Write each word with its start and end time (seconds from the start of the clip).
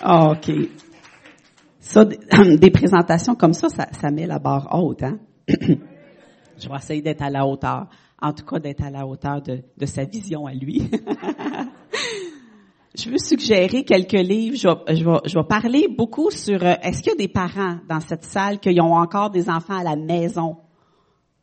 Ah, 0.00 0.32
OK. 0.32 0.50
Ça, 1.80 2.04
des 2.04 2.70
présentations 2.72 3.34
comme 3.34 3.54
ça, 3.54 3.68
ça, 3.68 4.10
met 4.10 4.26
la 4.26 4.38
barre 4.38 4.68
haute, 4.72 5.02
hein? 5.02 5.18
Je 5.48 6.68
vais 6.68 6.76
essayer 6.76 7.02
d'être 7.02 7.22
à 7.22 7.30
la 7.30 7.46
hauteur. 7.46 7.86
En 8.20 8.32
tout 8.32 8.44
cas, 8.44 8.58
d'être 8.58 8.82
à 8.82 8.90
la 8.90 9.06
hauteur 9.06 9.40
de, 9.40 9.62
sa 9.86 10.04
vision 10.04 10.46
à 10.46 10.52
lui. 10.52 10.90
je 12.96 13.10
veux 13.10 13.18
suggérer 13.18 13.84
quelques 13.84 14.12
livres. 14.12 14.56
Je 14.56 15.38
vais, 15.38 15.44
parler 15.48 15.86
beaucoup 15.88 16.32
sur 16.32 16.60
euh, 16.64 16.74
est-ce 16.82 17.00
qu'il 17.00 17.12
y 17.12 17.14
a 17.14 17.18
des 17.18 17.28
parents 17.28 17.78
dans 17.88 18.00
cette 18.00 18.24
salle 18.24 18.58
qui 18.58 18.76
ont 18.80 18.94
encore 18.94 19.30
des 19.30 19.48
enfants 19.48 19.78
à 19.78 19.84
la 19.84 19.94
maison? 19.94 20.56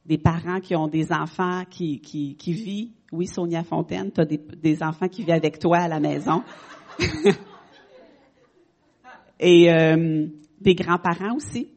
Des 0.05 0.17
parents 0.17 0.59
qui 0.59 0.75
ont 0.75 0.89
des 0.89 1.13
enfants 1.13 1.63
qui, 1.69 2.01
qui, 2.01 2.35
qui 2.35 2.51
vivent? 2.51 2.91
Oui, 3.13 3.27
Sonia 3.27 3.63
Fontaine, 3.63 4.11
tu 4.11 4.19
as 4.19 4.25
des 4.25 4.83
enfants 4.83 5.07
qui 5.07 5.21
vivent 5.21 5.31
avec 5.35 5.59
toi 5.59 5.77
à 5.77 5.87
la 5.87 6.01
maison. 6.01 6.43
Et 9.39 9.71
euh, 9.71 10.27
des 10.61 10.75
grands-parents 10.75 11.35
aussi. 11.35 11.69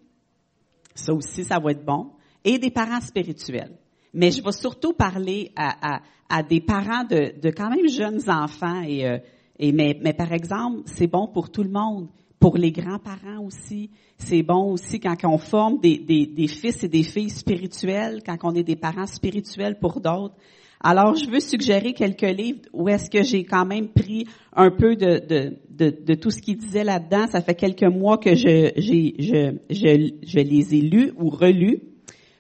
Ça 0.94 1.12
aussi, 1.12 1.44
ça 1.44 1.58
va 1.58 1.72
être 1.72 1.84
bon. 1.84 2.12
Et 2.44 2.58
des 2.58 2.70
parents 2.70 3.00
spirituels. 3.00 3.76
Mais 4.14 4.30
je 4.30 4.42
vais 4.42 4.52
surtout 4.52 4.92
parler 4.92 5.52
à, 5.56 5.96
à, 5.96 6.00
à 6.28 6.42
des 6.42 6.60
parents 6.60 7.04
de, 7.04 7.38
de, 7.40 7.50
quand 7.50 7.70
même 7.70 7.88
jeunes 7.88 8.28
enfants. 8.28 8.82
Et, 8.82 9.06
euh, 9.06 9.18
et 9.58 9.72
mais, 9.72 9.98
mais 10.02 10.12
par 10.12 10.32
exemple, 10.32 10.82
c'est 10.86 11.06
bon 11.06 11.28
pour 11.28 11.50
tout 11.50 11.62
le 11.62 11.70
monde. 11.70 12.08
Pour 12.40 12.56
les 12.56 12.70
grands-parents 12.70 13.44
aussi. 13.44 13.90
C'est 14.16 14.44
bon 14.44 14.72
aussi 14.72 15.00
quand 15.00 15.16
on 15.24 15.38
forme 15.38 15.80
des, 15.80 15.98
des, 15.98 16.26
des 16.26 16.46
fils 16.46 16.84
et 16.84 16.88
des 16.88 17.02
filles 17.02 17.30
spirituels, 17.30 18.22
quand 18.24 18.36
on 18.44 18.54
est 18.54 18.62
des 18.62 18.76
parents 18.76 19.06
spirituels 19.06 19.78
pour 19.80 20.00
d'autres. 20.00 20.36
Alors, 20.80 21.16
je 21.16 21.28
veux 21.28 21.40
suggérer 21.40 21.92
quelques 21.92 22.22
livres 22.22 22.60
où 22.72 22.88
est-ce 22.88 23.10
que 23.10 23.24
j'ai 23.24 23.44
quand 23.44 23.66
même 23.66 23.88
pris 23.88 24.28
un 24.54 24.70
peu 24.70 24.94
de, 24.94 25.18
de, 25.26 25.56
de, 25.78 25.96
de 26.04 26.14
tout 26.14 26.30
ce 26.30 26.40
qu'il 26.42 26.56
disait 26.56 26.84
là-dedans. 26.84 27.26
Ça 27.28 27.40
fait 27.40 27.54
quelques 27.54 27.84
mois 27.84 28.18
que 28.18 28.34
je, 28.34 28.72
j'ai, 28.76 29.14
je, 29.18 29.56
je, 29.70 30.12
je 30.26 30.38
les 30.40 30.74
ai 30.74 30.80
lus 30.80 31.12
ou 31.18 31.30
relus. 31.30 31.80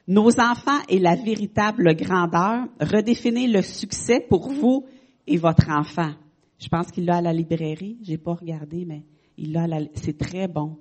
Nos 0.06 0.40
enfants 0.40 0.80
et 0.88 0.98
la 0.98 1.14
véritable 1.14 1.94
grandeur. 1.94 2.66
Redéfinir 2.80 3.50
le 3.50 3.62
succès 3.62 4.20
pour 4.28 4.50
vous 4.50 4.84
et 5.26 5.36
votre 5.36 5.70
enfant. 5.70 6.12
Je 6.58 6.68
pense 6.68 6.90
qu'il 6.90 7.04
l'a 7.04 7.18
à 7.18 7.22
la 7.22 7.32
librairie. 7.32 7.98
J'ai 8.02 8.18
pas 8.18 8.34
regardé, 8.34 8.84
mais 8.84 9.04
il 9.36 9.52
l'a. 9.52 9.66
La... 9.66 9.78
C'est 9.94 10.18
très 10.18 10.48
bon. 10.48 10.76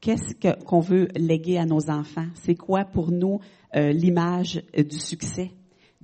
Qu'est-ce 0.00 0.34
que, 0.34 0.62
qu'on 0.64 0.80
veut 0.80 1.08
léguer 1.16 1.56
à 1.56 1.64
nos 1.64 1.88
enfants? 1.88 2.26
C'est 2.34 2.56
quoi 2.56 2.84
pour 2.84 3.10
nous 3.10 3.38
euh, 3.74 3.92
l'image 3.92 4.62
euh, 4.76 4.82
du 4.82 4.98
succès? 4.98 5.50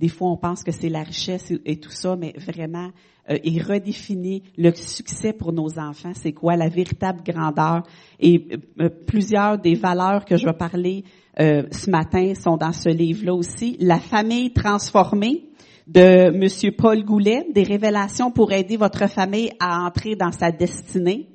Des 0.01 0.07
fois, 0.07 0.31
on 0.31 0.37
pense 0.37 0.63
que 0.63 0.71
c'est 0.71 0.89
la 0.89 1.03
richesse 1.03 1.53
et, 1.63 1.79
tout 1.79 1.91
ça, 1.91 2.15
mais 2.15 2.33
vraiment, 2.35 2.89
euh, 3.29 3.37
il 3.43 3.61
redéfinit 3.61 4.41
le 4.57 4.73
succès 4.73 5.31
pour 5.31 5.53
nos 5.53 5.77
enfants. 5.77 6.13
C'est 6.15 6.33
quoi 6.33 6.55
la 6.55 6.69
véritable 6.69 7.21
grandeur? 7.23 7.83
Et 8.19 8.47
euh, 8.79 8.89
plusieurs 8.89 9.59
des 9.59 9.75
valeurs 9.75 10.25
que 10.25 10.37
je 10.37 10.45
vais 10.47 10.53
parler 10.53 11.03
euh, 11.39 11.67
ce 11.71 11.91
matin 11.91 12.33
sont 12.33 12.57
dans 12.57 12.71
ce 12.71 12.89
livre-là 12.89 13.35
aussi. 13.35 13.77
La 13.79 13.99
famille 13.99 14.51
transformée 14.53 15.49
de 15.85 16.31
Monsieur 16.35 16.71
Paul 16.71 17.05
Goulet, 17.05 17.45
des 17.53 17.63
révélations 17.63 18.31
pour 18.31 18.51
aider 18.51 18.77
votre 18.77 19.07
famille 19.07 19.51
à 19.59 19.85
entrer 19.85 20.15
dans 20.15 20.31
sa 20.31 20.51
destinée. 20.51 21.29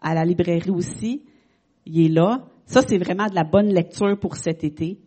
À 0.00 0.14
la 0.14 0.24
librairie 0.24 0.70
aussi, 0.70 1.26
il 1.84 2.06
est 2.06 2.08
là. 2.08 2.46
Ça, 2.64 2.80
c'est 2.88 2.96
vraiment 2.96 3.26
de 3.26 3.34
la 3.34 3.44
bonne 3.44 3.68
lecture 3.68 4.18
pour 4.18 4.36
cet 4.36 4.64
été. 4.64 4.98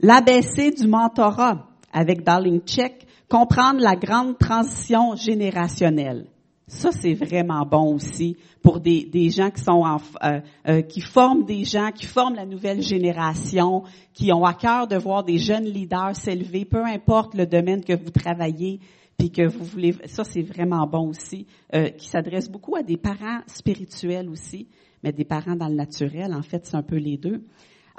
L'ABC 0.00 0.74
du 0.76 0.88
mentorat 0.88 1.67
avec 1.92 2.22
Darling 2.22 2.60
Check, 2.62 3.06
comprendre 3.28 3.80
la 3.80 3.96
grande 3.96 4.38
transition 4.38 5.16
générationnelle. 5.16 6.26
Ça, 6.68 6.90
c'est 6.92 7.14
vraiment 7.14 7.64
bon 7.64 7.94
aussi 7.94 8.36
pour 8.62 8.80
des, 8.80 9.06
des 9.06 9.30
gens 9.30 9.50
qui 9.50 9.62
sont 9.62 9.84
en, 9.84 9.96
euh, 10.22 10.40
euh, 10.68 10.82
qui 10.82 11.00
forment 11.00 11.44
des 11.46 11.64
gens, 11.64 11.90
qui 11.92 12.04
forment 12.04 12.34
la 12.34 12.44
nouvelle 12.44 12.82
génération, 12.82 13.84
qui 14.12 14.30
ont 14.32 14.44
à 14.44 14.52
cœur 14.52 14.86
de 14.86 14.96
voir 14.96 15.24
des 15.24 15.38
jeunes 15.38 15.64
leaders 15.64 16.14
s'élever, 16.14 16.66
peu 16.66 16.84
importe 16.84 17.34
le 17.34 17.46
domaine 17.46 17.82
que 17.82 17.94
vous 17.94 18.10
travaillez, 18.10 18.80
puis 19.16 19.30
que 19.30 19.48
vous 19.48 19.64
voulez. 19.64 19.94
Ça, 20.04 20.24
c'est 20.24 20.42
vraiment 20.42 20.86
bon 20.86 21.08
aussi, 21.08 21.46
euh, 21.74 21.88
qui 21.88 22.06
s'adresse 22.06 22.50
beaucoup 22.50 22.76
à 22.76 22.82
des 22.82 22.98
parents 22.98 23.40
spirituels 23.46 24.28
aussi, 24.28 24.68
mais 25.02 25.12
des 25.12 25.24
parents 25.24 25.56
dans 25.56 25.68
le 25.68 25.74
naturel. 25.74 26.34
En 26.34 26.42
fait, 26.42 26.66
c'est 26.66 26.76
un 26.76 26.82
peu 26.82 26.96
les 26.96 27.16
deux. 27.16 27.42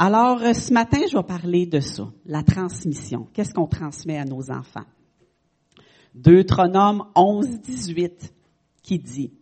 Alors, 0.01 0.41
euh, 0.41 0.53
ce 0.53 0.71
matin, 0.71 0.99
je 1.11 1.17
vais 1.17 1.23
parler 1.23 1.65
de 1.65 1.81
ça, 1.81 2.07
la 2.25 2.41
transmission. 2.41 3.27
Qu'est-ce 3.33 3.53
qu'on 3.53 3.67
transmet 3.67 4.17
à 4.17 4.23
nos 4.23 4.49
enfants? 4.49 4.85
Deutéronome 6.15 7.03
11, 7.15 7.59
18, 7.59 8.33
qui 8.81 8.97
dit, 8.97 9.33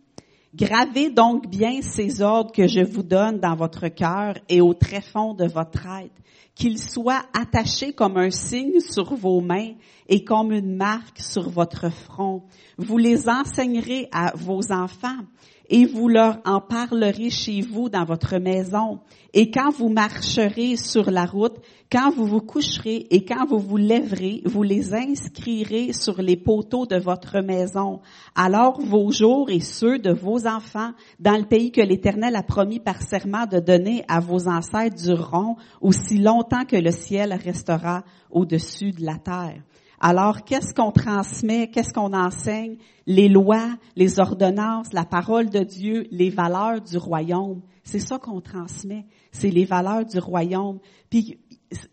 Gravez 0.52 1.10
donc 1.10 1.48
bien 1.48 1.80
ces 1.80 2.22
ordres 2.22 2.50
que 2.50 2.66
je 2.66 2.80
vous 2.80 3.04
donne 3.04 3.38
dans 3.38 3.54
votre 3.54 3.86
cœur 3.86 4.34
et 4.48 4.60
au 4.60 4.74
tréfonds 4.74 5.32
de 5.32 5.46
votre 5.46 5.80
tête, 5.80 6.10
qu'ils 6.56 6.80
soient 6.80 7.22
attachés 7.40 7.92
comme 7.92 8.16
un 8.16 8.30
signe 8.30 8.80
sur 8.80 9.14
vos 9.14 9.40
mains 9.40 9.74
et 10.08 10.24
comme 10.24 10.50
une 10.50 10.74
marque 10.74 11.20
sur 11.20 11.48
votre 11.50 11.88
front. 11.88 12.42
Vous 12.78 12.98
les 12.98 13.28
enseignerez 13.28 14.08
à 14.10 14.32
vos 14.34 14.72
enfants 14.72 15.20
et 15.68 15.84
vous 15.84 16.08
leur 16.08 16.38
en 16.44 16.60
parlerez 16.60 17.30
chez 17.30 17.60
vous 17.60 17.88
dans 17.88 18.04
votre 18.04 18.38
maison. 18.38 19.00
Et 19.34 19.50
quand 19.50 19.70
vous 19.70 19.90
marcherez 19.90 20.76
sur 20.76 21.10
la 21.10 21.26
route, 21.26 21.56
quand 21.92 22.10
vous 22.10 22.24
vous 22.24 22.40
coucherez 22.40 23.06
et 23.10 23.24
quand 23.24 23.46
vous 23.46 23.58
vous 23.58 23.76
lèverez, 23.76 24.42
vous 24.46 24.62
les 24.62 24.94
inscrirez 24.94 25.92
sur 25.92 26.22
les 26.22 26.36
poteaux 26.36 26.86
de 26.86 26.96
votre 26.96 27.40
maison. 27.40 28.00
Alors 28.34 28.80
vos 28.80 29.10
jours 29.10 29.50
et 29.50 29.60
ceux 29.60 29.98
de 29.98 30.12
vos 30.12 30.46
enfants 30.46 30.92
dans 31.20 31.36
le 31.36 31.44
pays 31.44 31.70
que 31.70 31.82
l'Éternel 31.82 32.36
a 32.36 32.42
promis 32.42 32.80
par 32.80 33.02
serment 33.02 33.46
de 33.46 33.58
donner 33.60 34.04
à 34.08 34.20
vos 34.20 34.48
ancêtres 34.48 34.96
dureront 34.96 35.56
aussi 35.82 36.18
longtemps 36.18 36.64
que 36.64 36.76
le 36.76 36.90
ciel 36.90 37.38
restera 37.44 38.04
au-dessus 38.30 38.92
de 38.92 39.04
la 39.04 39.18
terre. 39.18 39.62
Alors, 40.00 40.44
qu'est-ce 40.44 40.72
qu'on 40.74 40.92
transmet, 40.92 41.68
qu'est-ce 41.70 41.92
qu'on 41.92 42.12
enseigne? 42.12 42.76
Les 43.06 43.28
lois, 43.28 43.76
les 43.96 44.20
ordonnances, 44.20 44.92
la 44.92 45.04
parole 45.04 45.50
de 45.50 45.60
Dieu, 45.60 46.06
les 46.10 46.30
valeurs 46.30 46.80
du 46.80 46.98
royaume. 46.98 47.62
C'est 47.82 47.98
ça 47.98 48.18
qu'on 48.18 48.40
transmet. 48.40 49.06
C'est 49.32 49.50
les 49.50 49.64
valeurs 49.64 50.04
du 50.04 50.18
royaume. 50.18 50.78
Puis, 51.10 51.38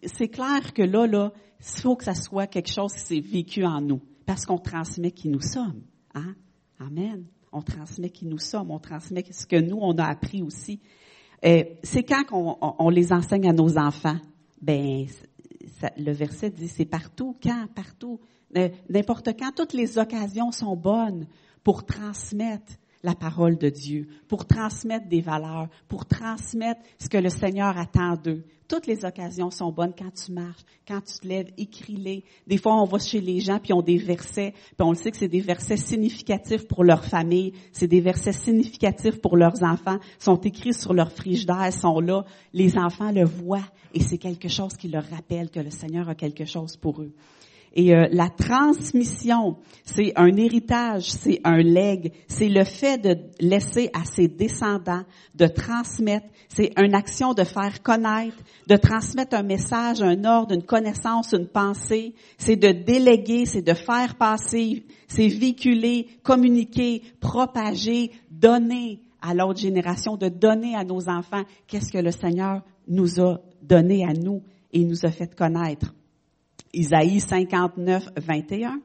c'est 0.03 0.27
clair 0.27 0.73
que 0.73 0.83
là, 0.83 1.07
là, 1.07 1.31
il 1.59 1.81
faut 1.81 1.95
que 1.95 2.03
ça 2.03 2.13
soit 2.13 2.47
quelque 2.47 2.71
chose 2.71 2.93
qui 2.93 2.99
s'est 2.99 3.19
vécu 3.19 3.65
en 3.65 3.81
nous. 3.81 4.01
Parce 4.25 4.45
qu'on 4.45 4.57
transmet 4.57 5.11
qui 5.11 5.29
nous 5.29 5.41
sommes. 5.41 5.81
Hein? 6.13 6.35
Amen. 6.79 7.25
On 7.51 7.61
transmet 7.61 8.09
qui 8.09 8.25
nous 8.25 8.39
sommes. 8.39 8.71
On 8.71 8.79
transmet 8.79 9.23
ce 9.31 9.47
que 9.47 9.59
nous, 9.59 9.77
on 9.79 9.97
a 9.97 10.05
appris 10.05 10.41
aussi. 10.41 10.79
Euh, 11.45 11.63
c'est 11.83 12.03
quand 12.03 12.23
qu'on 12.25 12.57
on 12.61 12.89
les 12.89 13.13
enseigne 13.13 13.47
à 13.47 13.53
nos 13.53 13.77
enfants? 13.77 14.17
Ben, 14.61 15.05
le 15.97 16.11
verset 16.11 16.49
dit, 16.49 16.67
c'est 16.67 16.85
partout, 16.85 17.35
quand, 17.41 17.67
partout, 17.73 18.19
n'importe 18.89 19.37
quand, 19.37 19.51
toutes 19.55 19.73
les 19.73 19.97
occasions 19.97 20.51
sont 20.51 20.75
bonnes 20.75 21.27
pour 21.63 21.85
transmettre 21.85 22.73
la 23.05 23.15
parole 23.15 23.57
de 23.57 23.69
Dieu, 23.69 24.07
pour 24.27 24.45
transmettre 24.45 25.07
des 25.07 25.21
valeurs, 25.21 25.69
pour 25.87 26.05
transmettre 26.05 26.81
ce 26.99 27.07
que 27.07 27.17
le 27.17 27.29
Seigneur 27.29 27.77
attend 27.77 28.15
d'eux. 28.15 28.43
Toutes 28.67 28.87
les 28.87 29.05
occasions 29.05 29.51
sont 29.51 29.71
bonnes 29.71 29.93
quand 29.95 30.11
tu 30.11 30.31
marches, 30.31 30.63
quand 30.87 30.99
tu 31.01 31.19
te 31.19 31.27
lèves, 31.27 31.51
écris-les. 31.55 32.23
Des 32.47 32.57
fois, 32.57 32.81
on 32.81 32.85
va 32.85 32.97
chez 32.97 33.21
les 33.21 33.39
gens 33.39 33.59
puis 33.59 33.73
ont 33.73 33.83
des 33.83 33.99
versets, 33.99 34.53
puis 34.53 34.81
on 34.81 34.89
le 34.89 34.95
sait 34.95 35.11
que 35.11 35.17
c'est 35.17 35.27
des 35.27 35.39
versets 35.39 35.77
significatifs 35.77 36.67
pour 36.67 36.83
leur 36.83 37.05
famille, 37.05 37.53
c'est 37.71 37.87
des 37.87 38.01
versets 38.01 38.33
significatifs 38.33 39.21
pour 39.21 39.37
leurs 39.37 39.61
enfants, 39.61 39.99
sont 40.17 40.41
écrits 40.41 40.73
sur 40.73 40.95
leur 40.95 41.11
frigidaire, 41.11 41.71
sont 41.71 41.99
là. 41.99 42.25
Les 42.53 42.75
enfants 42.75 43.11
le 43.11 43.23
voient 43.23 43.69
et 43.93 43.99
c'est 43.99 44.17
quelque 44.17 44.49
chose 44.49 44.73
qui 44.75 44.87
leur 44.87 45.05
rappelle 45.05 45.51
que 45.51 45.59
le 45.59 45.69
Seigneur 45.69 46.09
a 46.09 46.15
quelque 46.15 46.45
chose 46.45 46.75
pour 46.75 47.03
eux. 47.03 47.13
Et 47.77 47.93
euh, 47.93 48.07
la 48.11 48.29
transmission, 48.29 49.57
c'est 49.83 50.13
un 50.15 50.37
héritage, 50.37 51.11
c'est 51.11 51.41
un 51.43 51.57
legs, 51.57 52.13
c'est 52.29 52.47
le 52.47 52.63
fait 52.63 52.97
de 52.97 53.17
laisser 53.41 53.89
à 53.93 54.05
ses 54.05 54.29
descendants, 54.29 55.03
de 55.35 55.47
transmettre, 55.47 56.25
c'est 56.47 56.71
une 56.77 56.95
action 56.95 57.33
de 57.33 57.43
faire 57.43 57.83
connaître, 57.83 58.37
de 58.67 58.77
transmettre 58.77 59.35
un 59.35 59.43
message, 59.43 60.01
un 60.01 60.23
ordre, 60.23 60.55
une 60.55 60.63
connaissance, 60.63 61.33
une 61.33 61.47
pensée, 61.47 62.15
c'est 62.37 62.55
de 62.55 62.71
déléguer, 62.71 63.45
c'est 63.45 63.61
de 63.61 63.73
faire 63.73 64.15
passer, 64.15 64.85
c'est 65.09 65.27
véhiculer, 65.27 66.07
communiquer, 66.23 67.03
propager, 67.19 68.11
donner 68.31 69.01
à 69.21 69.33
l'autre 69.33 69.59
génération, 69.59 70.15
de 70.15 70.29
donner 70.29 70.75
à 70.77 70.85
nos 70.85 71.09
enfants. 71.09 71.43
Qu'est-ce 71.67 71.91
que 71.91 71.97
le 71.97 72.11
Seigneur 72.11 72.61
nous 72.87 73.19
a 73.19 73.41
donné 73.61 74.05
à 74.05 74.13
nous 74.13 74.43
et 74.71 74.85
nous 74.85 75.05
a 75.05 75.11
fait 75.11 75.35
connaître? 75.35 75.93
Isaïe 76.75 77.21
59, 77.21 78.09
21. 78.17 78.81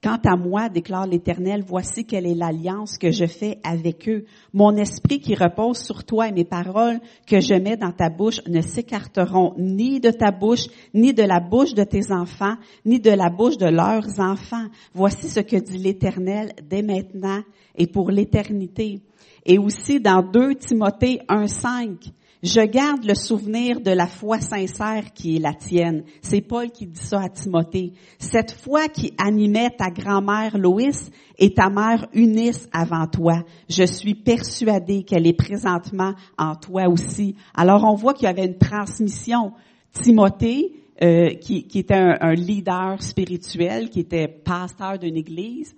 Quant 0.00 0.18
à 0.24 0.36
moi, 0.36 0.68
déclare 0.68 1.08
l'Éternel, 1.08 1.64
voici 1.66 2.04
quelle 2.04 2.26
est 2.26 2.34
l'alliance 2.34 2.98
que 2.98 3.10
je 3.10 3.26
fais 3.26 3.58
avec 3.64 4.08
eux. 4.08 4.26
Mon 4.52 4.76
esprit 4.76 5.18
qui 5.18 5.34
repose 5.34 5.78
sur 5.78 6.04
toi 6.04 6.28
et 6.28 6.32
mes 6.32 6.44
paroles 6.44 7.00
que 7.26 7.40
je 7.40 7.54
mets 7.54 7.76
dans 7.76 7.90
ta 7.90 8.08
bouche 8.08 8.40
ne 8.46 8.60
s'écarteront 8.60 9.54
ni 9.58 9.98
de 9.98 10.10
ta 10.10 10.30
bouche, 10.30 10.66
ni 10.94 11.14
de 11.14 11.24
la 11.24 11.40
bouche 11.40 11.74
de 11.74 11.82
tes 11.82 12.12
enfants, 12.12 12.54
ni 12.84 13.00
de 13.00 13.10
la 13.10 13.28
bouche 13.28 13.56
de 13.56 13.66
leurs 13.66 14.20
enfants. 14.20 14.66
Voici 14.94 15.28
ce 15.28 15.40
que 15.40 15.56
dit 15.56 15.78
l'Éternel 15.78 16.52
dès 16.62 16.82
maintenant 16.82 17.42
et 17.74 17.88
pour 17.88 18.10
l'éternité. 18.10 19.00
Et 19.44 19.58
aussi 19.58 19.98
dans 19.98 20.22
2 20.22 20.54
Timothée 20.56 21.22
1.5, 21.28 22.12
je 22.42 22.60
garde 22.60 23.04
le 23.04 23.14
souvenir 23.14 23.80
de 23.80 23.90
la 23.90 24.06
foi 24.06 24.38
sincère 24.38 25.12
qui 25.12 25.36
est 25.36 25.40
la 25.40 25.54
tienne. 25.54 26.04
C'est 26.22 26.40
Paul 26.40 26.70
qui 26.70 26.86
dit 26.86 27.00
ça 27.00 27.22
à 27.22 27.28
Timothée. 27.28 27.94
Cette 28.18 28.52
foi 28.52 28.88
qui 28.88 29.12
animait 29.18 29.70
ta 29.70 29.90
grand-mère 29.90 30.56
Loïs 30.56 31.10
et 31.36 31.52
ta 31.52 31.68
mère 31.68 32.06
Eunice 32.14 32.68
avant 32.72 33.08
toi. 33.08 33.42
Je 33.68 33.84
suis 33.84 34.14
persuadée 34.14 35.02
qu'elle 35.02 35.26
est 35.26 35.32
présentement 35.32 36.14
en 36.36 36.54
toi 36.54 36.88
aussi. 36.88 37.34
Alors 37.54 37.82
on 37.84 37.94
voit 37.94 38.14
qu'il 38.14 38.26
y 38.26 38.30
avait 38.30 38.46
une 38.46 38.58
transmission. 38.58 39.52
Timothée, 39.92 40.72
euh, 41.02 41.34
qui, 41.34 41.66
était 41.74 41.94
un, 41.94 42.34
leader 42.34 43.02
spirituel, 43.02 43.88
qui 43.90 44.00
était 44.00 44.28
pasteur 44.28 44.98
d'une 44.98 45.16
église, 45.16 45.74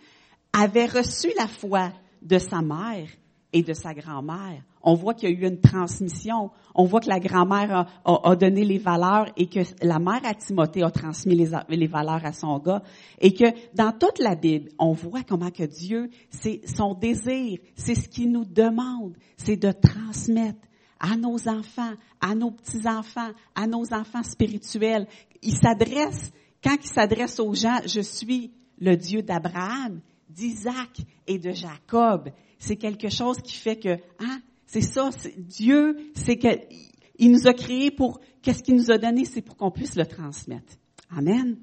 avait 0.52 0.86
reçu 0.86 1.28
la 1.38 1.46
foi 1.46 1.90
de 2.20 2.38
sa 2.38 2.60
mère 2.60 3.08
et 3.52 3.62
de 3.62 3.72
sa 3.72 3.94
grand-mère 3.94 4.62
on 4.82 4.94
voit 4.94 5.14
qu'il 5.14 5.30
y 5.30 5.32
a 5.32 5.36
eu 5.36 5.46
une 5.46 5.60
transmission. 5.60 6.50
On 6.74 6.84
voit 6.84 7.00
que 7.00 7.08
la 7.08 7.20
grand-mère 7.20 7.86
a, 8.04 8.36
donné 8.36 8.64
les 8.64 8.78
valeurs 8.78 9.26
et 9.36 9.46
que 9.46 9.60
la 9.82 9.98
mère 9.98 10.20
à 10.24 10.34
Timothée 10.34 10.82
a 10.82 10.90
transmis 10.90 11.34
les, 11.34 11.86
valeurs 11.86 12.24
à 12.24 12.32
son 12.32 12.58
gars. 12.58 12.82
Et 13.20 13.34
que 13.34 13.44
dans 13.74 13.92
toute 13.92 14.18
la 14.18 14.34
Bible, 14.34 14.70
on 14.78 14.92
voit 14.92 15.22
comment 15.22 15.50
que 15.50 15.64
Dieu, 15.64 16.10
c'est 16.30 16.62
son 16.66 16.94
désir, 16.94 17.58
c'est 17.76 17.94
ce 17.94 18.08
qu'il 18.08 18.32
nous 18.32 18.44
demande, 18.44 19.16
c'est 19.36 19.56
de 19.56 19.72
transmettre 19.72 20.66
à 20.98 21.16
nos 21.16 21.48
enfants, 21.48 21.94
à 22.20 22.34
nos 22.34 22.50
petits-enfants, 22.50 23.30
à 23.54 23.66
nos 23.66 23.92
enfants 23.92 24.22
spirituels. 24.22 25.06
Il 25.42 25.56
s'adresse, 25.56 26.30
quand 26.62 26.76
il 26.82 26.88
s'adresse 26.88 27.38
aux 27.40 27.54
gens, 27.54 27.80
je 27.86 28.00
suis 28.00 28.52
le 28.78 28.96
Dieu 28.96 29.22
d'Abraham, 29.22 30.00
d'Isaac 30.28 31.00
et 31.26 31.38
de 31.38 31.52
Jacob. 31.52 32.30
C'est 32.58 32.76
quelque 32.76 33.08
chose 33.08 33.40
qui 33.40 33.54
fait 33.54 33.76
que, 33.76 33.96
hein, 34.18 34.40
c'est 34.72 34.82
ça, 34.82 35.10
Dieu, 35.36 35.96
c'est 36.14 36.38
qu'il 36.38 37.32
nous 37.32 37.48
a 37.48 37.52
créés 37.52 37.90
pour, 37.90 38.20
qu'est-ce 38.40 38.62
qu'il 38.62 38.76
nous 38.76 38.92
a 38.92 38.98
donné, 38.98 39.24
c'est 39.24 39.42
pour 39.42 39.56
qu'on 39.56 39.72
puisse 39.72 39.96
le 39.96 40.06
transmettre. 40.06 40.74
Amen. 41.10 41.58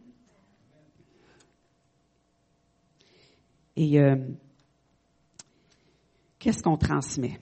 Et 3.78 3.98
euh, 4.02 4.18
qu'est-ce 6.38 6.62
qu'on 6.62 6.76
transmet? 6.76 7.40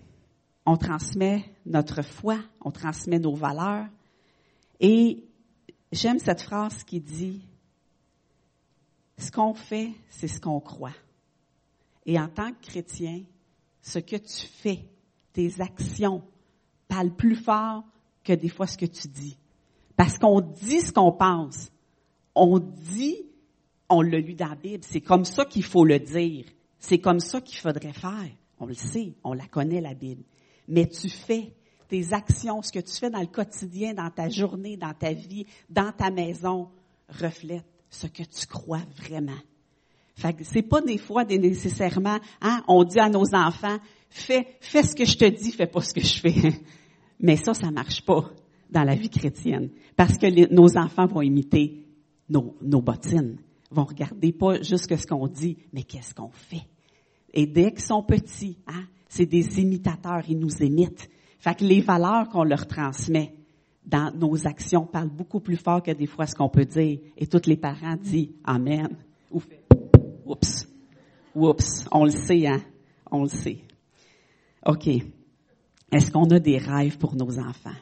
On 0.67 0.77
transmet 0.77 1.43
notre 1.65 2.03
foi, 2.03 2.37
on 2.61 2.69
transmet 2.69 3.17
nos 3.17 3.33
valeurs. 3.33 3.87
Et 4.79 5.23
j'aime 5.91 6.19
cette 6.19 6.43
phrase 6.43 6.83
qui 6.83 7.01
dit, 7.01 7.41
ce 9.17 9.31
qu'on 9.31 9.55
fait, 9.55 9.93
c'est 10.11 10.27
ce 10.27 10.39
qu'on 10.39 10.59
croit. 10.59 10.93
Et 12.05 12.19
en 12.19 12.27
tant 12.27 12.51
que 12.51 12.67
chrétien, 12.67 13.23
ce 13.81 13.97
que 13.97 14.17
tu 14.17 14.45
fais, 14.45 14.91
tes 15.35 15.59
actions 15.59 16.23
parlent 16.87 17.13
plus 17.13 17.35
fort 17.35 17.83
que 18.23 18.33
des 18.33 18.47
fois 18.47 18.67
ce 18.67 18.77
que 18.77 18.85
tu 18.85 19.09
dis. 19.09 19.37
Parce 19.97 20.17
qu'on 20.17 20.39
dit 20.39 20.79
ce 20.79 20.93
qu'on 20.93 21.11
pense. 21.11 21.71
On 22.33 22.59
dit, 22.59 23.17
on 23.89 24.01
l'a 24.01 24.19
lu 24.19 24.33
dans 24.33 24.47
la 24.47 24.55
Bible, 24.55 24.83
c'est 24.83 25.01
comme 25.01 25.25
ça 25.25 25.45
qu'il 25.45 25.63
faut 25.63 25.85
le 25.85 25.99
dire. 25.99 26.45
C'est 26.79 26.99
comme 26.99 27.19
ça 27.19 27.41
qu'il 27.41 27.59
faudrait 27.59 27.93
faire. 27.93 28.29
On 28.59 28.65
le 28.65 28.73
sait, 28.73 29.13
on 29.23 29.33
la 29.33 29.45
connaît 29.47 29.81
la 29.81 29.93
Bible. 29.93 30.23
Mais 30.67 30.87
tu 30.87 31.09
fais 31.09 31.53
tes 31.89 32.13
actions, 32.13 32.61
ce 32.61 32.71
que 32.71 32.79
tu 32.79 32.93
fais 32.93 33.09
dans 33.09 33.19
le 33.19 33.27
quotidien, 33.27 33.93
dans 33.93 34.09
ta 34.09 34.29
journée, 34.29 34.77
dans 34.77 34.93
ta 34.93 35.13
vie, 35.13 35.45
dans 35.69 35.91
ta 35.91 36.11
maison, 36.11 36.69
reflète 37.09 37.65
ce 37.89 38.07
que 38.07 38.23
tu 38.23 38.47
crois 38.47 38.83
vraiment. 38.97 39.39
Fait 40.15 40.33
que 40.33 40.43
c'est 40.43 40.61
pas 40.61 40.81
des 40.81 40.97
fois 40.97 41.25
nécessairement, 41.25 42.19
hein, 42.41 42.63
on 42.67 42.83
dit 42.83 42.99
à 42.99 43.09
nos 43.09 43.35
enfants, 43.35 43.77
fais, 44.09 44.47
fais 44.61 44.83
ce 44.83 44.95
que 44.95 45.05
je 45.05 45.17
te 45.17 45.25
dis, 45.25 45.51
fais 45.51 45.67
pas 45.67 45.81
ce 45.81 45.93
que 45.93 46.01
je 46.01 46.19
fais. 46.19 46.61
Mais 47.19 47.35
ça, 47.35 47.53
ça 47.53 47.69
marche 47.69 48.03
pas 48.05 48.31
dans 48.69 48.83
la 48.83 48.95
vie 48.95 49.09
chrétienne. 49.09 49.69
Parce 49.95 50.17
que 50.17 50.53
nos 50.53 50.77
enfants 50.77 51.05
vont 51.05 51.21
imiter 51.21 51.85
nos, 52.29 52.55
nos 52.61 52.81
bottines. 52.81 53.37
Vont 53.71 53.85
regarder 53.85 54.31
pas 54.31 54.61
juste 54.61 54.95
ce 54.95 55.07
qu'on 55.07 55.27
dit, 55.27 55.57
mais 55.73 55.83
qu'est-ce 55.83 56.13
qu'on 56.13 56.29
fait. 56.29 56.67
Et 57.33 57.45
dès 57.45 57.71
qu'ils 57.71 57.81
sont 57.81 58.03
petits, 58.03 58.57
hein, 58.67 58.83
c'est 59.09 59.25
des 59.25 59.59
imitateurs, 59.59 60.23
ils 60.29 60.37
nous 60.37 60.55
imitent. 60.61 61.09
Fait 61.39 61.55
que 61.55 61.65
les 61.65 61.81
valeurs 61.81 62.29
qu'on 62.29 62.43
leur 62.43 62.67
transmet 62.67 63.33
dans 63.85 64.11
nos 64.15 64.47
actions 64.47 64.85
parlent 64.85 65.09
beaucoup 65.09 65.39
plus 65.39 65.57
fort 65.57 65.83
que 65.83 65.91
des 65.91 66.05
fois 66.05 66.25
ce 66.25 66.35
qu'on 66.35 66.49
peut 66.49 66.65
dire. 66.65 66.99
Et 67.17 67.27
tous 67.27 67.47
les 67.47 67.57
parents 67.57 67.97
disent 67.97 68.29
Amen. 68.43 68.95
Oups. 70.25 70.67
Oups. 71.35 71.85
On 71.91 72.05
le 72.05 72.11
sait, 72.11 72.47
hein? 72.47 72.61
On 73.11 73.23
le 73.23 73.29
sait. 73.29 73.59
OK. 74.65 74.87
Est-ce 75.91 76.11
qu'on 76.11 76.29
a 76.31 76.39
des 76.39 76.57
rêves 76.57 76.97
pour 76.97 77.15
nos 77.15 77.39
enfants? 77.39 77.77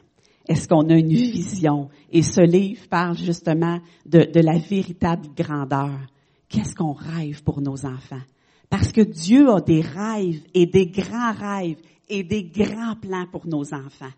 Est-ce 0.46 0.68
qu'on 0.68 0.88
a 0.90 0.94
une 0.94 1.08
vision? 1.08 1.88
Et 2.10 2.22
ce 2.22 2.42
livre 2.42 2.86
parle 2.88 3.16
justement 3.16 3.80
de, 4.04 4.30
de 4.30 4.40
la 4.40 4.58
véritable 4.58 5.28
grandeur. 5.34 5.98
Qu'est-ce 6.48 6.74
qu'on 6.74 6.92
rêve 6.92 7.42
pour 7.42 7.60
nos 7.60 7.86
enfants? 7.86 8.22
Parce 8.68 8.92
que 8.92 9.00
Dieu 9.00 9.50
a 9.50 9.60
des 9.60 9.80
rêves 9.80 10.42
et 10.52 10.66
des 10.66 10.86
grands 10.86 11.32
rêves 11.32 11.80
et 12.08 12.22
des 12.22 12.44
grands 12.44 12.96
plans 12.96 13.26
pour 13.30 13.46
nos 13.46 13.72
enfants. 13.72 14.12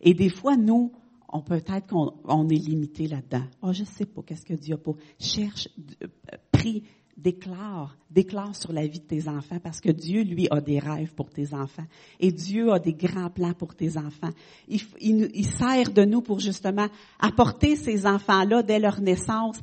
Et 0.00 0.14
des 0.14 0.28
fois, 0.28 0.56
nous, 0.56 0.92
on 1.32 1.40
peut 1.40 1.62
être 1.66 1.86
qu'on 1.86 2.12
on 2.24 2.48
est 2.48 2.54
limité 2.54 3.06
là-dedans. 3.06 3.44
Oh, 3.62 3.72
je 3.72 3.84
sais 3.84 4.06
pas 4.06 4.22
qu'est-ce 4.22 4.44
que 4.44 4.54
Dieu 4.54 4.74
a 4.74 4.78
pour. 4.78 4.96
Cherche, 5.18 5.68
euh, 6.02 6.06
prie, 6.52 6.84
déclare, 7.22 7.96
déclare 8.10 8.56
sur 8.56 8.72
la 8.72 8.86
vie 8.86 9.00
de 9.00 9.04
tes 9.04 9.28
enfants 9.28 9.58
parce 9.62 9.80
que 9.80 9.90
Dieu, 9.90 10.22
lui, 10.22 10.48
a 10.50 10.60
des 10.60 10.78
rêves 10.78 11.12
pour 11.14 11.30
tes 11.30 11.54
enfants 11.54 11.84
et 12.18 12.32
Dieu 12.32 12.72
a 12.72 12.78
des 12.78 12.94
grands 12.94 13.30
plans 13.30 13.52
pour 13.52 13.74
tes 13.74 13.96
enfants. 13.96 14.30
Il, 14.68 14.80
il, 15.00 15.46
sert 15.46 15.90
de 15.92 16.04
nous 16.04 16.22
pour 16.22 16.40
justement 16.40 16.88
apporter 17.18 17.76
ces 17.76 18.06
enfants-là 18.06 18.62
dès 18.62 18.78
leur 18.78 19.00
naissance 19.00 19.58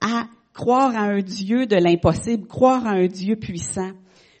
à 0.00 0.26
croire 0.52 0.94
à 0.96 1.02
un 1.02 1.20
Dieu 1.20 1.66
de 1.66 1.76
l'impossible, 1.76 2.46
croire 2.46 2.86
à 2.86 2.92
un 2.92 3.06
Dieu 3.06 3.36
puissant. 3.36 3.92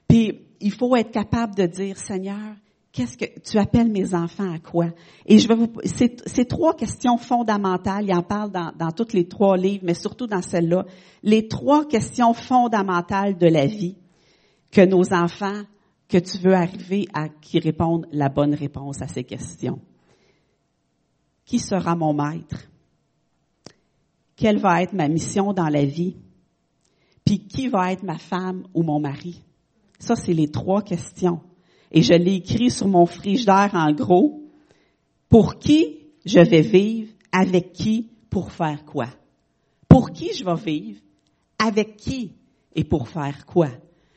Puis, 0.08 0.40
il 0.60 0.72
faut 0.72 0.94
être 0.96 1.10
capable 1.10 1.54
de 1.54 1.66
dire, 1.66 1.98
Seigneur, 1.98 2.54
Qu'est-ce 2.92 3.16
que 3.16 3.40
tu 3.40 3.56
appelles 3.56 3.90
mes 3.90 4.14
enfants 4.14 4.52
à 4.52 4.58
quoi? 4.58 4.88
Et 5.24 5.38
je 5.38 5.48
vais 5.48 5.54
vous 5.54 5.72
ces, 5.84 6.44
trois 6.44 6.76
questions 6.76 7.16
fondamentales, 7.16 8.04
il 8.04 8.14
en 8.14 8.22
parle 8.22 8.50
dans, 8.50 8.70
dans 8.78 8.90
tous 8.90 9.14
les 9.14 9.26
trois 9.26 9.56
livres, 9.56 9.84
mais 9.84 9.94
surtout 9.94 10.26
dans 10.26 10.42
celle-là, 10.42 10.84
les 11.22 11.48
trois 11.48 11.88
questions 11.88 12.34
fondamentales 12.34 13.38
de 13.38 13.46
la 13.46 13.64
vie 13.64 13.96
que 14.70 14.82
nos 14.82 15.10
enfants, 15.14 15.62
que 16.06 16.18
tu 16.18 16.36
veux 16.38 16.52
arriver 16.52 17.08
à 17.14 17.30
qui 17.30 17.58
répondent 17.60 18.06
la 18.12 18.28
bonne 18.28 18.52
réponse 18.52 19.00
à 19.00 19.08
ces 19.08 19.24
questions. 19.24 19.80
Qui 21.46 21.60
sera 21.60 21.96
mon 21.96 22.12
maître? 22.12 22.68
Quelle 24.36 24.58
va 24.58 24.82
être 24.82 24.92
ma 24.92 25.08
mission 25.08 25.54
dans 25.54 25.68
la 25.68 25.86
vie? 25.86 26.16
Puis 27.24 27.46
qui 27.46 27.68
va 27.68 27.92
être 27.92 28.02
ma 28.02 28.18
femme 28.18 28.64
ou 28.74 28.82
mon 28.82 29.00
mari? 29.00 29.42
Ça, 29.98 30.14
c'est 30.14 30.34
les 30.34 30.50
trois 30.50 30.82
questions 30.82 31.40
et 31.92 32.02
je 32.02 32.14
l'ai 32.14 32.36
écrit 32.36 32.70
sur 32.70 32.88
mon 32.88 33.06
frigidaire 33.06 33.70
en 33.74 33.92
gros. 33.92 34.42
Pour 35.28 35.58
qui 35.58 36.06
je 36.24 36.40
vais 36.40 36.62
vivre, 36.62 37.12
avec 37.30 37.72
qui, 37.72 38.10
pour 38.30 38.50
faire 38.50 38.84
quoi? 38.84 39.08
Pour 39.88 40.10
qui 40.10 40.34
je 40.34 40.44
vais 40.44 40.54
vivre, 40.54 41.00
avec 41.58 41.96
qui? 41.96 42.34
Et 42.74 42.84
pour 42.84 43.08
faire 43.08 43.44
quoi? 43.44 43.68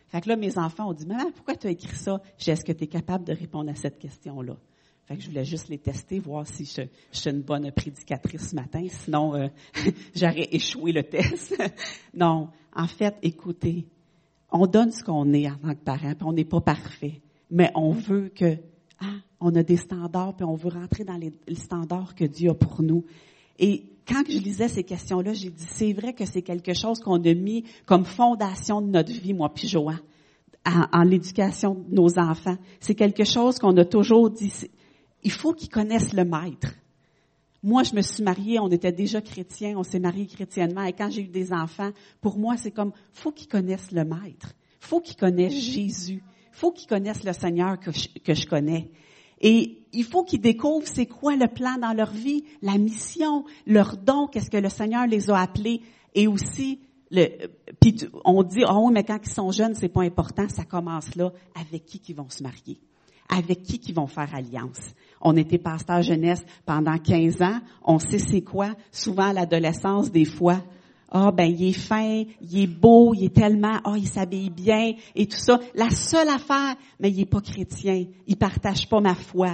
Fait 0.08 0.22
que 0.22 0.30
là, 0.30 0.38
mes 0.38 0.58
enfants 0.58 0.90
ont 0.90 0.94
dit, 0.94 1.06
maman, 1.06 1.32
pourquoi 1.36 1.56
tu 1.56 1.68
as 1.68 1.72
écrit 1.72 1.96
ça? 1.96 2.22
Est-ce 2.46 2.64
que 2.64 2.72
tu 2.72 2.86
es 2.86 2.88
capable 2.88 3.26
de 3.26 3.34
répondre 3.34 3.70
à 3.70 3.76
cette 3.76 4.00
question-là? 4.00 4.56
Fait 5.06 5.18
que 5.18 5.22
je 5.22 5.28
voulais 5.28 5.46
juste 5.46 5.68
les 5.68 5.78
tester, 5.78 6.20
voir 6.20 6.48
si 6.48 6.66
je, 6.66 6.82
suis 7.12 7.30
une 7.30 7.42
bonne 7.42 7.70
prédicatrice 7.72 8.50
ce 8.50 8.56
matin. 8.56 8.86
Sinon, 8.90 9.36
euh, 9.36 9.48
j'aurais 10.16 10.48
échoué 10.52 10.94
le 10.94 11.04
test. 11.04 11.62
non. 12.14 12.50
En 12.74 12.88
fait, 12.88 13.16
écoutez, 13.22 13.86
on 14.50 14.66
donne 14.66 14.92
ce 14.92 15.04
qu'on 15.04 15.32
est 15.34 15.50
en 15.50 15.58
tant 15.58 15.76
que 15.76 15.84
parent, 15.84 16.14
puis 16.16 16.26
on 16.26 16.34
n'est 16.34 16.46
pas 16.46 16.62
parfait 16.62 17.22
mais 17.52 17.72
on 17.76 17.92
veut 17.92 18.30
que, 18.30 18.58
hein, 19.00 19.22
on 19.40 19.56
a 19.56 19.64
des 19.64 19.78
standards, 19.78 20.36
puis 20.36 20.46
on 20.46 20.56
veut 20.56 20.70
rentrer 20.70 21.04
dans 21.04 21.18
les, 21.18 21.32
standards 21.56 22.16
que 22.16 22.26
Dieu 22.26 22.52
a 22.52 22.54
pour 22.54 22.82
nous. 22.82 23.06
Et 23.60 23.86
quand 24.08 24.24
je 24.28 24.38
lisais 24.38 24.68
ces 24.68 24.84
questions-là, 24.84 25.34
j'ai 25.34 25.50
dit, 25.50 25.66
c'est 25.68 25.94
vrai 25.94 26.14
que 26.14 26.26
c'est 26.26 26.42
quelque 26.42 26.74
chose 26.74 27.00
qu'on 27.00 27.24
a 27.24 27.34
mis 27.34 27.64
comme 27.86 28.06
fondation 28.06 28.82
de 28.82 28.88
notre 28.88 29.12
vie, 29.12 29.34
moi 29.34 29.54
puis 29.54 29.68
Joanne, 29.68 30.00
en, 30.66 31.04
l'éducation 31.04 31.76
de 31.76 31.96
nos 31.96 32.18
enfants. 32.18 32.58
C'est 32.80 32.96
quelque 32.96 33.24
chose 33.24 33.60
qu'on 33.60 33.76
a 33.78 33.86
toujours 33.86 34.30
dit, 34.30 34.52
il 35.24 35.32
faut 35.32 35.54
qu'ils 35.54 35.70
connaissent 35.70 36.14
le 36.14 36.26
maître. 36.26 36.76
Moi, 37.64 37.82
je 37.82 37.96
me 37.96 38.02
suis 38.02 38.22
mariée, 38.22 38.60
on 38.60 38.70
était 38.70 38.92
déjà 38.92 39.22
chrétiens, 39.22 39.76
on 39.76 39.84
s'est 39.84 40.00
mariés 40.00 40.28
chrétiennement, 40.28 40.84
et 40.84 40.94
quand 40.94 41.10
j'ai 41.10 41.24
eu 41.24 41.28
des 41.28 41.52
enfants, 41.52 41.90
pour 42.22 42.38
moi, 42.38 42.58
c'est 42.58 42.70
comme, 42.70 42.92
faut 43.12 43.32
qu'ils 43.32 43.48
connaissent 43.48 43.92
le 43.92 44.06
Maître, 44.06 44.54
faut 44.80 45.02
qu'ils 45.02 45.16
connaissent 45.16 45.60
Jésus, 45.60 46.22
faut 46.56 46.72
qu'ils 46.72 46.88
connaissent 46.88 47.24
le 47.24 47.34
Seigneur 47.34 47.78
que 47.80 47.92
je, 47.92 48.48
connais. 48.48 48.90
Et 49.42 49.80
il 49.92 50.06
faut 50.06 50.24
qu'ils 50.24 50.40
découvrent 50.40 50.88
c'est 50.88 51.06
quoi 51.06 51.36
le 51.36 51.48
plan 51.48 51.78
dans 51.78 51.92
leur 51.92 52.12
vie, 52.12 52.46
la 52.62 52.78
mission, 52.78 53.44
leur 53.68 53.98
don, 53.98 54.28
qu'est-ce 54.28 54.50
que 54.50 54.58
le 54.58 54.70
Seigneur 54.70 55.06
les 55.06 55.30
a 55.30 55.38
appelés, 55.38 55.82
et 56.14 56.28
aussi 56.28 56.80
le, 57.12 57.28
puis 57.82 57.98
on 58.24 58.42
dit, 58.44 58.64
oh 58.68 58.90
mais 58.90 59.04
quand 59.04 59.20
ils 59.22 59.32
sont 59.32 59.52
jeunes, 59.52 59.76
c'est 59.76 59.90
pas 59.90 60.04
important, 60.04 60.48
ça 60.48 60.64
commence 60.64 61.14
là, 61.16 61.32
avec 61.60 61.86
qui 61.86 62.00
qu'ils 62.00 62.16
vont 62.16 62.30
se 62.30 62.42
marier? 62.42 62.80
Avec 63.28 63.64
qui 63.64 63.80
qui 63.80 63.92
vont 63.92 64.08
faire 64.08 64.34
alliance? 64.34 64.80
On 65.20 65.36
était 65.36 65.58
pasteur 65.58 66.04
jeunesse 66.04 66.44
pendant 66.66 66.98
15 66.98 67.42
ans. 67.42 67.60
On 67.84 68.00
sait 68.00 68.20
c'est 68.20 68.42
quoi. 68.42 68.76
Souvent 68.92 69.32
l'adolescence, 69.32 70.12
des 70.12 70.26
fois, 70.26 70.62
ah 71.18 71.32
ben 71.32 71.46
il 71.46 71.70
est 71.70 71.72
fin, 71.72 72.26
il 72.42 72.60
est 72.62 72.68
beau, 72.68 73.14
il 73.14 73.24
est 73.24 73.34
tellement, 73.34 73.80
ah 73.86 73.94
il 73.96 74.06
s'habille 74.06 74.50
bien 74.50 74.96
et 75.16 75.26
tout 75.26 75.38
ça. 75.38 75.62
La 75.74 75.90
seule 75.90 76.28
affaire, 76.28 76.76
mais 77.00 77.10
il 77.10 77.22
est 77.22 77.26
pas 77.26 77.40
chrétien, 77.40 78.04
il 78.28 78.36
partage 78.36 78.90
pas 78.90 79.00
ma 79.00 79.16
foi. 79.16 79.52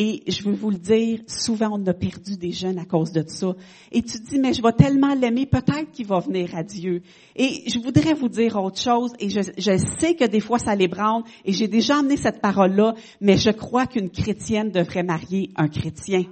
Et 0.00 0.22
je 0.28 0.44
veux 0.44 0.54
vous 0.54 0.70
le 0.70 0.78
dire, 0.78 1.18
souvent 1.26 1.70
on 1.72 1.86
a 1.88 1.92
perdu 1.92 2.36
des 2.36 2.52
jeunes 2.52 2.78
à 2.78 2.84
cause 2.84 3.10
de 3.10 3.24
ça. 3.26 3.56
Et 3.90 4.00
tu 4.00 4.18
dis, 4.20 4.38
mais 4.38 4.52
je 4.52 4.62
vais 4.62 4.72
tellement 4.72 5.12
l'aimer, 5.12 5.44
peut-être 5.44 5.90
qu'il 5.90 6.06
va 6.06 6.20
venir 6.20 6.54
à 6.54 6.62
Dieu. 6.62 7.02
Et 7.34 7.64
je 7.66 7.80
voudrais 7.80 8.14
vous 8.14 8.28
dire 8.28 8.62
autre 8.62 8.80
chose, 8.80 9.12
et 9.18 9.28
je, 9.28 9.40
sais 9.98 10.14
que 10.14 10.24
des 10.24 10.38
fois 10.38 10.60
ça 10.60 10.76
l'ébranle, 10.76 11.24
et 11.44 11.52
j'ai 11.52 11.66
déjà 11.66 11.98
amené 11.98 12.16
cette 12.16 12.40
parole-là, 12.40 12.94
mais 13.20 13.36
je 13.36 13.50
crois 13.50 13.88
qu'une 13.88 14.08
chrétienne 14.08 14.70
devrait 14.70 15.02
marier 15.02 15.50
un 15.56 15.66
chrétien. 15.66 16.22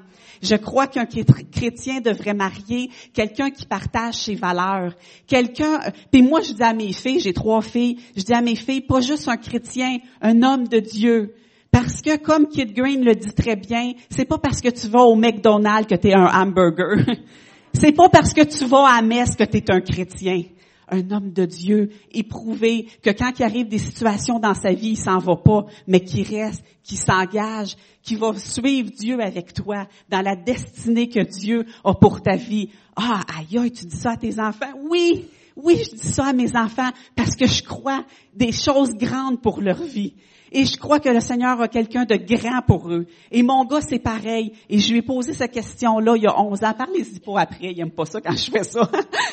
Je 0.42 0.54
crois 0.54 0.86
qu'un 0.86 1.06
chrétien 1.06 2.00
devrait 2.00 2.34
marier 2.34 2.90
quelqu'un 3.14 3.50
qui 3.50 3.66
partage 3.66 4.14
ses 4.14 4.36
valeurs. 4.36 4.94
Quelqu'un, 5.26 5.80
puis 6.12 6.22
moi 6.22 6.40
je 6.40 6.52
dis 6.52 6.62
à 6.62 6.72
mes 6.72 6.92
filles, 6.92 7.18
j'ai 7.18 7.32
trois 7.32 7.62
filles, 7.62 7.98
je 8.16 8.22
dis 8.22 8.32
à 8.32 8.42
mes 8.42 8.54
filles, 8.54 8.82
pas 8.82 9.00
juste 9.00 9.26
un 9.26 9.38
chrétien, 9.38 9.98
un 10.22 10.44
homme 10.44 10.68
de 10.68 10.78
Dieu. 10.78 11.34
Parce 11.78 12.00
que, 12.00 12.16
comme 12.16 12.48
Kid 12.48 12.72
Green 12.72 13.04
le 13.04 13.14
dit 13.14 13.34
très 13.34 13.54
bien, 13.54 13.92
c'est 14.08 14.24
pas 14.24 14.38
parce 14.38 14.62
que 14.62 14.70
tu 14.70 14.88
vas 14.88 15.02
au 15.02 15.14
McDonald's 15.14 15.86
que 15.86 15.94
tu 15.94 16.08
es 16.08 16.14
un 16.14 16.24
hamburger. 16.24 17.04
c'est 17.74 17.92
pas 17.92 18.08
parce 18.08 18.32
que 18.32 18.44
tu 18.44 18.64
vas 18.64 18.86
à 18.86 19.02
Metz 19.02 19.36
que 19.36 19.44
tu 19.44 19.58
es 19.58 19.70
un 19.70 19.82
chrétien. 19.82 20.44
Un 20.88 21.10
homme 21.10 21.34
de 21.34 21.44
Dieu, 21.44 21.90
éprouvé, 22.12 22.88
que 23.02 23.10
quand 23.10 23.30
il 23.38 23.42
arrive 23.42 23.68
des 23.68 23.76
situations 23.76 24.38
dans 24.38 24.54
sa 24.54 24.72
vie, 24.72 24.92
il 24.92 24.96
s'en 24.96 25.18
va 25.18 25.36
pas, 25.36 25.66
mais 25.86 26.00
qui 26.00 26.22
reste, 26.22 26.64
qui 26.82 26.96
s'engage, 26.96 27.76
qui 28.02 28.14
va 28.14 28.32
suivre 28.38 28.90
Dieu 28.98 29.20
avec 29.20 29.52
toi 29.52 29.86
dans 30.08 30.22
la 30.22 30.34
destinée 30.34 31.10
que 31.10 31.20
Dieu 31.20 31.66
a 31.84 31.92
pour 31.92 32.22
ta 32.22 32.36
vie. 32.36 32.70
Ah, 32.96 33.20
aïe, 33.36 33.70
tu 33.70 33.84
dis 33.84 33.98
ça 33.98 34.12
à 34.12 34.16
tes 34.16 34.40
enfants? 34.40 34.72
Oui, 34.88 35.26
oui, 35.56 35.82
je 35.84 35.94
dis 35.94 36.08
ça 36.08 36.28
à 36.28 36.32
mes 36.32 36.56
enfants 36.56 36.90
parce 37.14 37.36
que 37.36 37.46
je 37.46 37.62
crois 37.62 38.02
des 38.32 38.52
choses 38.52 38.94
grandes 38.94 39.42
pour 39.42 39.60
leur 39.60 39.82
vie. 39.82 40.14
Et 40.56 40.64
je 40.64 40.78
crois 40.78 41.00
que 41.00 41.10
le 41.10 41.20
Seigneur 41.20 41.60
a 41.60 41.68
quelqu'un 41.68 42.06
de 42.06 42.16
grand 42.16 42.62
pour 42.66 42.90
eux. 42.90 43.04
Et 43.30 43.42
mon 43.42 43.66
gars, 43.66 43.82
c'est 43.82 43.98
pareil. 43.98 44.52
Et 44.70 44.78
je 44.78 44.90
lui 44.90 45.00
ai 45.00 45.02
posé 45.02 45.34
cette 45.34 45.52
question-là 45.52 46.16
il 46.16 46.22
y 46.22 46.26
a 46.26 46.40
11 46.40 46.64
ans. 46.64 46.72
Parlez-y 46.72 47.20
pas 47.20 47.40
après, 47.40 47.72
il 47.72 47.80
aime 47.80 47.90
pas 47.90 48.06
ça 48.06 48.22
quand 48.22 48.34
je 48.34 48.50
fais 48.50 48.64
ça. 48.64 48.90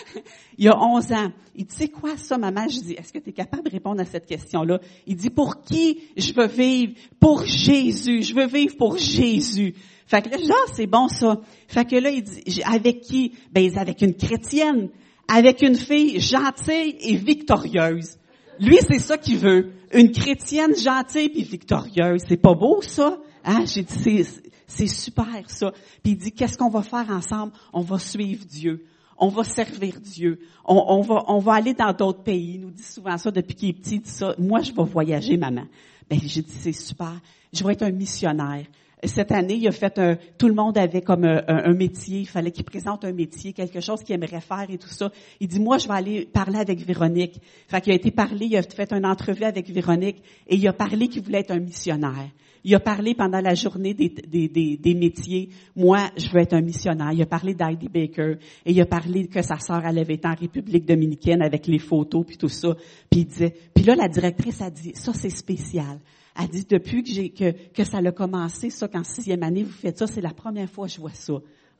il 0.58 0.65
y 0.65 0.68
a 0.68 0.77
11 0.77 1.13
ans. 1.13 1.32
Il 1.56 1.63
dit, 1.63 1.75
c'est 1.77 1.88
quoi 1.88 2.18
ça, 2.18 2.38
maman? 2.38 2.68
Je 2.68 2.77
dis, 2.82 2.94
est-ce 2.96 3.13
que 3.13 3.20
tu 3.20 3.30
es 3.30 3.32
capable 3.32 3.63
de 3.63 3.70
répondre 3.70 4.01
à 4.01 4.06
cette 4.06 4.25
question-là? 4.25 4.82
Il 5.08 5.15
dit, 5.15 5.30
pour 5.30 5.63
qui 5.63 6.01
je 6.18 6.34
veux 6.34 6.48
vivre? 6.48 6.92
Pour 7.22 7.46
Jésus. 7.46 8.22
Je 8.24 8.36
veux 8.36 8.48
vivre 8.48 8.75
pour 8.75 8.98
Jésus. 8.98 9.75
Fait 10.06 10.24
que 10.24 10.30
là, 10.30 10.56
c'est 10.74 10.88
bon 10.88 11.08
ça. 11.08 11.39
Fait 11.70 11.86
que 11.86 11.96
là, 11.96 12.10
il 12.10 12.24
dit, 12.24 12.62
avec 12.65 13.00
qui? 13.00 13.32
Ben, 13.53 13.77
avec 13.77 14.01
une 14.01 14.15
chrétienne. 14.15 14.89
Avec 15.34 15.62
une 15.62 15.75
fille 15.75 16.20
gentille 16.20 16.98
et 17.00 17.15
victorieuse. 17.15 18.18
Lui, 18.60 18.77
c'est 18.88 19.00
ça 19.00 19.18
qu'il 19.18 19.38
veut. 19.38 19.72
Une 19.93 20.12
chrétienne 20.12 20.75
gentille 20.75 21.29
puis 21.29 21.43
victorieuse. 21.43 22.21
C'est 22.27 22.38
pas 22.38 22.53
beau, 22.53 22.81
ça? 22.81 23.17
Hein? 23.43 23.65
J'ai 23.65 23.83
dit, 23.83 24.25
c'est, 24.67 24.88
super, 24.88 25.50
ça. 25.50 25.71
Puis 26.01 26.13
il 26.13 26.17
dit, 26.17 26.31
qu'est-ce 26.31 26.57
qu'on 26.57 26.69
va 26.69 26.81
faire 26.81 27.09
ensemble? 27.09 27.53
On 27.73 27.81
va 27.81 28.00
suivre 28.00 28.45
Dieu. 28.45 28.85
On 29.17 29.27
va 29.27 29.43
servir 29.43 30.00
Dieu. 30.01 30.39
On, 30.65 31.01
va, 31.01 31.53
aller 31.53 31.73
dans 31.73 31.93
d'autres 31.93 32.23
pays. 32.23 32.55
Il 32.55 32.62
nous 32.62 32.71
dit 32.71 32.83
souvent 32.83 33.17
ça 33.17 33.31
depuis 33.31 33.55
qu'il 33.55 33.69
est 33.69 33.73
petit. 33.73 34.01
Moi, 34.39 34.62
je 34.62 34.73
vais 34.73 34.83
voyager, 34.83 35.38
maman. 35.38 35.65
Ben, 36.09 36.19
j'ai 36.21 36.41
dit, 36.41 36.55
c'est 36.59 36.73
super. 36.73 37.13
Je 37.53 37.63
vais 37.63 37.73
être 37.73 37.83
un 37.83 37.91
missionnaire 37.91 38.65
cette 39.05 39.31
année, 39.31 39.55
il 39.55 39.69
tout 40.38 40.48
le 40.48 40.53
monde 40.53 40.77
avait 40.77 41.01
comme 41.01 41.25
un, 41.25 41.74
métier, 41.74 42.19
il 42.19 42.27
fallait 42.27 42.51
qu'il 42.51 42.63
présente 42.63 43.05
un 43.05 43.12
métier, 43.12 43.53
quelque 43.53 43.79
chose 43.79 44.03
qu'il 44.03 44.15
aimerait 44.15 44.41
faire 44.41 44.65
et 44.69 44.77
tout 44.77 44.89
ça. 44.89 45.12
Il 45.39 45.48
dit, 45.48 45.60
moi, 45.60 45.77
je 45.77 45.88
vais 45.88 45.93
aller 45.93 46.25
parler 46.25 46.60
avec 46.60 46.79
Véronique. 46.86 47.39
Fait 47.67 47.81
qu'il 47.81 47.91
a 47.93 47.95
été 47.95 48.12
parlé, 48.12 48.45
il 48.45 48.57
a 48.57 48.63
fait 48.63 48.91
une 48.93 49.05
entrevue 49.05 49.43
avec 49.43 49.69
Véronique 49.69 50.22
et 50.48 50.55
il 50.55 50.67
a 50.67 50.74
parlé 50.74 51.07
qu'il 51.07 51.24
voulait 51.24 51.39
être 51.39 51.51
un 51.51 51.60
missionnaire. 51.60 52.29
Il 52.65 52.74
a 52.75 52.79
parlé 52.79 53.13
pendant 53.13 53.41
la 53.41 53.55
journée 53.55 53.93
des, 53.93 54.93
métiers. 54.95 55.50
Moi, 55.75 56.00
je 56.15 56.29
veux 56.29 56.39
être 56.39 56.53
un 56.53 56.62
missionnaire. 56.62 57.12
Il 57.12 57.22
a 57.22 57.25
parlé 57.25 57.53
d'Heidi 57.53 57.89
Baker 57.89 58.36
et 58.65 58.72
il 58.72 58.81
a 58.81 58.86
parlé 58.86 59.27
que 59.27 59.41
sa 59.41 59.60
sœur 59.60 59.86
avait 59.86 60.01
été 60.01 60.27
en 60.27 60.36
République 60.36 60.86
dominicaine 60.86 61.41
avec 61.41 61.67
les 61.67 61.79
photos 61.79 62.25
puis 62.25 62.38
tout 62.38 62.48
ça. 62.48 62.75
Puis 63.10 63.22
il 63.22 63.25
disait, 63.25 63.53
puis 63.74 63.83
là 63.83 63.95
la 63.95 64.07
directrice 64.07 64.62
a 64.62 64.69
dit, 64.69 64.93
ça 64.95 65.12
c'est 65.13 65.29
spécial. 65.29 66.00
Elle 66.39 66.47
dit, 66.47 66.65
depuis 66.67 67.03
que, 67.03 67.09
j'ai, 67.09 67.29
que, 67.29 67.51
que 67.51 67.83
ça 67.83 67.97
a 67.97 68.11
commencé, 68.11 68.69
ça, 68.69 68.87
qu'en 68.87 69.03
sixième 69.03 69.43
année, 69.43 69.63
vous 69.63 69.71
faites 69.71 69.97
ça, 69.97 70.07
c'est 70.07 70.21
la 70.21 70.33
première 70.33 70.69
fois 70.69 70.87
que 70.87 70.93
je 70.93 70.99
vois 70.99 71.13
ça. 71.13 71.33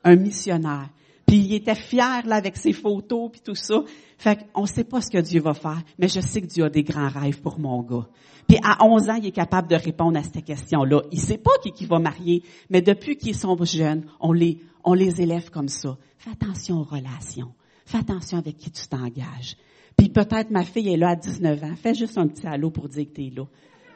Un 0.04 0.16
missionnaire. 0.16 0.90
Puis 1.26 1.38
il 1.38 1.54
était 1.54 1.74
fier, 1.74 2.26
là, 2.26 2.36
avec 2.36 2.56
ses 2.56 2.72
photos, 2.72 3.30
puis 3.32 3.40
tout 3.40 3.54
ça. 3.54 3.82
Fait 4.18 4.46
qu'on 4.52 4.66
sait 4.66 4.84
pas 4.84 5.00
ce 5.00 5.10
que 5.10 5.18
Dieu 5.18 5.40
va 5.40 5.54
faire, 5.54 5.82
mais 5.98 6.08
je 6.08 6.20
sais 6.20 6.40
que 6.40 6.46
Dieu 6.46 6.64
a 6.64 6.70
des 6.70 6.82
grands 6.82 7.08
rêves 7.08 7.40
pour 7.40 7.58
mon 7.58 7.82
gars. 7.82 8.06
Puis 8.46 8.58
à 8.62 8.84
11 8.84 9.08
ans, 9.08 9.14
il 9.14 9.26
est 9.26 9.32
capable 9.32 9.68
de 9.68 9.74
répondre 9.74 10.18
à 10.18 10.22
cette 10.22 10.44
question-là. 10.44 11.02
Il 11.10 11.20
sait 11.20 11.38
pas 11.38 11.52
qui, 11.62 11.72
qui 11.72 11.86
va 11.86 11.98
marier, 11.98 12.42
mais 12.70 12.82
depuis 12.82 13.16
qu'ils 13.16 13.34
sont 13.34 13.56
jeunes, 13.64 14.04
on 14.20 14.32
les, 14.32 14.60
on 14.84 14.92
les 14.92 15.20
élève 15.20 15.50
comme 15.50 15.68
ça. 15.68 15.96
Fais 16.18 16.30
attention 16.30 16.80
aux 16.80 16.84
relations. 16.84 17.52
Fais 17.86 17.98
attention 17.98 18.38
avec 18.38 18.56
qui 18.56 18.70
tu 18.70 18.86
t'engages. 18.86 19.56
Puis 19.96 20.10
peut-être 20.10 20.50
ma 20.50 20.64
fille 20.64 20.92
est 20.92 20.96
là 20.96 21.10
à 21.10 21.16
19 21.16 21.64
ans. 21.64 21.74
Fais 21.76 21.94
juste 21.94 22.18
un 22.18 22.28
petit 22.28 22.46
allô 22.46 22.70
pour 22.70 22.88
dire 22.88 23.06
que 23.06 23.14
tu 23.14 23.26
es 23.26 23.30
là 23.30 23.44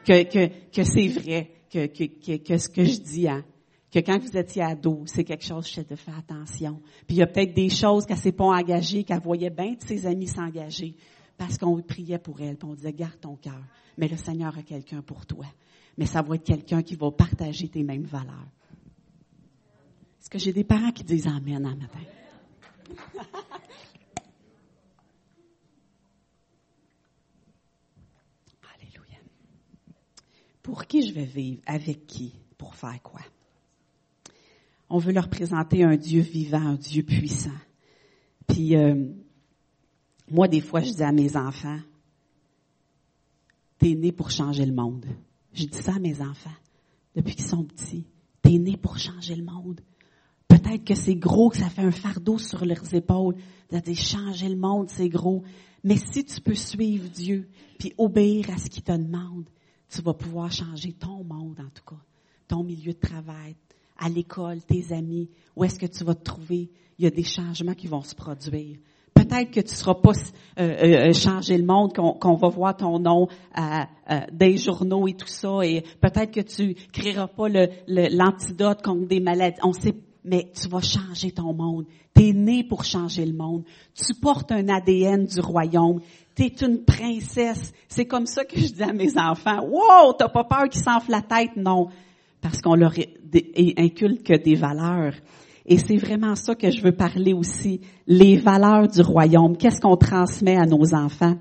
que, 0.05 0.23
que, 0.23 0.71
que 0.71 0.83
c'est 0.83 1.07
vrai, 1.07 1.51
que, 1.69 1.85
que, 1.87 2.37
que, 2.37 2.57
ce 2.57 2.69
que 2.69 2.83
je 2.83 2.99
dis, 2.99 3.27
hein, 3.27 3.43
que 3.91 3.99
quand 3.99 4.19
vous 4.19 4.37
étiez 4.37 4.61
ado, 4.61 5.03
c'est 5.05 5.23
quelque 5.23 5.45
chose, 5.45 5.67
sais 5.67 5.83
de 5.83 5.95
faire 5.95 6.17
attention. 6.17 6.79
Puis 7.07 7.17
il 7.17 7.19
y 7.19 7.23
a 7.23 7.27
peut-être 7.27 7.53
des 7.53 7.69
choses 7.69 8.05
qu'elle 8.05 8.17
s'est 8.17 8.31
pas 8.31 8.45
engagée, 8.45 9.03
qu'elle 9.03 9.21
voyait 9.21 9.49
bien 9.49 9.73
de 9.73 9.81
ses 9.81 10.05
amis 10.05 10.27
s'engager, 10.27 10.95
parce 11.37 11.57
qu'on 11.57 11.81
priait 11.81 12.19
pour 12.19 12.39
elle, 12.41 12.57
puis 12.57 12.67
on 12.69 12.73
disait, 12.73 12.93
garde 12.93 13.19
ton 13.19 13.35
cœur. 13.35 13.63
Mais 13.97 14.07
le 14.07 14.17
Seigneur 14.17 14.57
a 14.57 14.61
quelqu'un 14.61 15.01
pour 15.01 15.25
toi. 15.25 15.45
Mais 15.97 16.05
ça 16.05 16.21
va 16.21 16.35
être 16.35 16.43
quelqu'un 16.43 16.81
qui 16.81 16.95
va 16.95 17.11
partager 17.11 17.67
tes 17.67 17.83
mêmes 17.83 18.05
valeurs. 18.05 18.47
Est-ce 20.19 20.29
que 20.29 20.37
j'ai 20.37 20.53
des 20.53 20.63
parents 20.63 20.91
qui 20.91 21.03
disent 21.03 21.27
Amen 21.27 21.65
un 21.65 21.75
matin? 21.75 21.99
Pour 30.69 30.85
qui 30.85 31.01
je 31.01 31.13
vais 31.15 31.25
vivre? 31.25 31.59
Avec 31.65 32.05
qui? 32.05 32.31
Pour 32.55 32.75
faire 32.75 33.01
quoi? 33.01 33.21
On 34.87 34.99
veut 34.99 35.11
leur 35.11 35.27
présenter 35.27 35.83
un 35.83 35.97
Dieu 35.97 36.21
vivant, 36.21 36.61
un 36.61 36.75
Dieu 36.75 37.01
puissant. 37.01 37.49
Puis, 38.45 38.75
euh, 38.75 39.07
moi, 40.29 40.47
des 40.47 40.61
fois, 40.61 40.81
je 40.81 40.93
dis 40.93 41.01
à 41.01 41.11
mes 41.11 41.35
enfants, 41.35 41.79
t'es 43.79 43.95
né 43.95 44.11
pour 44.11 44.29
changer 44.29 44.63
le 44.63 44.73
monde. 44.73 45.07
Je 45.53 45.65
dis 45.65 45.81
ça 45.81 45.95
à 45.95 45.99
mes 45.99 46.21
enfants, 46.21 46.55
depuis 47.15 47.33
qu'ils 47.33 47.45
sont 47.45 47.63
petits. 47.63 48.05
T'es 48.43 48.59
né 48.59 48.77
pour 48.77 48.99
changer 48.99 49.35
le 49.35 49.45
monde. 49.45 49.81
Peut-être 50.47 50.85
que 50.85 50.93
c'est 50.93 51.15
gros, 51.15 51.49
que 51.49 51.57
ça 51.57 51.71
fait 51.71 51.81
un 51.81 51.89
fardeau 51.89 52.37
sur 52.37 52.63
leurs 52.63 52.93
épaules. 52.93 53.37
De 53.71 53.79
dire, 53.79 53.97
changer 53.97 54.49
le 54.49 54.55
monde, 54.55 54.87
c'est 54.91 55.09
gros. 55.09 55.41
Mais 55.83 55.97
si 55.97 56.23
tu 56.25 56.39
peux 56.41 56.53
suivre 56.53 57.09
Dieu, 57.09 57.49
puis 57.79 57.95
obéir 57.97 58.51
à 58.51 58.57
ce 58.59 58.69
qu'il 58.69 58.83
te 58.83 58.91
demande, 58.91 59.49
tu 59.89 60.01
vas 60.01 60.13
pouvoir 60.13 60.51
changer 60.51 60.93
ton 60.93 61.23
monde, 61.23 61.59
en 61.59 61.69
tout 61.73 61.83
cas, 61.87 62.01
ton 62.47 62.63
milieu 62.63 62.93
de 62.93 62.99
travail, 62.99 63.55
à 63.97 64.09
l'école, 64.09 64.61
tes 64.61 64.93
amis, 64.93 65.29
où 65.55 65.63
est-ce 65.63 65.79
que 65.79 65.85
tu 65.85 66.03
vas 66.03 66.15
te 66.15 66.23
trouver? 66.23 66.69
Il 66.97 67.05
y 67.05 67.07
a 67.07 67.11
des 67.11 67.23
changements 67.23 67.73
qui 67.73 67.87
vont 67.87 68.01
se 68.01 68.15
produire. 68.15 68.77
Peut-être 69.13 69.51
que 69.51 69.59
tu 69.59 69.71
ne 69.71 69.77
seras 69.77 69.95
pas 69.95 70.11
euh, 70.11 70.61
euh, 70.61 71.09
euh, 71.09 71.13
changer 71.13 71.57
le 71.57 71.65
monde, 71.65 71.93
qu'on 71.93 72.35
va 72.35 72.47
voir 72.47 72.77
ton 72.77 72.99
nom 72.99 73.27
euh, 73.57 74.19
des 74.31 74.57
journaux 74.57 75.07
et 75.07 75.13
tout 75.13 75.27
ça, 75.27 75.59
et 75.63 75.83
peut-être 75.99 76.31
que 76.31 76.41
tu 76.41 76.75
créeras 76.93 77.27
pas 77.27 77.49
l'antidote 77.49 78.79
le, 78.79 78.83
contre 78.83 79.07
des 79.07 79.19
maladies. 79.19 79.59
On 79.63 79.73
sait, 79.73 79.95
mais 80.23 80.51
tu 80.53 80.69
vas 80.69 80.81
changer 80.81 81.31
ton 81.31 81.53
monde. 81.53 81.85
Tu 82.15 82.29
es 82.29 82.33
né 82.33 82.63
pour 82.63 82.85
changer 82.85 83.25
le 83.25 83.33
monde. 83.33 83.63
Tu 83.93 84.13
portes 84.13 84.51
un 84.51 84.69
ADN 84.69 85.25
du 85.25 85.39
royaume 85.41 85.99
t'es 86.39 86.65
une 86.65 86.85
princesse. 86.85 87.73
C'est 87.89 88.05
comme 88.05 88.25
ça 88.25 88.45
que 88.45 88.57
je 88.57 88.71
dis 88.71 88.83
à 88.83 88.93
mes 88.93 89.17
enfants. 89.17 89.61
Wow, 89.65 90.13
t'as 90.17 90.29
pas 90.29 90.45
peur 90.45 90.69
qu'ils 90.69 90.81
s'enflent 90.81 91.11
la 91.11 91.21
tête? 91.21 91.57
Non. 91.57 91.89
Parce 92.41 92.61
qu'on 92.61 92.75
leur 92.75 92.93
inculque 93.77 94.31
des 94.31 94.55
valeurs. 94.55 95.13
Et 95.65 95.77
c'est 95.77 95.97
vraiment 95.97 96.35
ça 96.35 96.55
que 96.55 96.71
je 96.71 96.81
veux 96.81 96.93
parler 96.93 97.33
aussi, 97.33 97.81
les 98.07 98.37
valeurs 98.37 98.87
du 98.87 99.01
royaume. 99.01 99.57
Qu'est-ce 99.57 99.81
qu'on 99.81 99.97
transmet 99.97 100.55
à 100.55 100.65
nos 100.65 100.95
enfants? 100.95 101.35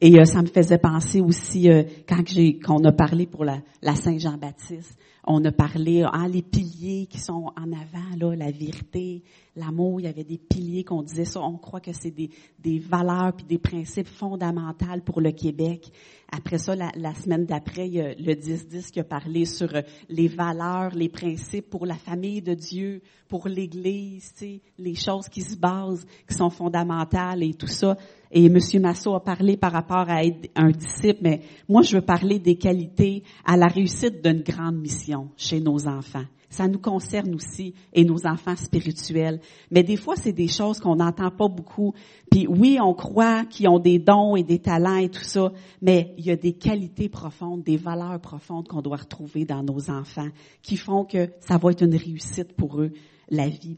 Et 0.00 0.20
euh, 0.20 0.24
ça 0.24 0.42
me 0.42 0.46
faisait 0.46 0.78
penser 0.78 1.20
aussi 1.20 1.68
euh, 1.68 1.82
quand 2.08 2.22
j'ai 2.26 2.58
qu'on 2.60 2.84
a 2.84 2.92
parlé 2.92 3.26
pour 3.26 3.44
la, 3.44 3.58
la 3.82 3.96
Saint-Jean-Baptiste, 3.96 4.96
on 5.26 5.44
a 5.44 5.52
parlé 5.52 6.04
ah 6.10 6.28
les 6.28 6.42
piliers 6.42 7.06
qui 7.06 7.18
sont 7.18 7.52
en 7.56 7.72
avant 7.72 8.16
là, 8.18 8.34
la 8.36 8.50
vérité, 8.50 9.22
l'amour, 9.56 10.00
il 10.00 10.04
y 10.04 10.08
avait 10.08 10.24
des 10.24 10.38
piliers 10.38 10.84
qu'on 10.84 11.02
disait 11.02 11.24
ça, 11.24 11.40
on 11.40 11.58
croit 11.58 11.80
que 11.80 11.92
c'est 11.92 12.10
des, 12.10 12.30
des 12.58 12.78
valeurs 12.78 13.34
puis 13.34 13.44
des 13.44 13.58
principes 13.58 14.06
fondamentaux 14.06 14.86
pour 15.04 15.20
le 15.20 15.32
Québec. 15.32 15.90
Après 16.30 16.58
ça, 16.58 16.74
la, 16.76 16.90
la 16.94 17.14
semaine 17.14 17.46
d'après, 17.46 17.88
il 17.88 17.94
y 17.94 18.00
a 18.00 18.14
le 18.14 18.34
10-10 18.34 18.90
qui 18.90 19.00
a 19.00 19.04
parlé 19.04 19.44
sur 19.44 19.74
euh, 19.74 19.82
les 20.08 20.28
valeurs, 20.28 20.94
les 20.94 21.08
principes 21.08 21.70
pour 21.70 21.86
la 21.86 21.96
famille 21.96 22.42
de 22.42 22.54
Dieu, 22.54 23.00
pour 23.28 23.48
l'Église, 23.48 24.34
les 24.78 24.94
choses 24.94 25.28
qui 25.28 25.42
se 25.42 25.56
basent, 25.56 26.06
qui 26.28 26.34
sont 26.34 26.50
fondamentales 26.50 27.42
et 27.42 27.54
tout 27.54 27.66
ça. 27.66 27.96
Et 28.30 28.46
M. 28.46 28.58
Massot 28.80 29.14
a 29.14 29.24
parlé 29.24 29.56
par 29.56 29.72
rapport 29.72 30.08
à 30.08 30.24
être 30.24 30.50
un 30.54 30.70
disciple, 30.70 31.20
mais 31.22 31.40
moi, 31.68 31.82
je 31.82 31.96
veux 31.96 32.02
parler 32.02 32.38
des 32.38 32.56
qualités 32.56 33.22
à 33.44 33.56
la 33.56 33.66
réussite 33.66 34.22
d'une 34.22 34.42
grande 34.42 34.76
mission 34.76 35.28
chez 35.36 35.60
nos 35.60 35.86
enfants. 35.86 36.24
Ça 36.50 36.66
nous 36.66 36.78
concerne 36.78 37.34
aussi 37.34 37.74
et 37.92 38.04
nos 38.04 38.26
enfants 38.26 38.56
spirituels. 38.56 39.40
Mais 39.70 39.82
des 39.82 39.96
fois, 39.96 40.16
c'est 40.16 40.32
des 40.32 40.48
choses 40.48 40.80
qu'on 40.80 40.96
n'entend 40.96 41.30
pas 41.30 41.48
beaucoup. 41.48 41.92
Puis 42.30 42.46
oui, 42.46 42.78
on 42.80 42.94
croit 42.94 43.44
qu'ils 43.44 43.68
ont 43.68 43.78
des 43.78 43.98
dons 43.98 44.34
et 44.34 44.42
des 44.42 44.58
talents 44.58 44.96
et 44.96 45.10
tout 45.10 45.24
ça, 45.24 45.52
mais 45.82 46.14
il 46.16 46.24
y 46.24 46.30
a 46.30 46.36
des 46.36 46.54
qualités 46.54 47.10
profondes, 47.10 47.62
des 47.62 47.76
valeurs 47.76 48.20
profondes 48.20 48.66
qu'on 48.66 48.80
doit 48.80 48.96
retrouver 48.96 49.44
dans 49.44 49.62
nos 49.62 49.90
enfants 49.90 50.28
qui 50.62 50.76
font 50.76 51.04
que 51.04 51.28
ça 51.40 51.58
va 51.58 51.70
être 51.70 51.82
une 51.82 51.96
réussite 51.96 52.54
pour 52.54 52.80
eux, 52.80 52.92
la 53.28 53.48
vie. 53.48 53.76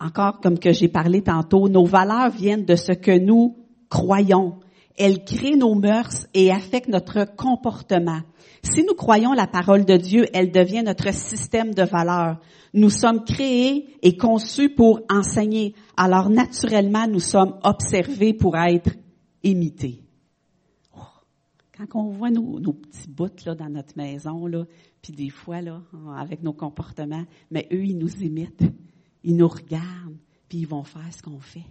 Encore 0.00 0.40
comme 0.40 0.58
que 0.58 0.72
j'ai 0.72 0.88
parlé 0.88 1.22
tantôt, 1.22 1.68
nos 1.68 1.84
valeurs 1.84 2.30
viennent 2.30 2.64
de 2.64 2.74
ce 2.74 2.92
que 2.92 3.18
nous 3.18 3.58
croyons. 3.90 4.58
Elles 4.96 5.24
créent 5.24 5.56
nos 5.56 5.74
mœurs 5.74 6.26
et 6.32 6.50
affectent 6.50 6.88
notre 6.88 7.24
comportement. 7.36 8.20
Si 8.62 8.82
nous 8.82 8.94
croyons 8.94 9.32
la 9.32 9.46
parole 9.46 9.84
de 9.84 9.96
Dieu, 9.96 10.26
elle 10.32 10.50
devient 10.50 10.82
notre 10.82 11.12
système 11.12 11.74
de 11.74 11.82
valeurs. 11.82 12.38
Nous 12.72 12.90
sommes 12.90 13.24
créés 13.24 13.96
et 14.02 14.16
conçus 14.16 14.70
pour 14.70 15.00
enseigner. 15.10 15.74
Alors 15.96 16.30
naturellement, 16.30 17.06
nous 17.06 17.20
sommes 17.20 17.58
observés 17.62 18.32
pour 18.32 18.56
être 18.56 18.90
imités. 19.42 20.02
Oh, 20.96 21.00
quand 21.76 22.00
on 22.00 22.10
voit 22.10 22.30
nos, 22.30 22.72
petits 22.72 23.08
bouts 23.08 23.44
là, 23.44 23.54
dans 23.54 23.68
notre 23.68 23.96
maison, 23.96 24.46
là, 24.46 24.64
puis 25.02 25.12
des 25.12 25.30
fois 25.30 25.60
là, 25.60 25.82
avec 26.16 26.42
nos 26.42 26.52
comportements, 26.52 27.24
mais 27.50 27.66
eux, 27.72 27.84
ils 27.84 27.98
nous 27.98 28.22
imitent, 28.22 28.64
ils 29.24 29.36
nous 29.36 29.48
regardent, 29.48 30.18
puis 30.48 30.58
ils 30.58 30.66
vont 30.66 30.84
faire 30.84 31.12
ce 31.12 31.22
qu'on 31.22 31.40
fait. 31.40 31.66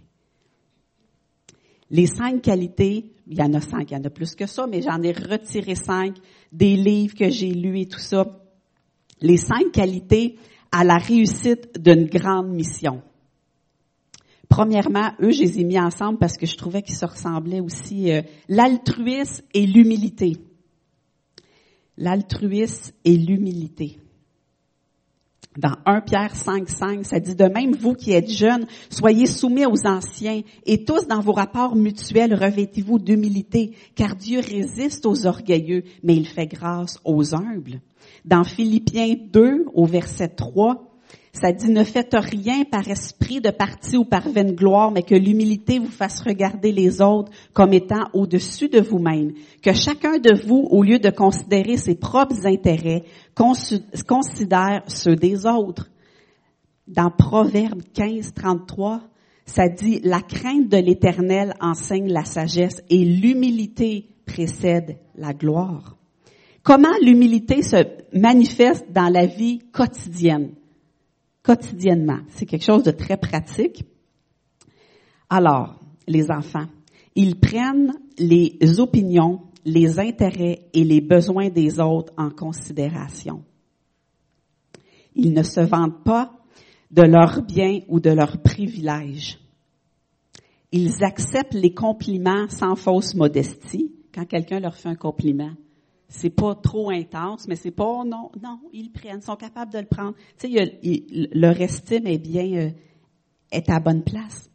Les 1.90 2.06
cinq 2.06 2.42
qualités, 2.42 3.12
il 3.26 3.38
y 3.38 3.42
en 3.42 3.52
a 3.54 3.60
cinq, 3.60 3.90
il 3.90 3.94
y 3.94 3.96
en 3.96 4.04
a 4.04 4.10
plus 4.10 4.34
que 4.34 4.46
ça, 4.46 4.66
mais 4.66 4.80
j'en 4.80 5.02
ai 5.02 5.12
retiré 5.12 5.74
cinq 5.74 6.16
des 6.52 6.76
livres 6.76 7.14
que 7.16 7.28
j'ai 7.28 7.52
lus 7.52 7.80
et 7.80 7.86
tout 7.86 7.98
ça. 7.98 8.26
Les 9.20 9.36
cinq 9.36 9.72
qualités 9.72 10.38
à 10.70 10.84
la 10.84 10.98
réussite 10.98 11.80
d'une 11.80 12.06
grande 12.06 12.48
mission. 12.50 13.02
Premièrement, 14.48 15.12
eux, 15.20 15.30
je 15.30 15.42
les 15.42 15.60
ai 15.60 15.64
mis 15.64 15.78
ensemble 15.78 16.18
parce 16.18 16.36
que 16.36 16.46
je 16.46 16.56
trouvais 16.56 16.82
qu'ils 16.82 16.96
se 16.96 17.06
ressemblaient 17.06 17.60
aussi. 17.60 18.12
Euh, 18.12 18.22
l'altruisme 18.48 19.44
et 19.52 19.66
l'humilité. 19.66 20.36
L'altruisme 21.96 22.92
et 23.04 23.16
l'humilité 23.16 23.98
dans 25.56 25.74
1 25.84 26.02
Pierre 26.02 26.36
5, 26.36 26.68
5, 26.68 27.04
ça 27.04 27.18
dit 27.18 27.34
de 27.34 27.44
même, 27.44 27.74
vous 27.74 27.94
qui 27.94 28.12
êtes 28.12 28.30
jeunes, 28.30 28.66
soyez 28.88 29.26
soumis 29.26 29.66
aux 29.66 29.86
anciens 29.86 30.42
et 30.64 30.84
tous 30.84 31.08
dans 31.08 31.20
vos 31.20 31.32
rapports 31.32 31.74
mutuels, 31.74 32.34
revêtez-vous 32.34 32.98
d'humilité, 32.98 33.72
car 33.96 34.14
Dieu 34.14 34.40
résiste 34.40 35.06
aux 35.06 35.26
orgueilleux, 35.26 35.82
mais 36.04 36.14
il 36.14 36.26
fait 36.26 36.46
grâce 36.46 37.00
aux 37.04 37.34
humbles. 37.34 37.80
Dans 38.24 38.44
Philippiens 38.44 39.16
2, 39.32 39.66
au 39.74 39.86
verset 39.86 40.28
3, 40.28 40.89
ça 41.32 41.52
dit 41.52 41.70
ne 41.70 41.84
faites 41.84 42.14
rien 42.14 42.64
par 42.64 42.88
esprit 42.88 43.40
de 43.40 43.50
parti 43.50 43.96
ou 43.96 44.04
par 44.04 44.28
vaine 44.28 44.54
gloire, 44.54 44.90
mais 44.90 45.02
que 45.02 45.14
l'humilité 45.14 45.78
vous 45.78 45.86
fasse 45.86 46.22
regarder 46.22 46.72
les 46.72 47.00
autres 47.00 47.30
comme 47.52 47.72
étant 47.72 48.08
au-dessus 48.12 48.68
de 48.68 48.80
vous-même. 48.80 49.32
Que 49.62 49.72
chacun 49.72 50.18
de 50.18 50.34
vous, 50.34 50.66
au 50.70 50.82
lieu 50.82 50.98
de 50.98 51.10
considérer 51.10 51.76
ses 51.76 51.94
propres 51.94 52.46
intérêts, 52.46 53.04
considère 53.34 54.82
ceux 54.88 55.14
des 55.14 55.46
autres. 55.46 55.88
Dans 56.88 57.10
Proverbe 57.10 57.82
15, 57.94 58.32
33, 58.34 59.00
ça 59.46 59.68
dit 59.68 60.00
la 60.02 60.20
crainte 60.20 60.68
de 60.68 60.78
l'éternel 60.78 61.54
enseigne 61.60 62.12
la 62.12 62.24
sagesse 62.24 62.82
et 62.90 63.04
l'humilité 63.04 64.08
précède 64.26 64.96
la 65.14 65.32
gloire. 65.32 65.96
Comment 66.64 66.96
l'humilité 67.00 67.62
se 67.62 67.76
manifeste 68.12 68.86
dans 68.92 69.08
la 69.08 69.26
vie 69.26 69.60
quotidienne? 69.72 70.50
Quotidiennement. 71.42 72.20
C'est 72.30 72.46
quelque 72.46 72.64
chose 72.64 72.82
de 72.82 72.90
très 72.90 73.16
pratique. 73.16 73.84
Alors, 75.28 75.80
les 76.06 76.30
enfants, 76.30 76.66
ils 77.14 77.38
prennent 77.38 77.94
les 78.18 78.80
opinions, 78.80 79.42
les 79.64 79.98
intérêts 79.98 80.66
et 80.72 80.84
les 80.84 81.00
besoins 81.00 81.48
des 81.48 81.80
autres 81.80 82.12
en 82.16 82.30
considération. 82.30 83.42
Ils 85.14 85.32
ne 85.32 85.42
se 85.42 85.60
vantent 85.60 86.04
pas 86.04 86.32
de 86.90 87.02
leurs 87.02 87.42
biens 87.42 87.80
ou 87.88 88.00
de 88.00 88.10
leurs 88.10 88.42
privilèges. 88.42 89.38
Ils 90.72 91.02
acceptent 91.02 91.54
les 91.54 91.74
compliments 91.74 92.48
sans 92.48 92.76
fausse 92.76 93.14
modestie. 93.14 93.92
Quand 94.14 94.24
quelqu'un 94.24 94.60
leur 94.60 94.76
fait 94.76 94.88
un 94.88 94.94
compliment, 94.94 95.52
c'est 96.10 96.30
pas 96.30 96.56
trop 96.56 96.90
intense, 96.90 97.46
mais 97.46 97.54
c'est 97.54 97.70
pas 97.70 98.04
non, 98.04 98.30
non, 98.42 98.58
ils 98.72 98.90
prennent, 98.90 99.22
sont 99.22 99.36
capables 99.36 99.72
de 99.72 99.78
le 99.78 99.86
prendre. 99.86 100.14
Tu 100.38 100.52
sais, 100.52 100.78
leur 101.32 101.58
estime 101.60 102.06
est 102.08 102.18
bien, 102.18 102.52
euh, 102.56 102.70
est 103.52 103.70
à 103.70 103.78
bonne 103.78 104.02
place. 104.02 104.50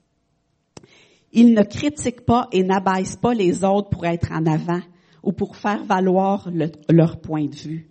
Ils 1.31 1.53
ne 1.53 1.63
critiquent 1.63 2.25
pas 2.25 2.49
et 2.51 2.63
n'abaissent 2.63 3.15
pas 3.15 3.33
les 3.33 3.63
autres 3.63 3.89
pour 3.89 4.05
être 4.05 4.31
en 4.33 4.45
avant 4.45 4.81
ou 5.23 5.31
pour 5.31 5.55
faire 5.55 5.83
valoir 5.85 6.49
leur 6.89 7.21
point 7.21 7.45
de 7.45 7.55
vue. 7.55 7.89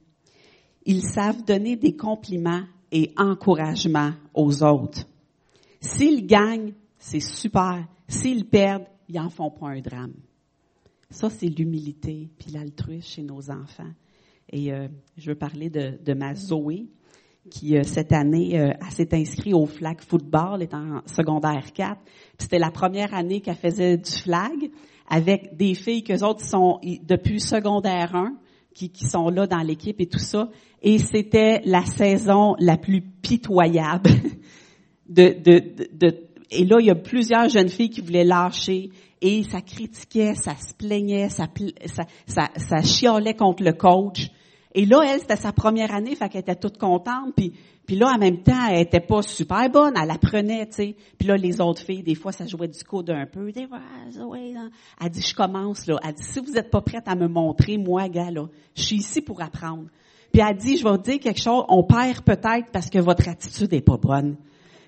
Ils 0.85 1.03
savent 1.03 1.44
donner 1.44 1.77
des 1.77 1.96
compliments 1.96 2.64
et 2.92 3.12
encouragements 3.16 4.12
aux 4.35 4.62
autres. 4.62 5.07
S'ils 5.81 6.27
gagnent, 6.27 6.74
c'est 6.98 7.20
super. 7.20 7.87
S'ils 8.09 8.44
perdent, 8.44 8.87
ils 9.09 9.18
en 9.18 9.31
font 9.31 9.50
pas 9.50 9.68
un 9.68 9.81
drame. 9.81 10.14
Ça, 11.14 11.31
c'est 11.31 11.46
l'humilité, 11.46 12.29
puis 12.40 12.50
l'altruisme 12.50 13.07
chez 13.07 13.22
nos 13.22 13.48
enfants. 13.48 13.92
Et 14.50 14.72
euh, 14.72 14.88
je 15.16 15.31
veux 15.31 15.37
parler 15.37 15.70
de, 15.70 15.96
de 16.05 16.12
ma 16.12 16.35
Zoé, 16.35 16.87
qui 17.53 17.77
euh, 17.77 17.85
cette 17.85 18.12
année, 18.12 18.59
euh, 18.59 18.72
s'est 18.90 19.14
inscrite 19.14 19.55
au 19.55 19.64
flag 19.64 20.00
football, 20.00 20.57
elle 20.57 20.62
est 20.62 20.74
en 20.74 21.03
secondaire 21.07 21.72
4. 21.72 22.00
C'était 22.37 22.59
la 22.59 22.72
première 22.72 23.14
année 23.14 23.40
qu'elle 23.40 23.55
faisait 23.55 23.96
du 23.96 24.11
flag 24.11 24.72
avec 25.09 25.57
des 25.57 25.74
filles 25.74 26.03
que 26.03 26.20
autres 26.24 26.44
sont 26.44 26.81
depuis 26.83 27.38
secondaire 27.38 28.16
1, 28.16 28.35
qui, 28.74 28.90
qui 28.90 29.05
sont 29.05 29.29
là 29.29 29.46
dans 29.46 29.62
l'équipe 29.62 30.00
et 30.00 30.07
tout 30.07 30.18
ça. 30.18 30.50
Et 30.83 30.98
c'était 30.98 31.61
la 31.64 31.85
saison 31.85 32.57
la 32.59 32.77
plus 32.77 33.03
pitoyable 33.03 34.11
de, 35.09 35.29
de, 35.29 35.61
de, 35.61 35.88
de 35.92 36.24
et 36.50 36.64
là, 36.64 36.79
il 36.81 36.87
y 36.87 36.90
a 36.90 36.94
plusieurs 36.94 37.48
jeunes 37.48 37.68
filles 37.68 37.90
qui 37.90 38.00
voulaient 38.00 38.24
lâcher 38.24 38.90
et 39.25 39.43
ça 39.43 39.63
critiquait, 39.63 40.35
ça 40.35 40.55
se 40.55 40.75
plaignait, 40.75 41.31
ça, 41.31 41.49
ça, 42.27 42.51
ça, 42.57 42.83
chiolait 42.83 43.35
contre 43.35 43.63
le 43.63 43.73
coach. 43.73 44.31
Et 44.75 44.85
là, 44.85 45.01
elle, 45.03 45.21
c'était 45.21 45.37
sa 45.37 45.51
première 45.51 45.95
année, 45.95 46.15
fait 46.15 46.29
qu'elle 46.29 46.43
était 46.43 46.57
toute 46.57 46.77
contente. 46.77 47.33
Puis, 47.35 47.55
puis 47.87 47.97
là, 47.97 48.09
en 48.15 48.19
même 48.19 48.43
temps, 48.43 48.67
elle 48.69 48.83
était 48.83 49.01
pas 49.01 49.23
super 49.23 49.71
bonne, 49.71 49.95
elle 49.97 50.11
apprenait, 50.11 50.67
tu 50.67 50.75
sais. 50.75 50.97
Puis 51.19 51.27
là, 51.27 51.39
les 51.39 51.63
autres 51.63 51.81
filles, 51.81 52.03
des 52.03 52.15
fois, 52.15 52.33
ça 52.33 52.45
jouait 52.45 52.69
du 52.69 52.85
coup 52.85 53.03
d'un 53.03 53.25
peu. 53.25 53.51
Elle 53.57 55.11
dit, 55.11 55.23
je 55.23 55.35
commence, 55.35 55.87
là. 55.87 55.99
Elle 56.07 56.13
dit, 56.13 56.23
si 56.23 56.41
vous 56.41 56.53
n'êtes 56.53 56.71
pas 56.71 56.83
prête 56.83 57.09
à 57.09 57.15
me 57.15 57.27
montrer, 57.27 57.79
moi, 57.79 58.11
gars, 58.11 58.31
là, 58.31 58.47
je 58.77 58.83
suis 58.83 58.97
ici 58.97 59.23
pour 59.23 59.41
apprendre. 59.41 59.87
Puis 60.35 60.43
elle 60.47 60.57
dit, 60.57 60.77
je 60.77 60.85
vais 60.85 60.91
vous 60.91 60.99
dire 60.99 61.19
quelque 61.19 61.41
chose, 61.41 61.65
on 61.71 61.83
perd 61.83 62.21
peut-être 62.21 62.71
parce 62.73 62.91
que 62.91 62.99
votre 62.99 63.27
attitude 63.27 63.73
est 63.73 63.81
pas 63.81 63.97
bonne. 63.97 64.37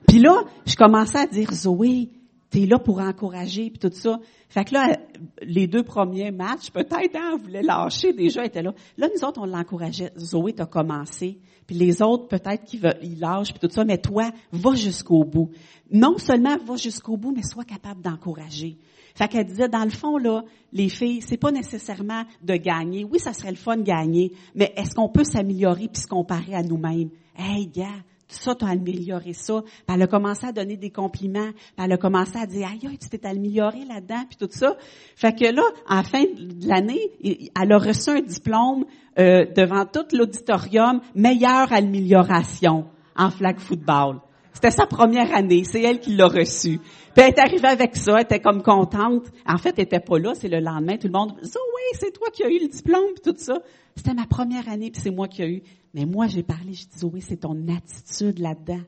Puis 0.06 0.18
là, 0.18 0.42
je 0.66 0.76
commençais 0.76 1.20
à 1.20 1.26
dire, 1.26 1.50
Zoé, 1.54 2.10
t'es 2.56 2.64
là 2.64 2.78
pour 2.78 3.00
encourager 3.00 3.68
puis 3.68 3.78
tout 3.78 3.94
ça. 3.94 4.18
Fait 4.48 4.64
que 4.64 4.72
là, 4.72 4.98
les 5.42 5.66
deux 5.66 5.82
premiers 5.82 6.30
matchs, 6.30 6.70
peut-être, 6.70 7.14
hein, 7.14 7.32
on 7.34 7.36
voulait 7.36 7.62
lâcher 7.62 8.14
déjà, 8.14 8.46
étaient 8.46 8.62
là. 8.62 8.72
Là, 8.96 9.08
nous 9.14 9.28
autres, 9.28 9.42
on 9.42 9.44
l'encourageait. 9.44 10.10
Zoé, 10.16 10.54
t'as 10.54 10.64
commencé. 10.64 11.38
Puis 11.66 11.76
les 11.76 12.00
autres, 12.00 12.28
peut-être 12.28 12.64
qu'ils 12.64 12.80
ils 13.02 13.20
lâchent 13.20 13.52
puis 13.52 13.60
tout 13.60 13.70
ça, 13.70 13.84
mais 13.84 13.98
toi, 13.98 14.30
va 14.52 14.74
jusqu'au 14.74 15.22
bout. 15.24 15.50
Non 15.90 16.16
seulement 16.16 16.56
va 16.56 16.76
jusqu'au 16.76 17.18
bout, 17.18 17.30
mais 17.30 17.42
sois 17.42 17.64
capable 17.64 18.00
d'encourager. 18.00 18.78
Fait 19.14 19.28
qu'elle 19.28 19.44
disait, 19.44 19.68
dans 19.68 19.84
le 19.84 19.90
fond, 19.90 20.16
là, 20.16 20.42
les 20.72 20.88
filles, 20.88 21.20
c'est 21.20 21.36
pas 21.36 21.52
nécessairement 21.52 22.22
de 22.42 22.54
gagner. 22.54 23.04
Oui, 23.04 23.18
ça 23.18 23.34
serait 23.34 23.50
le 23.50 23.56
fun 23.56 23.76
de 23.76 23.82
gagner, 23.82 24.32
mais 24.54 24.72
est-ce 24.76 24.94
qu'on 24.94 25.10
peut 25.10 25.24
s'améliorer 25.24 25.88
puis 25.88 26.00
se 26.00 26.06
comparer 26.06 26.54
à 26.54 26.62
nous-mêmes? 26.62 27.10
Hey, 27.36 27.66
gars, 27.66 28.02
ça, 28.28 28.54
tu 28.54 28.64
as 28.64 28.68
amélioré 28.68 29.32
ça. 29.32 29.62
Puis 29.62 29.94
elle 29.94 30.02
a 30.02 30.06
commencé 30.06 30.46
à 30.46 30.52
donner 30.52 30.76
des 30.76 30.90
compliments. 30.90 31.50
Puis 31.52 31.84
elle 31.84 31.92
a 31.92 31.96
commencé 31.96 32.36
à 32.36 32.46
dire, 32.46 32.68
aïe, 32.68 32.98
tu 32.98 33.08
t'es 33.08 33.26
amélioré 33.26 33.84
là-dedans, 33.84 34.24
puis 34.28 34.36
tout 34.36 34.48
ça. 34.50 34.76
Fait 35.14 35.34
que 35.34 35.44
là, 35.44 35.62
à 35.88 35.96
la 35.96 36.02
fin 36.02 36.22
de 36.22 36.68
l'année, 36.68 37.12
elle 37.22 37.72
a 37.72 37.78
reçu 37.78 38.10
un 38.10 38.20
diplôme 38.20 38.84
euh, 39.18 39.46
devant 39.54 39.86
tout 39.86 40.06
l'auditorium, 40.12 41.00
meilleure 41.14 41.72
amélioration 41.72 42.86
en 43.16 43.30
flag 43.30 43.58
football. 43.58 44.20
C'était 44.52 44.70
sa 44.70 44.86
première 44.86 45.34
année, 45.34 45.64
c'est 45.64 45.82
elle 45.82 46.00
qui 46.00 46.14
l'a 46.16 46.28
reçu. 46.28 46.78
Puis 46.78 47.24
elle 47.24 47.28
est 47.28 47.38
arrivée 47.38 47.68
avec 47.68 47.94
ça, 47.94 48.14
elle 48.16 48.22
était 48.22 48.40
comme 48.40 48.62
contente. 48.62 49.24
En 49.46 49.58
fait, 49.58 49.74
elle 49.76 49.84
était 49.84 50.00
pas 50.00 50.18
là, 50.18 50.32
c'est 50.34 50.48
le 50.48 50.60
lendemain, 50.60 50.96
tout 50.96 51.08
le 51.08 51.12
monde, 51.12 51.34
oui, 51.42 51.98
c'est 51.98 52.10
toi 52.10 52.28
qui 52.32 52.42
as 52.42 52.48
eu 52.48 52.58
le 52.60 52.68
diplôme, 52.68 53.12
puis 53.14 53.32
tout 53.32 53.38
ça. 53.38 53.58
C'était 53.94 54.14
ma 54.14 54.26
première 54.26 54.66
année, 54.68 54.90
puis 54.90 55.00
c'est 55.02 55.10
moi 55.10 55.28
qui 55.28 55.42
ai 55.42 55.48
eu. 55.48 55.62
Mais 55.96 56.04
moi, 56.04 56.26
j'ai 56.26 56.42
parlé, 56.42 56.74
je 56.74 56.84
dis, 56.84 57.04
oui, 57.10 57.22
c'est 57.26 57.38
ton 57.38 57.56
attitude 57.68 58.38
là-dedans. 58.38 58.82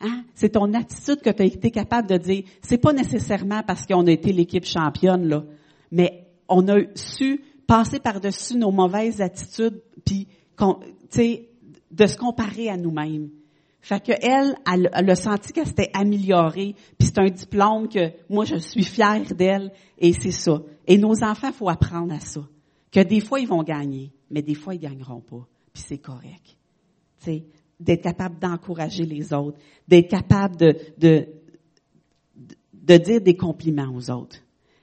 Hein? 0.00 0.24
C'est 0.34 0.52
ton 0.52 0.72
attitude 0.72 1.20
que 1.20 1.28
tu 1.28 1.42
as 1.42 1.44
été 1.44 1.70
capable 1.70 2.08
de 2.08 2.16
dire. 2.16 2.44
C'est 2.62 2.78
pas 2.78 2.94
nécessairement 2.94 3.62
parce 3.62 3.84
qu'on 3.84 4.06
a 4.06 4.10
été 4.10 4.32
l'équipe 4.32 4.64
championne, 4.64 5.28
là, 5.28 5.44
mais 5.90 6.26
on 6.48 6.66
a 6.68 6.78
su 6.94 7.42
passer 7.66 8.00
par-dessus 8.00 8.56
nos 8.56 8.70
mauvaises 8.70 9.20
attitudes, 9.20 9.82
puis 10.06 10.28
de 11.90 12.06
se 12.06 12.16
comparer 12.16 12.70
à 12.70 12.78
nous-mêmes. 12.78 13.28
Fait 13.82 14.02
que 14.02 14.12
elle, 14.12 14.56
elle, 14.66 14.88
elle 14.94 15.10
a 15.10 15.14
senti 15.14 15.52
qu'elle 15.52 15.66
s'était 15.66 15.90
améliorée, 15.92 16.74
puis 16.98 17.08
c'est 17.08 17.18
un 17.18 17.28
diplôme 17.28 17.88
que 17.88 18.12
moi 18.30 18.46
je 18.46 18.56
suis 18.56 18.82
fière 18.82 19.34
d'elle, 19.34 19.72
et 19.98 20.14
c'est 20.14 20.30
ça. 20.30 20.62
Et 20.86 20.96
nos 20.96 21.22
enfants, 21.22 21.52
faut 21.52 21.68
apprendre 21.68 22.14
à 22.14 22.20
ça, 22.20 22.40
que 22.90 23.00
des 23.00 23.20
fois 23.20 23.40
ils 23.40 23.48
vont 23.48 23.62
gagner, 23.62 24.10
mais 24.30 24.40
des 24.40 24.54
fois 24.54 24.74
ils 24.74 24.80
gagneront 24.80 25.20
pas 25.20 25.46
c'est 25.78 25.98
correct. 25.98 26.56
Tu 27.22 27.42
d'être 27.78 28.02
capable 28.02 28.38
d'encourager 28.38 29.04
les 29.04 29.34
autres, 29.34 29.58
d'être 29.86 30.08
capable 30.08 30.56
de, 30.56 30.76
de, 30.96 31.28
de 32.72 32.96
dire 32.96 33.20
des 33.20 33.36
compliments 33.36 33.92
aux 33.94 34.10
autres. 34.10 34.38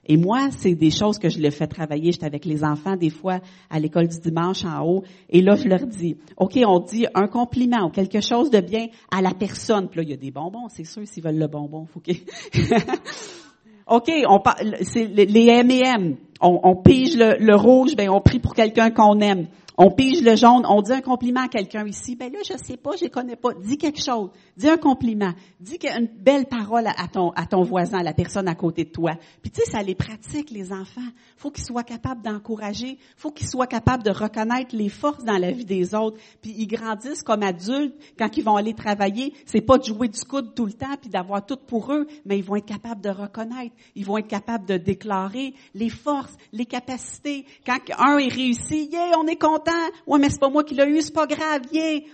Et 0.06 0.18
moi, 0.18 0.50
c'est 0.52 0.76
des 0.76 0.92
choses 0.92 1.18
que 1.18 1.30
je 1.30 1.40
le 1.40 1.50
fais 1.50 1.68
travailler. 1.68 2.12
J'étais 2.12 2.26
avec 2.26 2.44
les 2.44 2.64
enfants 2.64 2.98
des 2.98 3.10
fois 3.10 3.40
à 3.70 3.80
l'école 3.80 4.10
du 4.10 4.20
dimanche 4.20 4.66
en 4.66 4.86
haut. 4.86 5.04
Et 5.30 5.42
là, 5.42 5.56
je 5.56 5.68
leur 5.68 5.88
dis, 5.88 6.18
OK, 6.36 6.60
on 6.66 6.80
dit 6.80 7.08
un 7.14 7.28
compliment 7.28 7.86
ou 7.86 7.90
quelque 7.90 8.20
chose 8.20 8.50
de 8.50 8.60
bien 8.60 8.88
à 9.10 9.22
la 9.22 9.34
personne. 9.34 9.88
Puis 9.88 10.00
là, 10.00 10.04
il 10.04 10.10
y 10.10 10.14
a 10.14 10.18
des 10.18 10.32
bonbons, 10.32 10.68
c'est 10.68 10.84
sûr, 10.84 11.08
s'ils 11.08 11.24
veulent 11.24 11.40
le 11.40 11.48
bonbon. 11.48 11.86
Faut 11.86 12.02
OK, 13.88 14.12
on 14.28 14.40
parle, 14.40 14.76
c'est 14.82 15.06
les 15.06 15.48
M&M. 15.48 16.18
On, 16.42 16.60
on 16.64 16.76
pige 16.76 17.16
le, 17.16 17.38
le 17.40 17.56
rouge, 17.56 17.96
ben 17.96 18.10
on 18.10 18.20
prie 18.20 18.40
pour 18.40 18.54
quelqu'un 18.54 18.92
qu'on 18.92 19.20
aime. 19.22 19.48
On 19.76 19.90
pige 19.90 20.22
le 20.22 20.36
jaune, 20.36 20.66
on 20.70 20.84
dit 20.84 20.92
un 20.92 21.02
compliment 21.02 21.42
à 21.42 21.48
quelqu'un 21.48 21.86
ici. 21.88 22.16
Ben 22.16 22.32
là, 22.32 22.40
je 22.48 22.54
sais 22.64 22.78
pas, 22.78 22.92
je 22.96 23.08
connais 23.08 23.36
pas. 23.36 23.54
Dis 23.56 23.78
quelque 23.78 24.02
chose. 24.02 24.30
Dis 24.56 24.70
un 24.70 24.78
compliment. 24.78 25.34
Dis 25.60 25.80
une 25.98 26.08
belle 26.08 26.46
parole 26.46 26.86
à 26.86 27.08
ton, 27.08 27.64
voisin, 27.64 28.00
à 28.00 28.04
la 28.04 28.14
personne 28.14 28.48
à 28.48 28.54
côté 28.54 28.84
de 28.84 28.92
toi. 28.92 29.14
Puis 29.42 29.50
tu 29.50 29.62
sais, 29.62 29.72
ça 29.72 29.82
les 29.82 29.96
pratique, 29.96 30.52
les 30.52 30.72
enfants. 30.72 31.02
Faut 31.38 31.50
qu'ils 31.50 31.64
soient 31.64 31.84
capables 31.84 32.22
d'encourager. 32.22 33.00
Faut 33.18 33.32
qu'ils 33.32 33.48
soient 33.48 33.66
capables 33.66 34.04
de 34.04 34.12
reconnaître 34.12 34.76
les 34.76 34.90
forces 34.90 35.24
dans 35.24 35.40
la 35.40 35.52
vie 35.52 35.66
des 35.66 35.96
autres. 35.96 36.18
Puis 36.44 36.54
ils 36.56 36.68
grandissent 36.68 37.24
comme 37.24 37.42
adultes 37.42 37.96
quand 38.18 38.38
ils 38.38 38.44
vont 38.44 38.58
aller 38.58 38.76
travailler. 38.76 39.34
C'est 39.48 39.62
pas 39.62 39.80
de 39.80 39.86
jouer 39.86 40.08
du 40.08 40.24
coude 40.24 40.54
tout 40.54 40.68
le 40.68 40.74
temps 40.74 40.98
puis 41.02 41.10
d'avoir 41.10 41.44
tout 41.44 41.58
pour 41.58 41.92
eux, 41.92 42.06
mais 42.26 42.38
ils 42.38 42.44
vont 42.44 42.58
être 42.58 42.66
capables 42.66 43.02
de 43.02 43.10
reconnaître. 43.10 43.76
Ils 43.96 44.06
vont 44.06 44.20
être 44.20 44.28
capables 44.28 44.68
de 44.68 44.78
déclarer 44.78 45.56
les 45.74 45.90
forces, 45.90 46.36
les 46.52 46.66
capacités. 46.66 47.46
Quand 47.66 47.80
un 47.98 48.20
est 48.20 48.32
réussi, 48.32 48.90
yeah, 48.92 49.18
on 49.18 49.26
est 49.26 49.36
content 49.36 49.63
Ouais, 50.08 50.20
mais 50.20 50.30
c'est 50.30 50.40
pas 50.40 50.50
moi 50.50 50.64
qui 50.64 50.76
l'ai 50.76 50.86
eu, 50.86 51.02
c'est 51.02 51.14
pas 51.14 51.28
grave. 51.28 51.62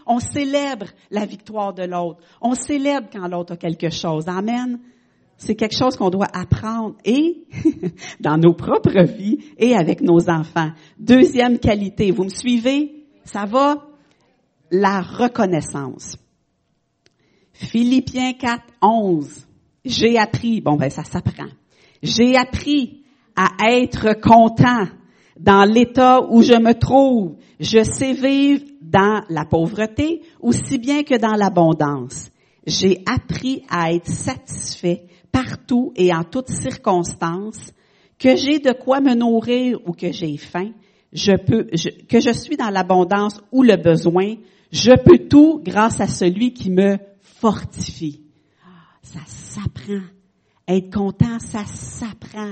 On 0.06 0.20
célèbre 0.20 0.88
la 1.12 1.26
victoire 1.26 1.74
de 1.74 1.84
l'autre. 1.84 2.20
On 2.42 2.54
célèbre 2.54 3.08
quand 3.12 3.28
l'autre 3.28 3.54
a 3.54 3.58
quelque 3.58 3.90
chose. 3.90 4.28
Amen. 4.28 4.80
C'est 5.38 5.56
quelque 5.56 5.76
chose 5.76 5.96
qu'on 5.96 6.10
doit 6.10 6.28
apprendre 6.34 6.96
et 7.06 7.46
dans 8.20 8.38
nos 8.38 8.54
propres 8.54 9.04
vies 9.04 9.40
et 9.58 9.74
avec 9.74 10.02
nos 10.02 10.30
enfants. 10.30 10.72
Deuxième 10.98 11.60
qualité, 11.60 12.12
vous 12.12 12.26
me 12.26 12.30
suivez? 12.30 13.06
Ça 13.24 13.46
va? 13.46 13.88
La 14.70 15.02
reconnaissance. 15.02 16.18
Philippiens 17.54 18.34
4, 18.34 18.64
11. 18.82 19.48
J'ai 19.86 20.18
appris, 20.18 20.62
bon 20.62 20.76
ben 20.76 20.90
ça 20.90 21.04
s'apprend. 21.04 21.48
J'ai 22.04 22.36
appris 22.36 23.04
à 23.36 23.72
être 23.72 24.20
content 24.20 24.88
dans 25.40 25.64
l'état 25.64 26.22
où 26.30 26.42
je 26.42 26.54
me 26.54 26.74
trouve. 26.74 27.38
Je 27.60 27.84
sais 27.84 28.14
vivre 28.14 28.66
dans 28.82 29.24
la 29.30 29.46
pauvreté 29.46 30.22
aussi 30.40 30.78
bien 30.78 31.04
que 31.04 31.18
dans 31.18 31.36
l'abondance. 31.36 32.30
J'ai 32.68 33.04
appris 33.06 33.64
à 33.70 33.94
être 33.94 34.08
satisfait 34.08 35.06
partout 35.32 35.94
et 35.96 36.14
en 36.14 36.24
toutes 36.24 36.50
circonstances, 36.50 37.74
que 38.18 38.36
j'ai 38.36 38.60
de 38.60 38.74
quoi 38.74 39.00
me 39.00 39.16
nourrir 39.16 39.80
ou 39.86 39.94
que 39.94 40.12
j'ai 40.12 40.36
faim, 40.38 40.72
je 41.14 41.32
peux, 41.38 41.64
que 42.08 42.20
je 42.20 42.34
suis 42.34 42.58
dans 42.58 42.70
l'abondance 42.70 43.42
ou 43.52 43.64
le 43.64 43.78
besoin, 43.78 44.36
je 44.72 44.92
peux 45.04 45.28
tout 45.28 45.62
grâce 45.64 46.02
à 46.02 46.08
celui 46.08 46.54
qui 46.54 46.70
me 46.70 46.98
fortifie. 47.22 48.22
Ah, 48.64 48.98
ça 49.02 49.22
s'apprend. 49.26 50.04
Être 50.68 50.94
content, 50.94 51.40
ça 51.40 51.64
s'apprend. 51.66 52.52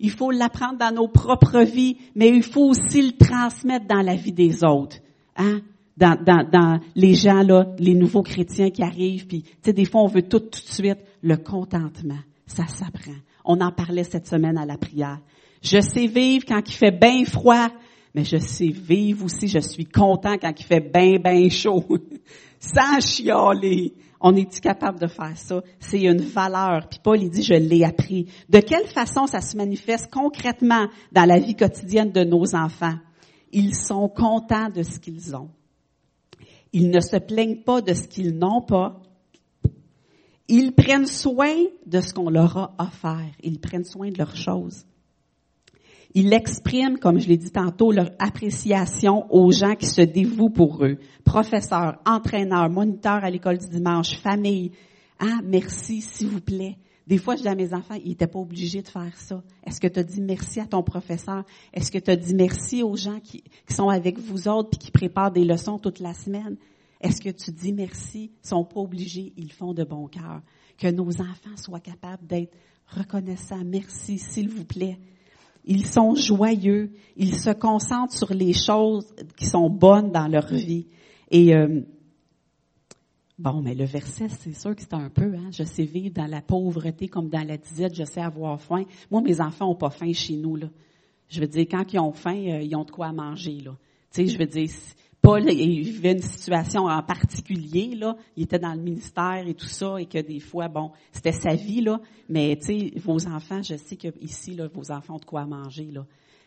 Il 0.00 0.10
faut 0.10 0.30
l'apprendre 0.30 0.78
dans 0.78 0.94
nos 0.94 1.08
propres 1.08 1.60
vies, 1.60 1.98
mais 2.14 2.28
il 2.30 2.42
faut 2.42 2.70
aussi 2.70 3.02
le 3.02 3.12
transmettre 3.12 3.86
dans 3.86 4.00
la 4.00 4.16
vie 4.16 4.32
des 4.32 4.64
autres. 4.64 4.96
Hein? 5.36 5.60
Dans, 5.96 6.80
les 6.96 7.12
gens, 7.12 7.42
là, 7.42 7.66
les 7.78 7.94
nouveaux 7.94 8.22
chrétiens 8.22 8.70
qui 8.70 8.82
arrivent, 8.82 9.26
puis, 9.26 9.44
tu 9.62 9.74
des 9.74 9.84
fois, 9.84 10.00
on 10.00 10.06
veut 10.06 10.22
tout, 10.22 10.40
tout 10.40 10.62
de 10.62 10.72
suite. 10.72 10.98
Le 11.22 11.36
contentement, 11.36 12.18
ça 12.46 12.66
s'apprend. 12.66 13.12
On 13.44 13.60
en 13.60 13.70
parlait 13.70 14.04
cette 14.04 14.26
semaine 14.26 14.56
à 14.56 14.64
la 14.64 14.78
prière. 14.78 15.20
Je 15.62 15.80
sais 15.82 16.06
vivre 16.06 16.46
quand 16.48 16.62
il 16.66 16.72
fait 16.72 16.90
bien 16.90 17.26
froid, 17.26 17.68
mais 18.14 18.24
je 18.24 18.38
sais 18.38 18.68
vivre 18.68 19.26
aussi, 19.26 19.46
je 19.46 19.58
suis 19.58 19.84
content 19.84 20.38
quand 20.40 20.58
il 20.58 20.64
fait 20.64 20.80
bien, 20.80 21.18
bien 21.18 21.50
chaud. 21.50 21.84
Sans 22.58 23.00
chialer. 23.00 23.92
On 24.20 24.36
est-tu 24.36 24.60
capable 24.60 25.00
de 25.00 25.06
faire 25.06 25.36
ça? 25.36 25.62
C'est 25.78 26.02
une 26.02 26.20
valeur. 26.20 26.88
Puis 26.88 27.00
Paul, 27.02 27.22
il 27.22 27.30
dit, 27.30 27.42
je 27.42 27.54
l'ai 27.54 27.84
appris. 27.84 28.26
De 28.48 28.60
quelle 28.60 28.86
façon 28.86 29.26
ça 29.26 29.40
se 29.40 29.56
manifeste 29.56 30.10
concrètement 30.12 30.88
dans 31.12 31.24
la 31.24 31.38
vie 31.38 31.56
quotidienne 31.56 32.12
de 32.12 32.24
nos 32.24 32.54
enfants? 32.54 32.96
Ils 33.52 33.74
sont 33.74 34.08
contents 34.08 34.68
de 34.68 34.82
ce 34.82 34.98
qu'ils 34.98 35.34
ont. 35.34 35.48
Ils 36.72 36.90
ne 36.90 37.00
se 37.00 37.16
plaignent 37.16 37.62
pas 37.62 37.80
de 37.80 37.94
ce 37.94 38.06
qu'ils 38.06 38.36
n'ont 38.36 38.62
pas. 38.62 39.00
Ils 40.48 40.72
prennent 40.72 41.06
soin 41.06 41.54
de 41.86 42.00
ce 42.00 42.12
qu'on 42.12 42.28
leur 42.28 42.56
a 42.56 42.74
offert. 42.78 43.30
Ils 43.42 43.60
prennent 43.60 43.84
soin 43.84 44.10
de 44.10 44.18
leurs 44.18 44.36
choses. 44.36 44.84
Ils 46.14 46.32
expriment, 46.32 46.98
comme 46.98 47.20
je 47.20 47.28
l'ai 47.28 47.36
dit 47.36 47.52
tantôt, 47.52 47.92
leur 47.92 48.10
appréciation 48.18 49.32
aux 49.32 49.52
gens 49.52 49.76
qui 49.76 49.86
se 49.86 50.00
dévouent 50.00 50.50
pour 50.50 50.84
eux. 50.84 50.98
Professeurs, 51.24 51.98
entraîneurs, 52.04 52.68
moniteurs 52.68 53.24
à 53.24 53.30
l'école 53.30 53.58
du 53.58 53.68
dimanche, 53.68 54.16
famille. 54.16 54.72
Ah, 55.20 55.40
merci, 55.44 56.00
s'il 56.00 56.28
vous 56.28 56.40
plaît. 56.40 56.76
Des 57.06 57.18
fois, 57.18 57.36
je 57.36 57.42
dis 57.42 57.48
à 57.48 57.54
mes 57.54 57.74
enfants, 57.74 57.96
ils 58.04 58.10
n'étaient 58.10 58.26
pas 58.26 58.38
obligés 58.38 58.82
de 58.82 58.88
faire 58.88 59.16
ça. 59.16 59.42
Est-ce 59.64 59.80
que 59.80 59.88
tu 59.88 59.98
as 59.98 60.04
dit 60.04 60.20
merci 60.20 60.60
à 60.60 60.66
ton 60.66 60.82
professeur? 60.82 61.44
Est-ce 61.72 61.90
que 61.90 61.98
tu 61.98 62.10
as 62.10 62.16
dit 62.16 62.34
merci 62.34 62.82
aux 62.82 62.96
gens 62.96 63.20
qui, 63.20 63.42
sont 63.68 63.88
avec 63.88 64.18
vous 64.18 64.48
autres 64.48 64.70
et 64.74 64.78
qui 64.78 64.90
préparent 64.90 65.32
des 65.32 65.44
leçons 65.44 65.78
toute 65.78 66.00
la 66.00 66.14
semaine? 66.14 66.56
Est-ce 67.00 67.20
que 67.20 67.30
tu 67.30 67.50
dis 67.50 67.72
merci? 67.72 68.30
Ils 68.44 68.48
sont 68.48 68.64
pas 68.64 68.80
obligés, 68.80 69.32
ils 69.36 69.52
font 69.52 69.74
de 69.74 69.84
bon 69.84 70.06
cœur. 70.06 70.40
Que 70.78 70.88
nos 70.88 71.10
enfants 71.20 71.56
soient 71.56 71.80
capables 71.80 72.26
d'être 72.26 72.56
reconnaissants. 72.86 73.64
Merci, 73.64 74.18
s'il 74.18 74.48
vous 74.48 74.64
plaît. 74.64 74.98
Ils 75.64 75.86
sont 75.86 76.14
joyeux. 76.14 76.92
Ils 77.16 77.34
se 77.34 77.50
concentrent 77.50 78.16
sur 78.16 78.32
les 78.32 78.52
choses 78.52 79.06
qui 79.36 79.46
sont 79.46 79.68
bonnes 79.68 80.10
dans 80.10 80.28
leur 80.28 80.46
vie. 80.46 80.86
Et 81.30 81.54
euh, 81.54 81.80
bon, 83.38 83.62
mais 83.62 83.74
le 83.74 83.84
verset, 83.84 84.28
c'est 84.28 84.54
sûr 84.54 84.74
que 84.74 84.82
c'est 84.82 84.94
un 84.94 85.10
peu, 85.10 85.34
hein, 85.34 85.50
je 85.52 85.64
sais 85.64 85.84
vivre 85.84 86.14
dans 86.14 86.26
la 86.26 86.42
pauvreté 86.42 87.08
comme 87.08 87.28
dans 87.28 87.46
la 87.46 87.56
disette, 87.56 87.94
je 87.94 88.04
sais 88.04 88.20
avoir 88.20 88.60
faim. 88.60 88.84
Moi, 89.10 89.22
mes 89.22 89.40
enfants 89.40 89.70
ont 89.70 89.76
pas 89.76 89.90
faim 89.90 90.12
chez 90.12 90.36
nous 90.36 90.56
là. 90.56 90.68
Je 91.28 91.40
veux 91.40 91.46
dire, 91.46 91.66
quand 91.70 91.92
ils 91.92 92.00
ont 92.00 92.12
faim, 92.12 92.42
euh, 92.48 92.62
ils 92.62 92.74
ont 92.74 92.84
de 92.84 92.90
quoi 92.90 93.12
manger 93.12 93.60
là. 93.60 93.76
Tu 94.12 94.22
sais, 94.22 94.26
je 94.26 94.36
veux 94.36 94.46
dire, 94.46 94.68
Paul 95.22 95.50
il 95.52 95.82
vivait 95.82 96.12
une 96.12 96.22
situation 96.22 96.86
en 96.86 97.02
particulier 97.02 97.94
là, 97.94 98.16
il 98.36 98.44
était 98.44 98.58
dans 98.58 98.72
le 98.72 98.80
ministère 98.80 99.44
et 99.46 99.54
tout 99.54 99.68
ça 99.68 100.00
et 100.00 100.06
que 100.06 100.18
des 100.18 100.40
fois 100.40 100.68
bon, 100.68 100.92
c'était 101.12 101.32
sa 101.32 101.54
vie 101.54 101.82
là, 101.82 102.00
mais 102.28 102.56
tu 102.56 102.66
sais 102.66 102.92
vos 102.98 103.26
enfants, 103.26 103.62
je 103.62 103.76
sais 103.76 103.96
que 103.96 104.08
ici 104.20 104.54
là 104.54 104.68
vos 104.68 104.90
enfants 104.90 105.16
ont 105.16 105.18
de 105.18 105.24
quoi 105.24 105.44
manger 105.44 105.90
là. 105.92 106.06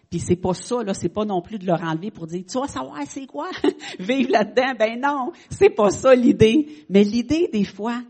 Puis 0.09 0.19
c'est 0.19 0.35
pas 0.35 0.53
ça 0.53 0.83
là, 0.83 0.93
c'est 0.93 1.09
pas 1.09 1.25
non 1.25 1.41
plus 1.41 1.59
de 1.59 1.67
leur 1.67 1.83
enlever 1.83 2.09
pour 2.09 2.25
dire 2.25 2.43
tu 2.47 2.59
vas 2.59 2.67
savoir 2.67 2.97
c'est 3.05 3.27
quoi? 3.27 3.49
Vivre 3.99 4.31
là-dedans? 4.31 4.73
Ben 4.77 4.99
non, 4.99 5.31
c'est 5.49 5.69
pas 5.69 5.91
ça 5.91 6.15
l'idée, 6.15 6.85
mais 6.89 7.03
l'idée 7.03 7.49
des 7.51 7.65
fois 7.65 8.01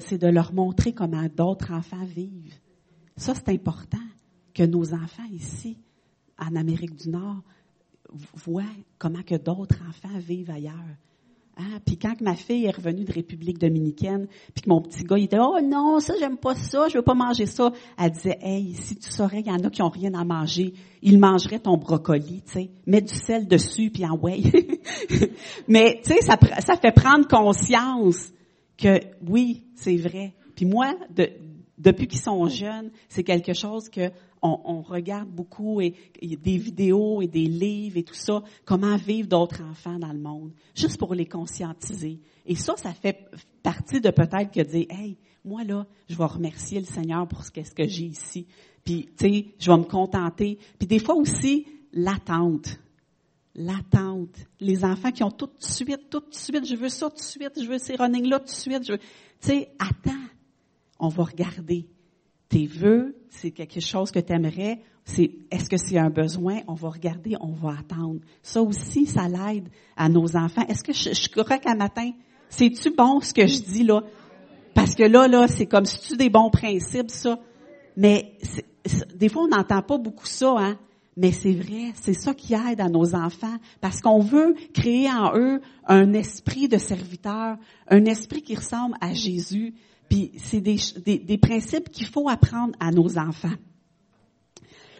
c'est 0.00 0.18
de 0.18 0.26
leur 0.26 0.52
montrer 0.52 0.92
comment 0.92 1.28
d'autres 1.34 1.72
enfants 1.72 2.04
vivent. 2.04 2.58
Ça 3.16 3.32
c'est 3.34 3.50
important 3.50 3.98
que 4.54 4.64
nos 4.64 4.92
enfants 4.92 5.28
ici 5.30 5.78
en 6.36 6.56
Amérique 6.56 6.96
du 6.96 7.10
Nord 7.10 7.42
voient 8.34 8.62
comment 8.98 9.22
que 9.22 9.34
d'autres 9.34 9.78
enfants 9.88 10.18
vivent 10.18 10.50
ailleurs. 10.50 10.96
Hein? 11.58 11.80
Puis 11.84 11.98
quand 11.98 12.20
ma 12.20 12.36
fille 12.36 12.66
est 12.66 12.76
revenue 12.76 13.04
de 13.04 13.12
République 13.12 13.58
dominicaine, 13.58 14.28
puis 14.54 14.62
que 14.62 14.68
mon 14.68 14.80
petit 14.80 15.02
gars, 15.02 15.18
il 15.18 15.24
était, 15.24 15.38
oh 15.40 15.58
non, 15.62 15.98
ça, 15.98 16.14
j'aime 16.18 16.36
pas 16.36 16.54
ça, 16.54 16.88
je 16.88 16.96
veux 16.96 17.02
pas 17.02 17.14
manger 17.14 17.46
ça. 17.46 17.72
Elle 17.98 18.12
disait, 18.12 18.38
hey, 18.40 18.74
si 18.74 18.96
tu 18.96 19.10
saurais 19.10 19.42
qu'il 19.42 19.52
y 19.52 19.54
en 19.54 19.64
a 19.64 19.70
qui 19.70 19.82
ont 19.82 19.88
rien 19.88 20.14
à 20.14 20.24
manger, 20.24 20.72
ils 21.02 21.18
mangeraient 21.18 21.58
ton 21.58 21.76
brocoli, 21.76 22.42
tu 22.46 22.52
sais. 22.52 22.70
Mets 22.86 23.02
du 23.02 23.14
sel 23.14 23.48
dessus, 23.48 23.90
puis 23.90 24.06
en 24.06 24.16
way. 24.16 24.42
Mais, 25.68 26.00
tu 26.04 26.12
sais, 26.12 26.22
ça, 26.22 26.38
ça 26.60 26.76
fait 26.76 26.92
prendre 26.92 27.26
conscience 27.26 28.32
que, 28.76 29.00
oui, 29.26 29.64
c'est 29.74 29.96
vrai. 29.96 30.34
Puis 30.54 30.64
moi, 30.64 30.94
de, 31.10 31.28
depuis 31.76 32.06
qu'ils 32.06 32.20
sont 32.20 32.46
jeunes, 32.48 32.90
c'est 33.08 33.24
quelque 33.24 33.52
chose 33.52 33.88
que 33.88 34.10
on, 34.42 34.82
regarde 34.82 35.28
beaucoup 35.28 35.80
des 35.80 36.58
vidéos 36.58 37.22
et 37.22 37.26
des 37.26 37.46
livres 37.46 37.96
et 37.96 38.02
tout 38.02 38.14
ça, 38.14 38.42
comment 38.64 38.96
vivre 38.96 39.28
d'autres 39.28 39.62
enfants 39.62 39.98
dans 39.98 40.12
le 40.12 40.18
monde, 40.18 40.52
juste 40.74 40.98
pour 40.98 41.14
les 41.14 41.26
conscientiser. 41.26 42.20
Et 42.46 42.54
ça, 42.54 42.76
ça 42.76 42.92
fait 42.92 43.28
partie 43.62 44.00
de 44.00 44.10
peut-être 44.10 44.50
que 44.50 44.60
dire, 44.60 44.86
hey, 44.90 45.16
moi 45.44 45.64
là, 45.64 45.86
je 46.08 46.16
vais 46.16 46.24
remercier 46.24 46.80
le 46.80 46.86
Seigneur 46.86 47.26
pour 47.26 47.44
ce, 47.44 47.50
ce 47.54 47.74
que 47.74 47.86
j'ai 47.86 48.06
ici. 48.06 48.46
Puis, 48.84 49.08
tu 49.18 49.28
sais, 49.28 49.46
je 49.58 49.70
vais 49.70 49.78
me 49.78 49.84
contenter. 49.84 50.58
Puis 50.78 50.88
des 50.88 50.98
fois 50.98 51.14
aussi, 51.14 51.66
l'attente. 51.92 52.78
L'attente. 53.54 54.36
Les 54.60 54.84
enfants 54.84 55.10
qui 55.10 55.22
ont 55.24 55.30
tout 55.30 55.46
de 55.46 55.52
suite, 55.58 56.08
tout 56.10 56.20
de 56.20 56.34
suite, 56.34 56.64
je 56.64 56.76
veux 56.76 56.88
ça 56.88 57.10
tout 57.10 57.16
de 57.16 57.22
suite, 57.22 57.52
je 57.60 57.68
veux 57.68 57.78
ces 57.78 57.96
running-là 57.96 58.38
tout 58.38 58.46
de 58.46 58.50
suite. 58.50 58.82
Tu 58.84 58.98
sais, 59.40 59.70
attends. 59.78 60.12
On 61.00 61.08
va 61.08 61.24
regarder 61.24 61.86
tes 62.48 62.66
vœux, 62.66 63.16
c'est 63.28 63.50
quelque 63.50 63.80
chose 63.80 64.10
que 64.10 64.18
tu 64.18 64.32
aimerais, 64.32 64.80
c'est 65.04 65.30
est-ce 65.50 65.68
que 65.70 65.76
c'est 65.76 65.98
un 65.98 66.10
besoin, 66.10 66.60
on 66.66 66.74
va 66.74 66.90
regarder, 66.90 67.36
on 67.40 67.52
va 67.52 67.76
attendre. 67.80 68.20
Ça 68.42 68.62
aussi, 68.62 69.06
ça 69.06 69.28
l'aide 69.28 69.68
à 69.96 70.08
nos 70.08 70.36
enfants. 70.36 70.64
Est-ce 70.68 70.82
que 70.82 70.92
je, 70.92 71.10
je 71.10 71.14
suis 71.14 71.30
correct 71.30 71.66
un 71.66 71.76
matin? 71.76 72.10
C'est-tu 72.48 72.90
bon 72.90 73.20
ce 73.20 73.32
que 73.32 73.46
je 73.46 73.60
dis 73.62 73.84
là? 73.84 74.02
Parce 74.74 74.94
que 74.94 75.02
là, 75.02 75.28
là, 75.28 75.48
c'est 75.48 75.66
comme 75.66 75.84
si 75.84 76.00
tu 76.00 76.16
des 76.16 76.30
bons 76.30 76.50
principes, 76.50 77.10
ça? 77.10 77.38
Mais 77.96 78.36
des 79.14 79.28
fois, 79.28 79.42
on 79.42 79.48
n'entend 79.48 79.82
pas 79.82 79.98
beaucoup 79.98 80.26
ça, 80.26 80.54
hein? 80.58 80.78
Mais 81.16 81.32
c'est 81.32 81.52
vrai, 81.52 81.92
c'est 82.00 82.14
ça 82.14 82.32
qui 82.32 82.54
aide 82.54 82.80
à 82.80 82.88
nos 82.88 83.16
enfants, 83.16 83.56
parce 83.80 84.00
qu'on 84.00 84.20
veut 84.20 84.54
créer 84.72 85.10
en 85.10 85.36
eux 85.36 85.60
un 85.84 86.12
esprit 86.12 86.68
de 86.68 86.78
serviteur, 86.78 87.56
un 87.88 88.04
esprit 88.04 88.40
qui 88.40 88.54
ressemble 88.54 88.94
à 89.00 89.14
Jésus. 89.14 89.74
Puis 90.08 90.32
c'est 90.38 90.60
des, 90.60 90.76
des, 91.04 91.18
des 91.18 91.38
principes 91.38 91.90
qu'il 91.90 92.06
faut 92.06 92.28
apprendre 92.28 92.74
à 92.80 92.90
nos 92.90 93.18
enfants. 93.18 93.56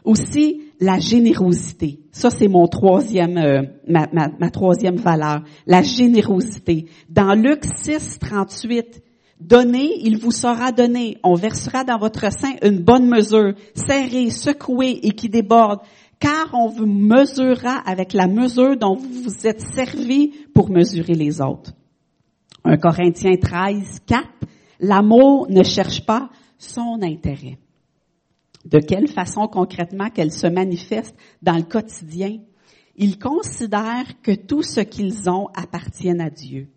Aussi, 0.04 0.62
la 0.80 0.98
générosité. 0.98 2.00
Ça, 2.12 2.30
c'est 2.30 2.48
mon 2.48 2.66
troisième, 2.68 3.36
euh, 3.36 3.62
ma, 3.86 4.06
ma, 4.12 4.28
ma, 4.38 4.50
troisième 4.50 4.96
valeur. 4.96 5.42
La 5.66 5.82
générosité. 5.82 6.86
Dans 7.10 7.34
Luc 7.34 7.64
6, 7.64 8.18
38, 8.20 9.02
Donnez, 9.40 10.00
il 10.02 10.18
vous 10.18 10.32
sera 10.32 10.72
donné. 10.72 11.18
On 11.22 11.34
versera 11.34 11.84
dans 11.84 11.98
votre 11.98 12.32
sein 12.32 12.54
une 12.62 12.80
bonne 12.80 13.08
mesure, 13.08 13.54
serrée, 13.74 14.30
secouée 14.30 14.98
et 15.02 15.12
qui 15.12 15.28
déborde, 15.28 15.80
car 16.18 16.50
on 16.54 16.68
vous 16.68 16.86
mesurera 16.86 17.76
avec 17.86 18.14
la 18.14 18.26
mesure 18.26 18.76
dont 18.76 18.96
vous 18.96 19.22
vous 19.22 19.46
êtes 19.46 19.60
servi 19.60 20.32
pour 20.54 20.70
mesurer 20.70 21.14
les 21.14 21.40
autres. 21.40 21.72
1 22.64 22.78
Corinthiens 22.78 23.36
13, 23.36 24.00
4, 24.06 24.24
L'amour 24.80 25.48
ne 25.50 25.62
cherche 25.62 26.04
pas 26.04 26.30
son 26.58 27.00
intérêt. 27.02 27.58
De 28.64 28.78
quelle 28.78 29.08
façon 29.08 29.48
concrètement 29.48 30.10
qu'elle 30.10 30.32
se 30.32 30.46
manifeste 30.46 31.16
dans 31.42 31.56
le 31.56 31.62
quotidien? 31.62 32.38
Ils 32.96 33.18
considèrent 33.18 34.20
que 34.22 34.34
tout 34.34 34.62
ce 34.62 34.80
qu'ils 34.80 35.30
ont 35.30 35.48
appartient 35.54 36.10
à 36.20 36.30
Dieu. 36.30 36.68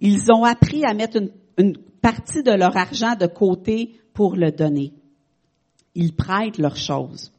Ils 0.00 0.32
ont 0.32 0.44
appris 0.44 0.84
à 0.84 0.94
mettre 0.94 1.18
une, 1.58 1.76
partie 2.00 2.42
de 2.42 2.52
leur 2.52 2.76
argent 2.76 3.14
de 3.16 3.26
côté 3.26 4.00
pour 4.14 4.36
le 4.36 4.50
donner. 4.50 4.92
Ils 5.94 6.14
prêtent 6.14 6.58
leurs 6.58 6.76
choses. 6.76 7.32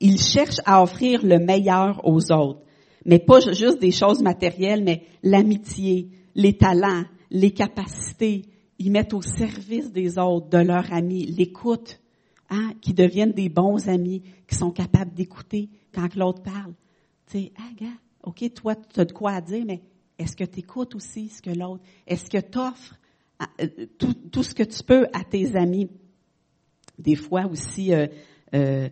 Ils 0.00 0.20
cherchent 0.20 0.60
à 0.66 0.82
offrir 0.82 1.24
le 1.24 1.38
meilleur 1.38 2.00
aux 2.04 2.30
autres, 2.30 2.60
mais 3.04 3.18
pas 3.18 3.40
juste 3.40 3.80
des 3.80 3.90
choses 3.90 4.22
matérielles, 4.22 4.84
mais 4.84 5.02
l'amitié, 5.22 6.10
les 6.34 6.56
talents, 6.56 7.04
les 7.30 7.52
capacités, 7.52 8.42
ils 8.78 8.90
mettent 8.90 9.14
au 9.14 9.22
service 9.22 9.92
des 9.92 10.18
autres, 10.18 10.48
de 10.48 10.58
leurs 10.58 10.92
amis, 10.92 11.26
l'écoute, 11.26 12.00
hein, 12.50 12.72
qui 12.80 12.94
deviennent 12.94 13.32
des 13.32 13.48
bons 13.48 13.88
amis, 13.88 14.22
qui 14.48 14.56
sont 14.56 14.70
capables 14.70 15.14
d'écouter 15.14 15.68
quand 15.92 16.14
l'autre 16.16 16.42
parle. 16.42 16.74
Tu 17.26 17.38
sais, 17.38 17.52
ah, 17.56 17.70
gars, 17.76 17.96
OK, 18.22 18.44
toi, 18.54 18.74
tu 18.74 19.00
as 19.00 19.04
de 19.04 19.12
quoi 19.12 19.32
à 19.32 19.40
dire, 19.40 19.64
mais 19.66 19.82
est-ce 20.18 20.36
que 20.36 20.44
tu 20.44 20.60
écoutes 20.60 20.94
aussi 20.94 21.28
ce 21.28 21.42
que 21.42 21.50
l'autre, 21.50 21.82
est-ce 22.06 22.30
que 22.30 22.38
tu 22.38 22.58
offres 22.58 22.98
hein, 23.40 23.48
euh, 23.60 23.86
tout, 23.98 24.14
tout, 24.14 24.42
ce 24.42 24.54
que 24.54 24.62
tu 24.62 24.82
peux 24.82 25.06
à 25.12 25.24
tes 25.24 25.56
amis? 25.56 25.88
Des 26.98 27.16
fois 27.16 27.46
aussi, 27.46 27.92
euh, 27.92 28.06
euh, 28.54 28.88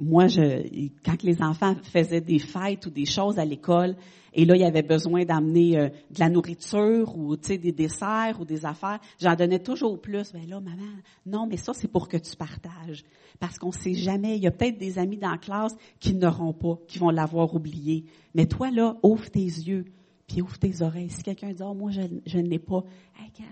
moi, 0.00 0.26
je, 0.26 0.88
quand 1.04 1.22
les 1.22 1.40
enfants 1.42 1.76
faisaient 1.82 2.20
des 2.20 2.38
fêtes 2.38 2.86
ou 2.86 2.90
des 2.90 3.04
choses 3.04 3.38
à 3.38 3.44
l'école, 3.44 3.96
et 4.34 4.44
là, 4.44 4.56
il 4.56 4.62
y 4.62 4.64
avait 4.64 4.82
besoin 4.82 5.24
d'amener 5.24 5.78
euh, 5.78 5.88
de 5.88 6.20
la 6.20 6.30
nourriture 6.30 7.16
ou 7.16 7.36
des 7.36 7.72
desserts 7.72 8.38
ou 8.40 8.44
des 8.44 8.64
affaires. 8.64 8.98
J'en 9.20 9.34
donnais 9.34 9.58
toujours 9.58 10.00
plus. 10.00 10.32
Ben 10.32 10.48
là, 10.48 10.60
maman, 10.60 10.92
non, 11.26 11.46
mais 11.46 11.58
ça, 11.58 11.74
c'est 11.74 11.88
pour 11.88 12.08
que 12.08 12.16
tu 12.16 12.34
partages. 12.36 13.04
Parce 13.40 13.58
qu'on 13.58 13.72
sait 13.72 13.94
jamais. 13.94 14.36
Il 14.36 14.42
y 14.42 14.46
a 14.46 14.50
peut-être 14.50 14.78
des 14.78 14.98
amis 14.98 15.18
dans 15.18 15.30
la 15.30 15.38
classe 15.38 15.76
qui 16.00 16.14
n'auront 16.14 16.54
pas, 16.54 16.78
qui 16.88 16.98
vont 16.98 17.10
l'avoir 17.10 17.54
oublié. 17.54 18.04
Mais 18.34 18.46
toi, 18.46 18.70
là, 18.70 18.96
ouvre 19.02 19.30
tes 19.30 19.40
yeux 19.40 19.84
puis 20.26 20.40
ouvre 20.40 20.58
tes 20.58 20.80
oreilles. 20.80 21.10
Si 21.10 21.22
quelqu'un 21.22 21.52
dit, 21.52 21.62
oh, 21.62 21.74
moi, 21.74 21.90
je, 21.90 22.00
je 22.24 22.38
ne 22.38 22.48
l'ai 22.48 22.58
pas, 22.58 22.84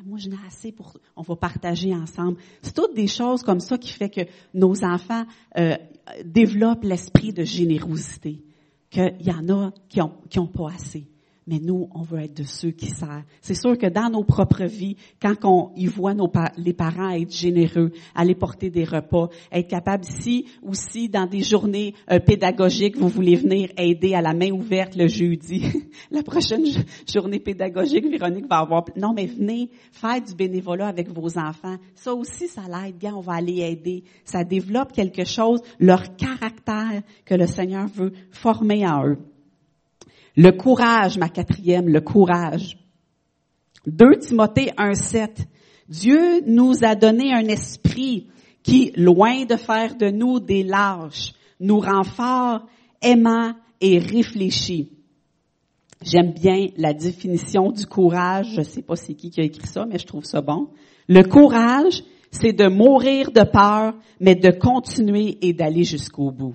moi, 0.07 0.19
je 0.19 0.31
n'ai 0.31 0.37
assez 0.47 0.73
pour, 0.73 0.97
on 1.15 1.23
va 1.23 1.37
partager 1.37 1.95
ensemble. 1.95 2.39
C'est 2.63 2.75
toutes 2.75 2.95
des 2.95 3.09
choses 3.09 3.43
comme 3.43 3.61
ça 3.61 3.77
qui 3.77 3.93
fait 3.93 4.09
que 4.09 4.23
nos 4.55 4.83
enfants 4.83 5.25
euh, 5.59 5.77
développent 6.25 6.85
l'esprit 6.85 7.35
de 7.35 7.45
générosité 7.45 8.43
qu'il 8.91 9.17
y 9.21 9.33
en 9.33 9.49
a 9.49 9.73
qui 9.89 10.01
ont, 10.03 10.21
qui 10.29 10.39
ont 10.39 10.47
pas 10.47 10.73
assez. 10.73 11.09
Mais 11.51 11.59
nous, 11.59 11.89
on 11.93 12.03
veut 12.03 12.21
être 12.21 12.37
de 12.37 12.45
ceux 12.45 12.71
qui 12.71 12.87
servent. 12.87 13.25
C'est 13.41 13.55
sûr 13.57 13.77
que 13.77 13.89
dans 13.89 14.09
nos 14.09 14.23
propres 14.23 14.67
vies, 14.67 14.97
quand 15.21 15.35
on 15.43 15.73
y 15.75 15.87
voit 15.87 16.15
nos, 16.15 16.31
les 16.57 16.73
parents 16.73 17.11
être 17.11 17.35
généreux, 17.35 17.91
aller 18.15 18.37
porter 18.37 18.71
des 18.71 18.85
repas, 18.85 19.31
être 19.51 19.67
capable, 19.67 20.05
si 20.05 20.47
aussi 20.63 21.09
dans 21.09 21.27
des 21.27 21.43
journées 21.43 21.95
euh, 22.09 22.21
pédagogiques, 22.21 22.97
vous 22.97 23.09
voulez 23.09 23.35
venir 23.35 23.69
aider 23.77 24.15
à 24.15 24.23
la 24.23 24.33
main 24.33 24.53
ouverte 24.53 24.95
le 24.95 25.09
jeudi, 25.09 25.65
la 26.13 26.23
prochaine 26.23 26.65
journée 27.13 27.41
pédagogique, 27.41 28.07
Véronique 28.07 28.49
va 28.49 28.59
avoir, 28.59 28.85
non 28.97 29.13
mais 29.13 29.27
venez 29.27 29.71
faire 29.91 30.23
du 30.23 30.37
bénévolat 30.37 30.87
avec 30.87 31.09
vos 31.09 31.37
enfants. 31.37 31.79
Ça 31.97 32.15
aussi, 32.15 32.47
ça 32.47 32.63
l'aide. 32.69 32.97
Bien, 32.97 33.17
on 33.17 33.21
va 33.21 33.33
aller 33.33 33.59
aider. 33.63 34.05
Ça 34.25 34.45
développe 34.45 34.93
quelque 34.93 35.25
chose, 35.25 35.61
leur 35.81 36.15
caractère 36.15 37.03
que 37.25 37.35
le 37.35 37.49
Seigneur 37.49 37.89
veut 37.89 38.13
former 38.31 38.87
en 38.87 39.09
eux. 39.09 39.19
Le 40.37 40.51
courage, 40.53 41.19
ma 41.19 41.29
quatrième, 41.29 41.89
le 41.89 42.01
courage. 42.01 42.79
2 43.87 44.19
Timothée 44.19 44.71
1.7. 44.77 45.47
Dieu 45.89 46.43
nous 46.47 46.85
a 46.85 46.95
donné 46.95 47.33
un 47.33 47.47
esprit 47.49 48.29
qui, 48.63 48.93
loin 48.97 49.45
de 49.45 49.57
faire 49.57 49.97
de 49.97 50.11
nous 50.11 50.39
des 50.39 50.63
lâches, 50.63 51.33
nous 51.59 51.81
rend 51.81 52.05
forts, 52.05 52.67
aimants 53.03 53.55
et 53.81 53.99
réfléchis. 53.99 54.93
J'aime 56.03 56.33
bien 56.33 56.69
la 56.77 56.95
définition 56.95 57.71
du 57.73 57.87
courage. 57.87 58.55
Je 58.57 58.63
sais 58.63 58.83
pas 58.83 58.97
c'est 58.97 59.15
qui 59.15 59.31
qui 59.31 59.41
a 59.41 59.45
écrit 59.45 59.67
ça, 59.67 59.85
mais 59.87 59.99
je 59.99 60.07
trouve 60.07 60.25
ça 60.25 60.41
bon. 60.41 60.69
Le 61.09 61.23
courage, 61.23 62.03
c'est 62.31 62.53
de 62.53 62.69
mourir 62.69 63.33
de 63.33 63.43
peur, 63.43 63.95
mais 64.21 64.35
de 64.35 64.51
continuer 64.51 65.39
et 65.43 65.53
d'aller 65.53 65.85
jusqu'au 65.85 66.31
bout. 66.31 66.55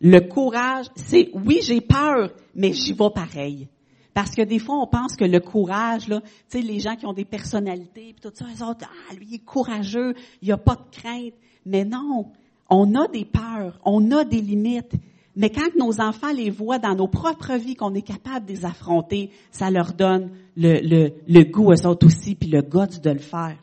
Le 0.00 0.20
courage, 0.20 0.86
c'est 0.94 1.30
oui, 1.32 1.60
j'ai 1.62 1.80
peur, 1.80 2.30
mais 2.54 2.72
j'y 2.72 2.92
vais 2.92 3.10
pareil. 3.14 3.68
Parce 4.12 4.34
que 4.34 4.42
des 4.42 4.58
fois, 4.58 4.76
on 4.80 4.86
pense 4.86 5.14
que 5.14 5.24
le 5.24 5.40
courage, 5.40 6.08
là, 6.08 6.20
tu 6.20 6.30
sais, 6.48 6.62
les 6.62 6.80
gens 6.80 6.96
qui 6.96 7.06
ont 7.06 7.12
des 7.12 7.24
personnalités, 7.24 8.14
puis 8.14 8.20
tout 8.22 8.32
ça, 8.34 8.46
ils 8.50 8.62
autres, 8.62 8.86
ah, 8.86 9.14
lui, 9.14 9.26
il 9.28 9.34
est 9.34 9.44
courageux, 9.44 10.14
il 10.40 10.46
n'y 10.46 10.52
a 10.52 10.56
pas 10.56 10.76
de 10.76 10.96
crainte. 10.96 11.34
Mais 11.66 11.84
non, 11.84 12.26
on 12.70 12.94
a 12.94 13.08
des 13.08 13.24
peurs, 13.24 13.78
on 13.84 14.10
a 14.12 14.24
des 14.24 14.40
limites. 14.40 14.94
Mais 15.34 15.50
quand 15.50 15.74
nos 15.76 16.00
enfants 16.00 16.32
les 16.32 16.48
voient 16.48 16.78
dans 16.78 16.94
nos 16.94 17.08
propres 17.08 17.56
vies, 17.56 17.76
qu'on 17.76 17.94
est 17.94 18.00
capable 18.00 18.46
de 18.46 18.52
les 18.52 18.64
affronter, 18.64 19.30
ça 19.50 19.70
leur 19.70 19.92
donne 19.92 20.30
le, 20.56 20.80
le, 20.80 21.10
le 21.28 21.44
goût 21.44 21.70
aux 21.70 21.86
autres 21.86 22.06
aussi, 22.06 22.34
puis 22.34 22.48
le 22.48 22.62
goût 22.62 22.86
de 22.86 23.10
le 23.10 23.18
faire. 23.18 23.58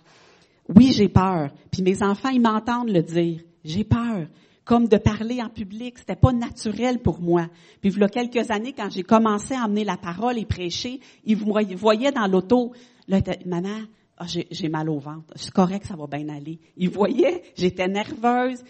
Oui, 0.70 0.94
j'ai 0.96 1.10
peur. 1.10 1.50
Puis 1.72 1.82
mes 1.82 2.04
enfants, 2.04 2.30
ils 2.30 2.42
m'entendent 2.42 2.90
le 2.90 3.02
dire. 3.02 3.42
J'ai 3.64 3.84
peur 3.84 4.28
comme 4.66 4.88
de 4.88 4.98
parler 4.98 5.42
en 5.42 5.50
public. 5.50 5.98
C'était 5.98 6.16
pas 6.16 6.32
naturel 6.32 7.00
pour 7.00 7.20
moi. 7.20 7.48
Puis 7.82 7.92
il 7.92 8.00
y 8.00 8.04
a 8.04 8.10
quelques 8.10 8.50
années, 8.52 8.74
quand 8.74 8.90
j'ai 8.90 9.04
commencé 9.04 9.54
à 9.54 9.64
amener 9.64 9.84
la 9.84 9.98
parole 9.98 10.38
et 10.38 10.46
prêcher, 10.46 11.00
ils 11.26 11.38
voyaient 11.38 12.12
dans 12.12 12.28
l'auto, 12.28 12.74
là, 13.08 13.20
maman, 13.46 13.80
ah, 14.18 14.26
j'ai 14.28 14.70
mal 14.70 14.90
au 14.90 15.00
ventre. 15.00 15.34
C'est 15.36 15.52
correct, 15.52 15.86
ça 15.86 15.96
va 15.96 16.08
bien 16.08 16.30
aller. 16.30 16.60
Ils 16.78 16.90
voyaient, 16.90 17.44
j'étais 17.56 17.88
nerveuse, 17.88 18.64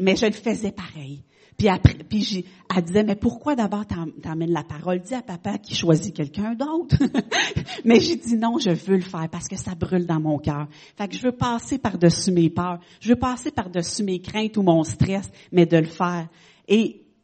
mais 0.00 0.16
je 0.16 0.26
le 0.26 0.32
faisais 0.32 0.72
pareil. 0.72 1.22
Puis 1.56 1.68
après, 1.68 1.96
j'ai, 2.10 2.44
elle 2.74 2.82
disait, 2.82 3.04
mais 3.04 3.16
pourquoi 3.16 3.54
d'abord 3.54 3.84
t'emmènes 3.86 4.52
la 4.52 4.64
parole? 4.64 5.00
Dis 5.00 5.14
à 5.14 5.22
papa 5.22 5.58
qui 5.58 5.74
choisit 5.74 6.14
quelqu'un 6.14 6.54
d'autre. 6.54 6.96
mais 7.84 8.00
j'ai 8.00 8.16
dit 8.16 8.36
non, 8.36 8.58
je 8.58 8.70
veux 8.70 8.96
le 8.96 9.02
faire 9.02 9.28
parce 9.30 9.48
que 9.48 9.56
ça 9.56 9.74
brûle 9.74 10.06
dans 10.06 10.20
mon 10.20 10.38
cœur. 10.38 10.68
Fait 10.96 11.08
que 11.08 11.14
je 11.14 11.22
veux 11.22 11.32
passer 11.32 11.78
par-dessus 11.78 12.32
mes 12.32 12.50
peurs. 12.50 12.80
Je 13.00 13.10
veux 13.10 13.18
passer 13.18 13.50
par-dessus 13.50 14.02
mes 14.02 14.20
craintes 14.20 14.56
ou 14.56 14.62
mon 14.62 14.82
stress, 14.82 15.30
mais 15.52 15.66
de 15.66 15.76
le 15.76 15.84
faire. 15.84 16.28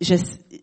Je, 0.01 0.15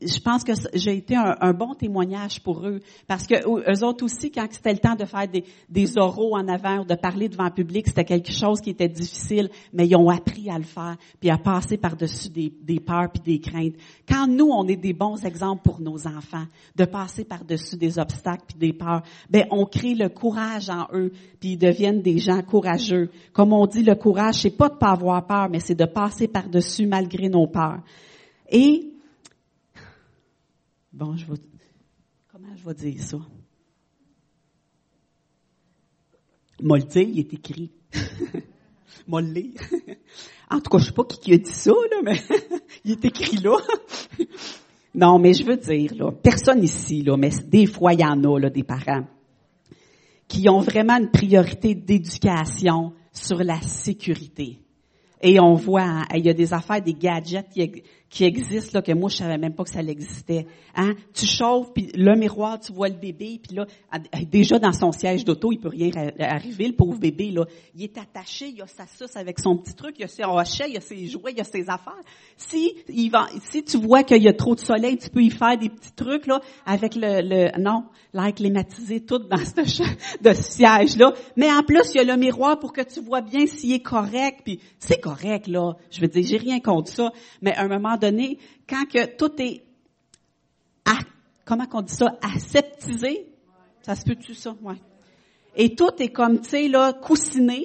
je 0.02 0.19
pense 0.19 0.43
que 0.43 0.54
j'ai 0.74 0.95
été 0.95 1.15
un, 1.15 1.54
bon 1.54 1.74
témoignage 1.74 2.41
pour 2.41 2.65
eux. 2.65 2.80
Parce 3.08 3.28
que 3.28 3.36
eux 3.36 3.84
autres 3.84 4.06
aussi 4.06 4.32
quand 4.32 4.48
c'était 4.50 4.71
le 4.71 4.80
temps 4.80 4.95
de 4.95 5.06
faire 5.06 5.28
des, 5.28 5.43
des 5.69 5.98
oraux 5.98 6.36
en 6.36 6.48
avant 6.48 6.80
ou 6.80 6.86
de 6.86 6.95
parler 6.95 7.28
devant 7.28 7.45
le 7.45 7.52
public 7.52 7.88
c'était 7.88 8.06
quelque 8.06 8.32
chose 8.32 8.62
qui 8.62 8.69
était 8.69 8.88
difficile 8.88 9.50
mais 9.74 9.88
ils 9.88 9.95
ont 9.95 10.10
appris 10.10 10.50
à 10.50 10.58
le 10.58 10.63
faire 10.63 10.95
puis 11.19 11.30
à 11.30 11.38
passer 11.38 11.78
par 11.78 11.95
dessus 11.95 12.30
des, 12.30 12.54
des 12.62 12.80
peurs 12.80 13.12
puis 13.12 13.24
des 13.24 13.39
craintes. 13.39 13.76
Quand 14.08 14.28
nous 14.28 14.48
on 14.48 14.67
est 14.67 14.78
des 14.78 14.93
bons 14.93 15.24
exemples 15.26 15.63
pour 15.63 15.82
nos 15.82 16.08
enfants 16.08 16.45
de 16.76 16.86
passer 16.86 17.26
par 17.26 17.43
dessus 17.43 17.76
des 17.76 18.00
obstacles 18.00 18.45
puis 18.48 18.58
des 18.58 18.74
peurs 18.74 19.04
ben 19.30 19.45
on 19.52 19.65
crée 19.65 19.95
le 19.95 20.08
courage 20.08 20.69
en 20.69 20.88
eux 20.93 21.12
puis 21.39 21.52
ils 21.52 21.58
deviennent 21.58 22.02
des 22.02 22.19
gens 22.19 22.41
courageux. 22.41 23.10
Comme 23.34 23.52
on 23.52 23.65
dit 23.65 23.84
le 23.84 23.95
courage 23.95 24.36
c'est 24.36 24.58
pas 24.58 24.69
de 24.69 24.76
pas 24.76 24.91
avoir 24.91 25.28
peur 25.28 25.50
mais 25.50 25.60
c'est 25.60 25.76
de 25.76 25.86
passer 25.86 26.30
par 26.30 26.48
dessus 26.48 26.88
malgré 26.88 27.28
nos 27.28 27.48
peurs. 27.48 27.82
Et 28.50 28.94
Bon, 30.95 31.17
je 31.17 31.25
vais, 31.25 31.38
comment 32.31 32.55
je 32.55 32.65
vais 32.65 32.73
dire 32.73 33.03
ça? 33.03 33.17
Le 36.62 37.01
il 37.01 37.19
est 37.19 37.34
écrit. 37.34 37.69
Lire. 39.08 39.51
En 40.49 40.62
tout 40.62 40.69
cas, 40.69 40.77
je 40.77 40.86
sais 40.86 40.91
pas 40.93 41.03
qui 41.03 41.34
a 41.34 41.38
dit 41.38 41.51
ça, 41.51 41.71
là, 41.91 41.97
mais 42.01 42.21
il 42.86 42.91
est 42.91 43.03
écrit 43.03 43.38
là. 43.38 43.58
non, 44.93 45.19
mais 45.19 45.34
je 45.34 45.43
veux 45.43 45.58
dire, 45.58 45.95
là, 45.95 46.12
personne 46.12 46.63
ici, 46.63 47.01
là, 47.01 47.17
mais 47.17 47.31
des 47.45 47.65
fois, 47.65 47.93
il 47.93 47.99
y 47.99 48.05
en 48.05 48.23
a, 48.23 48.39
là, 48.39 48.49
des 48.49 48.63
parents 48.63 49.05
qui 50.29 50.47
ont 50.47 50.60
vraiment 50.60 50.97
une 50.97 51.12
priorité 51.12 51.75
d'éducation 51.75 52.93
sur 53.12 53.43
la 53.43 53.60
sécurité. 53.62 54.60
Et 55.21 55.39
on 55.39 55.55
voit, 55.55 55.81
hein, 55.81 56.05
il 56.13 56.25
y 56.25 56.29
a 56.29 56.34
des 56.34 56.53
affaires, 56.53 56.81
des 56.81 56.93
gadgets 56.93 57.49
qui, 58.15 58.23
existe 58.23 58.73
là 58.73 58.82
que 58.82 58.91
moi 58.93 59.10
je 59.10 59.17
savais 59.17 59.38
même 59.38 59.54
pas 59.54 59.63
que 59.63 59.69
ça 59.69 59.82
existait. 59.82 60.47
Hein? 60.75 60.93
Tu 61.13 61.25
chauffes 61.25 61.71
puis 61.73 61.91
le 61.93 62.15
miroir, 62.15 62.60
tu 62.60 62.71
vois 62.71 62.88
le 62.88 62.95
bébé 62.95 63.39
puis 63.41 63.56
là 63.56 63.65
déjà 64.32 64.58
dans 64.58 64.71
son 64.71 64.91
siège 64.91 65.25
d'auto, 65.25 65.51
il 65.51 65.60
peut 65.60 65.69
rien 65.69 65.91
arriver 66.19 66.67
le 66.67 66.75
pauvre 66.75 66.97
bébé 66.97 67.32
là, 67.32 67.45
il 67.75 67.84
est 67.84 67.97
attaché, 67.97 68.47
il 68.47 68.62
a 68.62 68.67
sa 68.67 68.88
suce 68.88 69.15
avec 69.15 69.39
son 69.39 69.58
petit 69.58 69.73
truc, 69.73 69.95
il 69.99 70.06
a 70.06 70.08
ses 70.08 70.23
rochers, 70.23 70.69
il 70.69 70.78
a 70.78 70.82
ses 70.82 71.08
jouets, 71.08 71.34
il 71.36 71.41
a 71.41 71.43
ses 71.43 71.69
affaires. 71.69 71.93
Si 72.38 72.73
il 72.89 73.10
va 73.10 73.28
si 73.43 73.63
tu 73.63 73.78
vois 73.78 74.04
qu'il 74.04 74.23
y 74.23 74.28
a 74.28 74.34
trop 74.34 74.56
de 74.56 74.62
soleil, 74.62 74.97
tu 74.97 75.10
peux 75.10 75.21
y 75.21 75.30
faire 75.30 75.58
des 75.58 75.69
petits 75.69 75.93
trucs 75.93 76.28
là 76.28 76.39
avec 76.65 76.95
le, 76.95 77.21
le 77.21 77.62
non, 77.62 77.86
l'air 78.13 78.34
climatisé 78.34 79.01
tout 79.01 79.19
dans 79.19 79.38
ce 79.38 79.56
de 80.21 80.34
siège 80.34 80.97
là, 80.97 81.13
mais 81.36 81.51
en 81.51 81.63
plus 81.63 81.91
il 81.93 81.97
y 81.97 81.99
a 81.99 82.04
le 82.04 82.17
miroir 82.17 82.60
pour 82.60 82.71
que 82.71 82.82
tu 82.82 83.01
vois 83.01 83.21
bien 83.21 83.45
s'il 83.45 83.73
est 83.73 83.82
correct 83.82 84.41
puis 84.43 84.60
c'est 84.80 84.99
correct 84.99 85.47
là. 85.47 85.73
Je 85.91 86.01
veux 86.01 86.08
dire, 86.08 86.23
j'ai 86.23 86.38
rien 86.38 86.60
contre 86.60 86.91
ça, 86.91 87.12
mais 87.41 87.54
à 87.56 87.63
un 87.63 87.67
moment 87.67 87.97
donné, 87.97 88.04
quand 88.67 88.85
que 88.85 89.15
tout 89.15 89.31
est, 89.39 89.63
comment 91.45 91.67
qu'on 91.67 91.81
dit 91.81 91.93
ça, 91.93 92.17
aseptisé, 92.21 93.27
ça 93.83 93.95
se 93.95 94.03
peut-tu 94.03 94.33
ça, 94.33 94.55
ouais. 94.63 94.75
Et 95.55 95.75
tout 95.75 95.91
est 95.99 96.09
comme, 96.09 96.41
tu 96.41 96.49
sais, 96.49 96.67
là, 96.67 96.91
coussiné, 96.93 97.63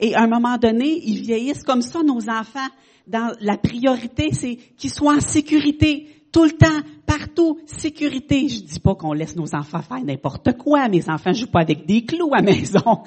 et 0.00 0.14
à 0.14 0.22
un 0.22 0.28
moment 0.28 0.56
donné, 0.56 1.00
ils 1.04 1.20
vieillissent 1.20 1.64
comme 1.64 1.82
ça, 1.82 2.02
nos 2.02 2.30
enfants. 2.30 2.68
Dans 3.06 3.34
la 3.40 3.56
priorité, 3.56 4.30
c'est 4.32 4.56
qu'ils 4.76 4.90
soient 4.90 5.16
en 5.16 5.20
sécurité, 5.20 6.08
tout 6.30 6.44
le 6.44 6.52
temps, 6.52 6.80
partout, 7.06 7.58
sécurité. 7.66 8.48
Je 8.48 8.62
dis 8.62 8.80
pas 8.80 8.94
qu'on 8.94 9.12
laisse 9.12 9.34
nos 9.34 9.54
enfants 9.54 9.82
faire 9.82 10.04
n'importe 10.04 10.56
quoi. 10.58 10.88
Mes 10.88 11.08
enfants 11.08 11.32
jouent 11.32 11.50
pas 11.50 11.60
avec 11.60 11.86
des 11.86 12.04
clous 12.04 12.34
à 12.34 12.42
maison. 12.42 13.02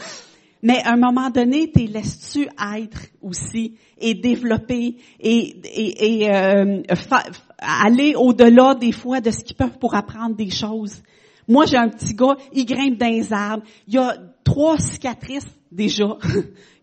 Mais 0.63 0.82
à 0.84 0.93
un 0.93 0.97
moment 0.97 1.30
donné, 1.30 1.71
t'es 1.71 1.88
laisses-tu 1.88 2.47
être 2.76 3.08
aussi 3.21 3.76
et 3.97 4.13
développer 4.13 4.97
et, 5.19 5.39
et, 5.63 6.24
et 6.24 6.34
euh, 6.34 6.82
aller 7.58 8.15
au-delà 8.15 8.76
des 8.76 8.91
fois 8.91 9.21
de 9.21 9.32
ce 9.32 9.43
qu'ils 9.43 9.56
peuvent 9.56 9.80
pour 9.80 9.95
apprendre 9.95 10.36
des 10.36 10.50
choses. 10.50 11.02
Moi, 11.47 11.65
j'ai 11.65 11.78
un 11.78 11.89
petit 11.89 12.13
gars, 12.13 12.38
il 12.54 12.65
grimpe 12.65 12.97
dans 12.97 13.10
les 13.10 13.34
arbres. 13.34 13.63
Il 13.88 13.95
y 13.95 13.97
a 13.97 14.15
trois 14.43 14.78
cicatrices 14.78 15.47
déjà. 15.71 16.17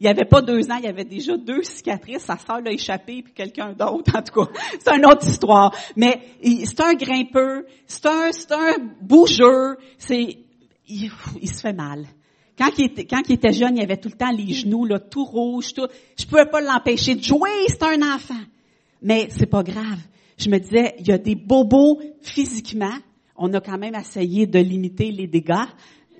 il 0.01 0.03
n'y 0.03 0.09
avait 0.09 0.25
pas 0.25 0.43
deux 0.43 0.71
ans, 0.71 0.77
il 0.79 0.85
y 0.85 0.89
avait 0.89 1.05
déjà 1.05 1.37
deux 1.37 1.63
cicatrices. 1.63 2.23
Sa 2.23 2.37
sœur 2.37 2.61
l'a 2.61 2.73
échappé, 2.73 3.23
puis 3.23 3.33
quelqu'un 3.33 3.73
d'autre, 3.73 4.13
en 4.17 4.23
tout 4.23 4.45
cas. 4.45 4.51
C'est 4.81 4.97
une 4.97 5.07
autre 5.07 5.27
histoire. 5.27 5.75
Mais 5.97 6.21
c'est 6.43 6.81
un 6.81 6.95
grimpeur, 6.95 7.63
c'est 7.87 8.07
un, 8.07 8.33
c'est 8.33 8.53
un 8.53 8.75
bougeur. 9.01 9.77
C'est, 9.99 10.39
il, 10.89 11.11
il 11.41 11.49
se 11.49 11.61
fait 11.61 11.73
mal. 11.73 12.07
Quand 12.59 12.71
il, 12.77 12.87
était, 12.87 13.05
quand 13.05 13.23
il 13.29 13.35
était 13.35 13.53
jeune, 13.53 13.77
il 13.77 13.83
avait 13.83 13.97
tout 13.97 14.09
le 14.09 14.17
temps 14.17 14.33
les 14.33 14.53
genoux 14.53 14.85
là, 14.85 14.99
tout 14.99 15.25
rouges, 15.25 15.73
tout. 15.73 15.87
Je 16.19 16.27
pouvais 16.27 16.47
pas 16.47 16.61
l'empêcher 16.61 17.15
de 17.15 17.23
jouer, 17.23 17.51
c'est 17.69 17.85
un 17.85 18.03
enfant. 18.15 18.41
Mais 19.01 19.29
c'est 19.31 19.47
pas 19.47 19.63
grave. 19.63 20.01
Je 20.37 20.51
me 20.51 20.59
disais, 20.59 20.97
il 20.99 21.07
y 21.07 21.13
a 21.13 21.19
des 21.19 21.37
bobos 21.37 22.01
physiquement. 22.21 22.97
On 23.37 23.53
a 23.55 23.61
quand 23.61 23.79
même 23.79 23.95
essayé 23.95 24.47
de 24.47 24.59
limiter 24.59 25.13
les 25.13 25.29
dégâts. 25.29 25.67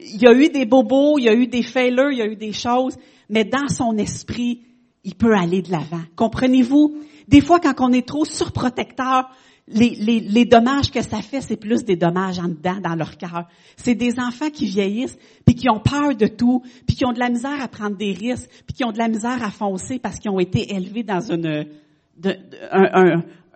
Il 0.01 0.23
y 0.23 0.29
a 0.29 0.33
eu 0.33 0.49
des 0.49 0.65
bobos, 0.65 1.19
il 1.19 1.25
y 1.25 1.29
a 1.29 1.35
eu 1.35 1.49
des 1.49 1.65
failures, 1.65 2.13
il 2.13 2.19
y 2.19 2.23
a 2.23 2.27
eu 2.27 2.37
des 2.37 2.53
choses, 2.53 2.97
mais 3.29 3.45
dans 3.45 3.69
son 3.69 3.99
esprit, 3.99 4.63
il 5.03 5.17
peut 5.17 5.35
aller 5.35 5.63
de 5.63 5.73
l'avant. 5.73 6.03
Comprenez-vous? 6.15 6.99
Des 7.27 7.41
fois, 7.41 7.59
quand 7.59 7.75
on 7.81 7.93
est 7.93 8.07
trop 8.07 8.25
surprotecteur, 8.25 9.29
les, 9.71 10.45
dommages 10.45 10.91
que 10.91 11.03
ça 11.03 11.21
fait, 11.23 11.41
c'est 11.41 11.57
plus 11.57 11.85
des 11.85 11.97
dommages 11.97 12.39
en 12.39 12.49
dedans, 12.49 12.81
dans 12.83 12.95
leur 12.95 13.17
cœur. 13.17 13.47
C'est 13.77 13.95
des 13.95 14.19
enfants 14.19 14.51
qui 14.51 14.67
vieillissent, 14.67 15.19
puis 15.45 15.55
qui 15.55 15.69
ont 15.69 15.81
peur 15.81 16.15
de 16.15 16.27
tout, 16.27 16.63
puis 16.87 16.97
qui 16.97 17.05
ont 17.05 17.13
de 17.13 17.19
la 17.19 17.29
misère 17.29 17.61
à 17.61 17.69
prendre 17.69 17.97
des 17.97 18.13
risques, 18.13 18.49
puis 18.67 18.75
qui 18.75 18.85
ont 18.85 18.93
de 18.93 18.99
la 18.99 19.09
misère 19.09 19.43
à 19.43 19.51
foncer 19.51 19.99
parce 19.99 20.19
qu'ils 20.19 20.31
ont 20.31 20.41
été 20.41 20.75
élevés 20.75 21.03
dans 21.03 21.21
une, 21.21 21.67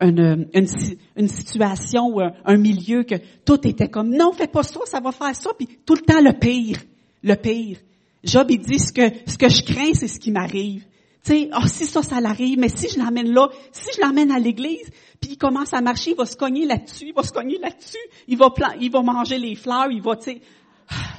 une, 0.01 1.29
situation 1.29 2.09
ou 2.14 2.20
un, 2.20 2.57
milieu 2.57 3.05
que 3.05 3.16
tout 3.44 3.66
était 3.66 3.88
comme, 3.88 4.11
non, 4.14 4.33
fais 4.33 4.48
pas 4.48 4.62
ça, 4.62 4.81
ça 4.87 5.01
va 5.01 5.12
faire 5.12 5.35
ça, 5.35 5.51
puis 5.57 5.68
tout 5.87 5.94
le 5.94 6.03
temps 6.03 6.20
le 6.20 6.33
pire, 6.33 6.79
le 7.22 7.35
pire. 7.35 7.79
Job, 8.25 8.46
il 8.51 8.61
dit, 8.61 8.79
ce 8.79 8.92
que, 8.92 9.11
ce 9.27 9.37
que 9.37 9.48
je 9.48 9.64
crains, 9.64 9.94
c'est 9.94 10.07
ce 10.07 10.20
qui 10.20 10.31
m'arrive. 10.31 10.85
Tu 11.25 11.33
sais, 11.33 11.51
oh, 11.57 11.67
si 11.67 11.87
ça, 11.87 12.03
ça 12.03 12.21
l'arrive, 12.21 12.59
mais 12.59 12.69
si 12.69 12.89
je 12.89 12.99
l'amène 12.99 13.33
là, 13.33 13.49
si 13.71 13.89
je 13.95 14.01
l'amène 14.01 14.33
à 14.33 14.41
l'église, 14.41 14.91
puis 15.21 15.33
il 15.33 15.39
commence 15.39 15.73
à 15.73 15.81
marcher, 15.81 16.11
il 16.11 16.17
va 16.17 16.27
se 16.27 16.37
cogner 16.37 16.67
là-dessus, 16.67 17.07
il 17.07 17.15
va 17.15 17.23
se 17.23 17.31
cogner 17.31 17.59
là-dessus, 17.59 17.99
il 18.27 18.37
va 18.37 18.53
il 18.81 18.91
va 18.91 19.03
manger 19.03 19.39
les 19.39 19.55
fleurs, 19.55 19.91
il 19.91 20.03
va, 20.03 20.17
tu 20.17 20.25
sais, 20.25 20.41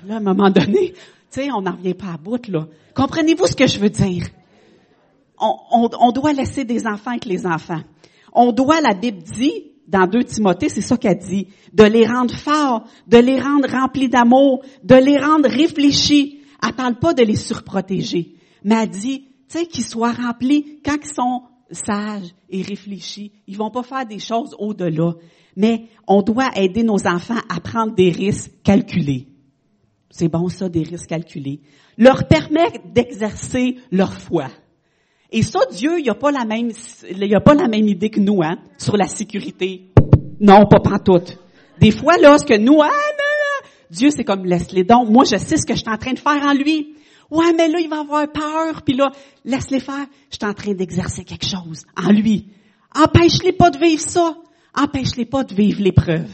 là, 0.06 0.16
à 0.16 0.18
un 0.18 0.20
moment 0.20 0.50
donné, 0.50 0.92
tu 0.92 1.00
sais, 1.30 1.52
on 1.52 1.62
n'en 1.62 1.72
revient 1.72 1.94
pas 1.94 2.14
à 2.14 2.18
bout, 2.18 2.48
là. 2.50 2.68
Comprenez-vous 2.94 3.48
ce 3.48 3.56
que 3.56 3.66
je 3.66 3.80
veux 3.80 3.90
dire? 3.90 4.28
On, 5.40 5.56
on, 5.72 5.90
on 6.00 6.12
doit 6.12 6.34
laisser 6.34 6.66
des 6.66 6.86
enfants 6.86 7.12
avec 7.12 7.26
les 7.26 7.46
enfants. 7.46 7.82
On 8.34 8.52
doit, 8.52 8.82
la 8.82 8.94
Bible 8.94 9.24
dit, 9.24 9.72
dans 9.88 10.06
2 10.06 10.24
Timothée, 10.26 10.70
c'est 10.70 10.82
ça 10.82 10.98
qu'elle 10.98 11.18
dit, 11.18 11.48
de 11.74 11.84
les 11.84 12.06
rendre 12.06 12.36
forts, 12.36 12.84
de 13.08 13.18
les 13.18 13.40
rendre 13.40 13.70
remplis 13.70 14.10
d'amour, 14.10 14.64
de 14.84 14.96
les 14.96 15.18
rendre 15.18 15.50
réfléchis. 15.50 16.42
Elle 16.62 16.74
parle 16.74 17.00
pas 17.00 17.14
de 17.14 17.24
les 17.24 17.36
surprotéger, 17.36 18.36
mais 18.64 18.84
elle 18.84 18.90
dit, 18.90 19.28
tu 19.50 19.60
sais, 19.60 19.66
qu'ils 19.66 19.86
soient 19.86 20.12
remplis 20.12 20.80
quand 20.84 20.98
ils 21.04 21.14
sont 21.14 21.44
sages 21.72 22.34
et 22.50 22.62
réfléchis. 22.62 23.32
Ils 23.48 23.58
vont 23.58 23.72
pas 23.72 23.84
faire 23.84 24.06
des 24.06 24.20
choses 24.20 24.56
au-delà. 24.60 25.14
Mais 25.56 25.88
on 26.08 26.22
doit 26.22 26.50
aider 26.56 26.84
nos 26.84 27.08
enfants 27.08 27.40
à 27.50 27.60
prendre 27.60 27.94
des 27.94 28.10
risques 28.10 28.52
calculés. 28.64 29.28
C'est 30.10 30.28
bon 30.28 30.48
ça, 30.50 30.70
des 30.70 30.84
risques 30.84 31.10
calculés. 31.10 31.62
Leur 31.98 32.28
permettre 32.28 32.80
d'exercer 32.94 33.78
leur 33.92 34.14
foi. 34.14 34.48
Et 35.32 35.42
ça, 35.42 35.60
Dieu, 35.72 36.00
il 36.00 36.10
a 36.10 36.16
pas 36.16 36.32
la 36.32 36.46
même, 36.46 36.72
il 37.10 37.36
a 37.36 37.42
pas 37.42 37.56
la 37.56 37.68
même 37.68 37.88
idée 37.88 38.10
que 38.10 38.20
nous, 38.20 38.42
hein, 38.44 38.58
sur 38.78 38.96
la 38.96 39.08
sécurité. 39.08 39.92
Non, 40.40 40.66
pas 40.68 41.00
tout. 41.00 41.34
Des 41.80 41.90
fois, 41.90 42.18
là, 42.18 42.38
ce 42.38 42.46
que 42.46 42.58
nous, 42.58 42.82
ah, 42.84 42.90
Dieu, 43.90 44.10
c'est 44.10 44.24
comme 44.24 44.46
laisse-les 44.46 44.84
donc. 44.84 45.10
Moi, 45.10 45.24
je 45.24 45.38
sais 45.38 45.58
ce 45.58 45.66
que 45.66 45.74
je 45.74 45.80
suis 45.80 45.90
en 45.90 45.98
train 45.98 46.14
de 46.14 46.20
faire 46.20 46.44
en 46.44 46.54
lui. 46.54 46.96
Ouais, 47.34 47.52
mais 47.52 47.68
là, 47.68 47.80
il 47.80 47.90
va 47.90 48.02
avoir 48.02 48.32
peur, 48.32 48.84
puis 48.84 48.96
là, 48.96 49.12
laisse-les 49.44 49.80
faire. 49.80 50.06
Je 50.30 50.38
suis 50.40 50.46
en 50.48 50.54
train 50.54 50.76
d'exercer 50.76 51.24
quelque 51.24 51.48
chose 51.48 51.82
en 51.98 52.12
lui. 52.12 52.48
Empêche-les 52.94 53.54
pas 53.54 53.72
de 53.72 53.80
vivre 53.80 54.04
ça. 54.04 54.38
Empêche-les 54.76 55.26
pas 55.26 55.44
de 55.44 55.56
vivre 55.56 55.82
l'épreuve. 55.82 56.30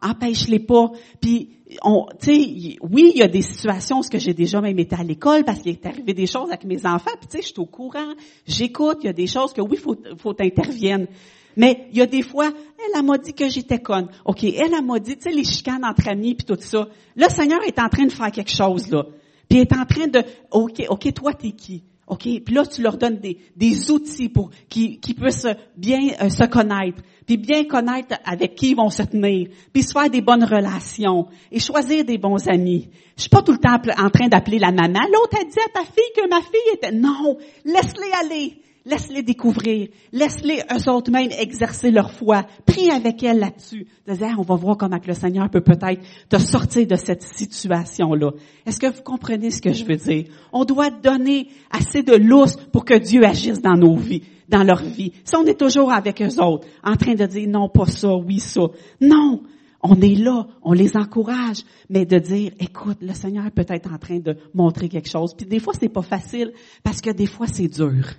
Empêche-les 0.00 0.60
pas. 0.60 0.92
Puis, 1.20 1.58
on, 1.82 2.06
oui, 2.28 3.10
il 3.14 3.18
y 3.18 3.22
a 3.22 3.26
des 3.26 3.42
situations 3.42 3.98
où 3.98 4.04
j'ai 4.12 4.32
déjà 4.32 4.60
même 4.60 4.78
été 4.78 4.94
à 4.94 5.02
l'école 5.02 5.42
parce 5.42 5.58
qu'il 5.58 5.72
est 5.72 5.86
arrivé 5.86 6.14
des 6.14 6.28
choses 6.28 6.50
avec 6.50 6.62
mes 6.62 6.86
enfants. 6.86 7.10
Puis, 7.18 7.26
tu 7.28 7.36
sais, 7.38 7.42
je 7.42 7.48
suis 7.48 7.58
au 7.58 7.66
courant. 7.66 8.12
J'écoute. 8.46 8.98
Il 9.02 9.06
y 9.06 9.10
a 9.10 9.12
des 9.12 9.26
choses 9.26 9.52
que 9.52 9.60
oui, 9.60 9.76
faut, 9.76 9.96
faut 10.18 10.36
intervienne. 10.38 11.08
Mais 11.56 11.88
il 11.90 11.98
y 11.98 12.00
a 12.00 12.06
des 12.06 12.22
fois, 12.22 12.52
elle 12.94 13.02
m'a 13.02 13.18
dit 13.18 13.32
que 13.32 13.48
j'étais 13.48 13.80
conne. 13.80 14.08
OK, 14.24 14.44
elle 14.44 14.84
m'a 14.84 15.00
dit, 15.00 15.16
tu 15.16 15.22
sais, 15.22 15.32
les 15.32 15.42
chicanes 15.42 15.84
entre 15.84 16.06
amis 16.06 16.36
puis 16.36 16.46
tout 16.46 16.60
ça. 16.60 16.86
Le 17.16 17.28
Seigneur 17.28 17.60
est 17.64 17.80
en 17.80 17.88
train 17.88 18.04
de 18.04 18.12
faire 18.12 18.30
quelque 18.30 18.52
chose, 18.52 18.88
là. 18.88 19.04
Puis 19.48 19.58
est 19.58 19.72
en 19.72 19.84
train 19.84 20.06
de, 20.06 20.22
OK, 20.50 20.82
OK, 20.88 21.12
toi, 21.14 21.34
t'es 21.34 21.52
qui? 21.52 21.84
OK? 22.06 22.22
Puis 22.44 22.54
là, 22.54 22.66
tu 22.66 22.82
leur 22.82 22.98
donnes 22.98 23.18
des, 23.18 23.38
des 23.56 23.90
outils 23.90 24.28
pour 24.28 24.50
qu'ils 24.68 25.00
puissent 25.00 25.46
bien 25.76 26.00
euh, 26.20 26.28
se 26.28 26.44
connaître, 26.44 27.02
puis 27.26 27.38
bien 27.38 27.64
connaître 27.64 28.16
avec 28.24 28.54
qui 28.54 28.70
ils 28.70 28.76
vont 28.76 28.90
se 28.90 29.02
tenir, 29.02 29.48
puis 29.72 29.82
se 29.82 29.92
faire 29.92 30.10
des 30.10 30.20
bonnes 30.20 30.44
relations 30.44 31.28
et 31.50 31.58
choisir 31.58 32.04
des 32.04 32.18
bons 32.18 32.46
amis. 32.48 32.90
Je 33.16 33.22
suis 33.22 33.30
pas 33.30 33.42
tout 33.42 33.52
le 33.52 33.58
temps 33.58 33.76
en 33.98 34.10
train 34.10 34.28
d'appeler 34.28 34.58
la 34.58 34.72
maman. 34.72 35.00
L'autre 35.12 35.38
a 35.40 35.44
dit 35.44 35.58
à 35.58 35.72
ta 35.72 35.84
fille 35.84 36.12
que 36.14 36.28
ma 36.28 36.40
fille 36.42 36.74
était... 36.74 36.92
Non! 36.92 37.38
Laisse-les 37.64 38.12
aller! 38.20 38.63
Laisse-les 38.86 39.22
découvrir. 39.22 39.88
Laisse-les 40.12 40.60
eux 40.70 40.90
autres 40.90 41.10
même 41.10 41.30
exercer 41.38 41.90
leur 41.90 42.10
foi. 42.10 42.44
Prie 42.66 42.90
avec 42.90 43.22
elles 43.22 43.38
là-dessus. 43.38 43.86
on 44.06 44.42
va 44.42 44.56
voir 44.56 44.76
comment 44.76 45.00
le 45.06 45.14
Seigneur 45.14 45.48
peut 45.48 45.62
peut-être 45.62 46.02
te 46.28 46.36
sortir 46.38 46.86
de 46.86 46.96
cette 46.96 47.22
situation-là. 47.22 48.32
Est-ce 48.66 48.78
que 48.78 48.94
vous 48.94 49.02
comprenez 49.02 49.50
ce 49.50 49.62
que 49.62 49.72
je 49.72 49.86
veux 49.86 49.96
dire? 49.96 50.26
On 50.52 50.66
doit 50.66 50.90
donner 50.90 51.48
assez 51.70 52.02
de 52.02 52.14
lousse 52.14 52.56
pour 52.72 52.84
que 52.84 52.98
Dieu 52.98 53.24
agisse 53.24 53.62
dans 53.62 53.76
nos 53.76 53.96
vies, 53.96 54.22
dans 54.50 54.62
leur 54.62 54.82
vie. 54.82 55.12
Si 55.24 55.34
on 55.34 55.46
est 55.46 55.58
toujours 55.58 55.90
avec 55.90 56.20
eux 56.20 56.42
autres, 56.42 56.68
en 56.82 56.96
train 56.96 57.14
de 57.14 57.24
dire 57.24 57.48
non, 57.48 57.70
pas 57.70 57.86
ça, 57.86 58.14
oui, 58.14 58.38
ça. 58.38 58.66
Non! 59.00 59.40
On 59.86 60.00
est 60.00 60.14
là, 60.14 60.46
on 60.62 60.72
les 60.72 60.96
encourage, 60.96 61.62
mais 61.90 62.06
de 62.06 62.18
dire, 62.18 62.52
écoute, 62.58 62.96
le 63.02 63.12
Seigneur 63.12 63.44
est 63.44 63.50
peut-être 63.50 63.92
en 63.92 63.98
train 63.98 64.18
de 64.18 64.34
montrer 64.54 64.88
quelque 64.88 65.10
chose. 65.10 65.34
Puis 65.34 65.46
des 65.46 65.58
fois, 65.58 65.74
c'est 65.78 65.90
pas 65.90 66.00
facile 66.00 66.52
parce 66.82 67.02
que 67.02 67.10
des 67.10 67.26
fois, 67.26 67.46
c'est 67.46 67.68
dur. 67.68 68.14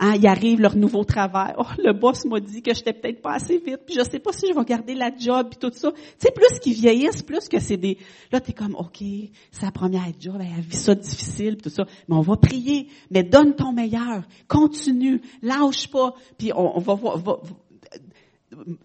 Hein, 0.00 0.16
ils 0.16 0.26
arrivent 0.26 0.60
leur 0.60 0.76
nouveau 0.76 1.04
travail. 1.04 1.54
Oh, 1.56 1.64
le 1.78 1.92
boss 1.92 2.24
m'a 2.24 2.40
dit 2.40 2.62
que 2.62 2.74
j'étais 2.74 2.92
peut-être 2.92 3.22
pas 3.22 3.34
assez 3.34 3.58
vite, 3.58 3.80
puis 3.86 3.94
je 3.94 4.02
sais 4.02 4.18
pas 4.18 4.32
si 4.32 4.48
je 4.48 4.58
vais 4.58 4.64
garder 4.64 4.94
la 4.94 5.10
job 5.16 5.48
puis 5.50 5.58
tout 5.58 5.70
ça. 5.72 5.92
Tu 5.92 6.00
sais, 6.18 6.32
plus 6.32 6.58
qu'ils 6.58 6.74
vieillissent, 6.74 7.22
plus 7.22 7.48
que 7.48 7.60
c'est 7.60 7.76
des. 7.76 7.98
Là, 8.32 8.40
t'es 8.40 8.52
comme, 8.52 8.74
ok, 8.74 9.04
c'est 9.52 9.62
la 9.62 9.70
première 9.70 10.10
job, 10.18 10.36
elle 10.40 10.62
vit 10.62 10.76
ça 10.76 10.96
difficile, 10.96 11.58
tout 11.58 11.70
ça. 11.70 11.84
Mais 12.08 12.16
on 12.16 12.22
va 12.22 12.36
prier, 12.36 12.88
mais 13.10 13.22
donne 13.22 13.54
ton 13.54 13.72
meilleur, 13.72 14.24
continue, 14.48 15.22
lâche 15.42 15.88
pas, 15.88 16.14
puis 16.38 16.50
on, 16.56 16.80
va. 16.80 16.94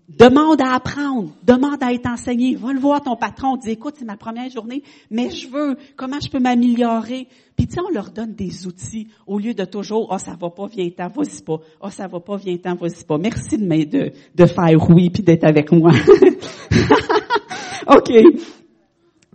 Demande 0.08 0.62
à 0.62 0.74
apprendre, 0.74 1.32
demande 1.44 1.82
à 1.82 1.94
être 1.94 2.08
enseigné. 2.08 2.56
Va 2.56 2.74
le 2.74 2.80
voir 2.80 3.02
ton 3.02 3.16
patron, 3.16 3.58
dis 3.58 3.72
écoute, 3.72 3.96
c'est 3.98 4.06
ma 4.06 4.18
première 4.18 4.50
journée, 4.50 4.84
mais 5.10 5.30
je 5.30 5.48
veux, 5.48 5.78
comment 5.96 6.20
je 6.20 6.30
peux 6.30 6.40
m'améliorer? 6.40 7.28
Puis 7.56 7.68
tu 7.68 7.80
on 7.80 7.90
leur 7.94 8.12
donne 8.12 8.34
des 8.34 8.68
outils 8.68 9.08
au 9.28 9.38
lieu 9.40 9.54
de 9.54 9.66
toujours, 9.66 10.08
oh, 10.12 10.18
ça 10.18 10.36
va 10.40 10.50
pas, 10.50 10.68
viens-t'en, 10.68 11.10
vas-y 11.10 11.42
pas. 11.42 11.60
Oh, 11.82 11.90
ça 11.90 12.08
va 12.08 12.20
pas, 12.20 12.38
viens-t'en, 12.38 12.76
vas-y 12.76 13.04
pas. 13.04 13.18
Merci 13.18 13.58
de 13.58 14.46
faire 14.46 14.90
oui 14.90 15.10
puis 15.10 15.24
d'être 15.24 15.44
avec 15.44 15.72
moi. 15.72 15.92
OK. 17.88 18.12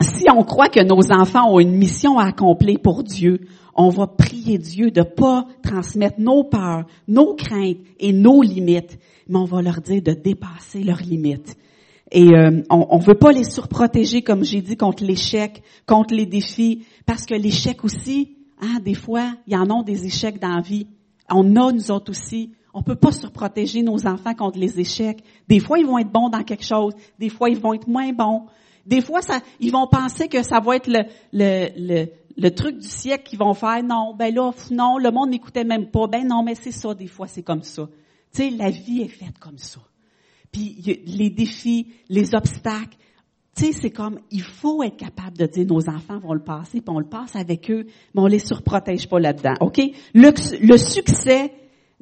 Si 0.01 0.24
on 0.35 0.43
croit 0.43 0.68
que 0.68 0.82
nos 0.82 1.12
enfants 1.12 1.53
ont 1.53 1.61
une 1.61 1.76
mission 1.76 2.18
à 2.18 2.26
accomplir 2.26 2.78
pour 2.80 3.03
Dieu, 3.03 3.41
on 3.74 3.89
va 3.89 4.07
prier 4.07 4.59
Dieu 4.59 4.91
de 4.91 5.03
pas 5.03 5.47
transmettre 5.62 6.20
nos 6.20 6.45
peurs, 6.45 6.87
nos 7.09 7.35
craintes 7.35 7.78
et 7.99 8.12
nos 8.12 8.43
limites, 8.43 8.99
mais 9.28 9.38
on 9.38 9.44
va 9.44 9.62
leur 9.62 9.80
dire 9.80 10.02
de 10.02 10.12
dépasser 10.12 10.82
leurs 10.82 11.00
limites. 11.00 11.56
Et 12.10 12.28
euh, 12.28 12.62
on 12.70 12.98
ne 12.98 13.02
veut 13.02 13.18
pas 13.18 13.32
les 13.32 13.44
surprotéger, 13.44 14.22
comme 14.22 14.44
j'ai 14.44 14.60
dit, 14.60 14.76
contre 14.76 15.04
l'échec, 15.04 15.62
contre 15.86 16.14
les 16.14 16.26
défis, 16.26 16.84
parce 17.06 17.24
que 17.24 17.34
l'échec 17.34 17.82
aussi, 17.84 18.36
hein, 18.60 18.78
des 18.84 18.94
fois, 18.94 19.34
il 19.46 19.54
y 19.54 19.56
en 19.56 19.68
a 19.70 19.82
des 19.82 20.06
échecs 20.06 20.40
dans 20.40 20.54
la 20.54 20.60
vie. 20.60 20.86
On 21.30 21.56
a, 21.56 21.72
nous 21.72 21.90
autres 21.90 22.10
aussi. 22.10 22.52
On 22.74 22.82
peut 22.82 22.96
pas 22.96 23.12
surprotéger 23.12 23.82
nos 23.82 24.06
enfants 24.06 24.34
contre 24.34 24.58
les 24.58 24.78
échecs. 24.78 25.22
Des 25.48 25.60
fois, 25.60 25.78
ils 25.78 25.86
vont 25.86 25.98
être 25.98 26.10
bons 26.10 26.28
dans 26.28 26.42
quelque 26.42 26.64
chose. 26.64 26.92
Des 27.18 27.28
fois, 27.28 27.48
ils 27.48 27.58
vont 27.58 27.72
être 27.72 27.88
moins 27.88 28.12
bons. 28.12 28.42
Des 28.84 29.00
fois, 29.00 29.22
ça, 29.22 29.40
ils 29.60 29.72
vont 29.72 29.86
penser 29.86 30.28
que 30.28 30.42
ça 30.42 30.60
va 30.60 30.76
être 30.76 30.90
le, 31.32 32.06
le 32.36 32.50
truc 32.50 32.78
du 32.78 32.88
siècle 32.88 33.24
qu'ils 33.24 33.38
vont 33.38 33.54
faire. 33.54 33.82
Non, 33.82 34.14
ben 34.14 34.34
là, 34.34 34.50
non, 34.70 34.98
le 34.98 35.10
monde 35.10 35.30
n'écoutait 35.30 35.64
même 35.64 35.90
pas. 35.90 36.06
Ben 36.06 36.26
non, 36.26 36.42
mais 36.42 36.54
c'est 36.54 36.72
ça, 36.72 36.94
des 36.94 37.06
fois, 37.06 37.26
c'est 37.26 37.42
comme 37.42 37.62
ça. 37.62 37.88
Tu 38.35 38.43
sais, 38.43 38.51
la 38.51 38.70
vie 38.70 39.03
est 39.03 39.09
faite 39.09 39.39
comme 39.39 39.59
ça 39.59 39.80
puis 40.55 41.03
les 41.07 41.30
défis, 41.30 41.89
les 42.09 42.35
obstacles. 42.35 42.97
Tu 43.57 43.66
sais, 43.66 43.72
c'est 43.72 43.91
comme, 43.91 44.20
il 44.30 44.43
faut 44.43 44.82
être 44.82 44.97
capable 44.97 45.37
de 45.37 45.47
dire, 45.47 45.66
nos 45.66 45.89
enfants 45.89 46.18
vont 46.18 46.32
le 46.32 46.43
passer, 46.43 46.80
puis 46.80 46.95
on 46.95 46.99
le 46.99 47.09
passe 47.09 47.37
avec 47.37 47.70
eux, 47.70 47.87
mais 48.14 48.22
on 48.22 48.26
les 48.26 48.39
surprotège 48.39 49.09
pas 49.09 49.18
là-dedans, 49.18 49.55
OK? 49.61 49.80
Le, 50.14 50.76
succès 50.76 51.53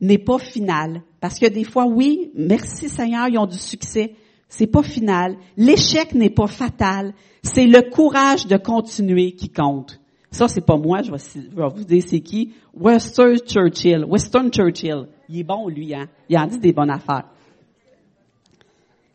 n'est 0.00 0.18
pas 0.18 0.38
final. 0.38 1.02
Parce 1.20 1.38
que 1.38 1.46
des 1.46 1.64
fois, 1.64 1.86
oui, 1.86 2.30
merci 2.34 2.88
Seigneur, 2.88 3.28
ils 3.28 3.38
ont 3.38 3.46
du 3.46 3.58
succès. 3.58 4.14
C'est 4.48 4.66
pas 4.66 4.82
final. 4.82 5.36
L'échec 5.56 6.14
n'est 6.14 6.30
pas 6.30 6.46
fatal. 6.46 7.14
C'est 7.42 7.66
le 7.66 7.90
courage 7.90 8.46
de 8.46 8.56
continuer 8.56 9.32
qui 9.32 9.48
compte. 9.48 9.98
Ça, 10.30 10.48
c'est 10.48 10.64
pas 10.64 10.76
moi, 10.76 11.02
je 11.02 11.10
vais, 11.10 11.18
je 11.34 11.56
vais 11.56 11.68
vous 11.74 11.84
dire 11.84 12.02
c'est 12.06 12.20
qui. 12.20 12.52
Western 12.74 13.38
Churchill. 13.38 14.04
Western 14.06 14.50
Churchill. 14.50 15.06
Il 15.32 15.40
est 15.40 15.44
bon, 15.44 15.66
lui, 15.68 15.94
hein? 15.94 16.08
Il 16.28 16.36
en 16.36 16.46
dit 16.46 16.58
des 16.58 16.72
bonnes 16.72 16.90
affaires 16.90 17.24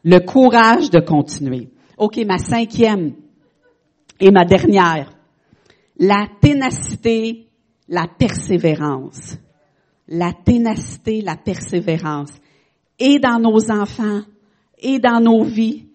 le 0.03 0.19
courage 0.19 0.89
de 0.89 1.01
continuer. 1.01 1.67
OK, 1.97 2.17
ma 2.25 2.37
cinquième 2.37 3.15
et 4.21 4.31
ma 4.31 4.45
dernière. 4.45 5.11
La 5.99 6.27
ténacité, 6.39 7.47
la 7.89 8.07
persévérance. 8.07 9.37
La 10.07 10.31
ténacité, 10.31 11.19
la 11.19 11.35
persévérance. 11.35 12.31
Et 12.97 13.19
dans 13.19 13.37
nos 13.37 13.69
enfants, 13.69 14.21
et 14.79 14.99
dans 14.99 15.19
nos 15.19 15.43
vies, 15.43 15.87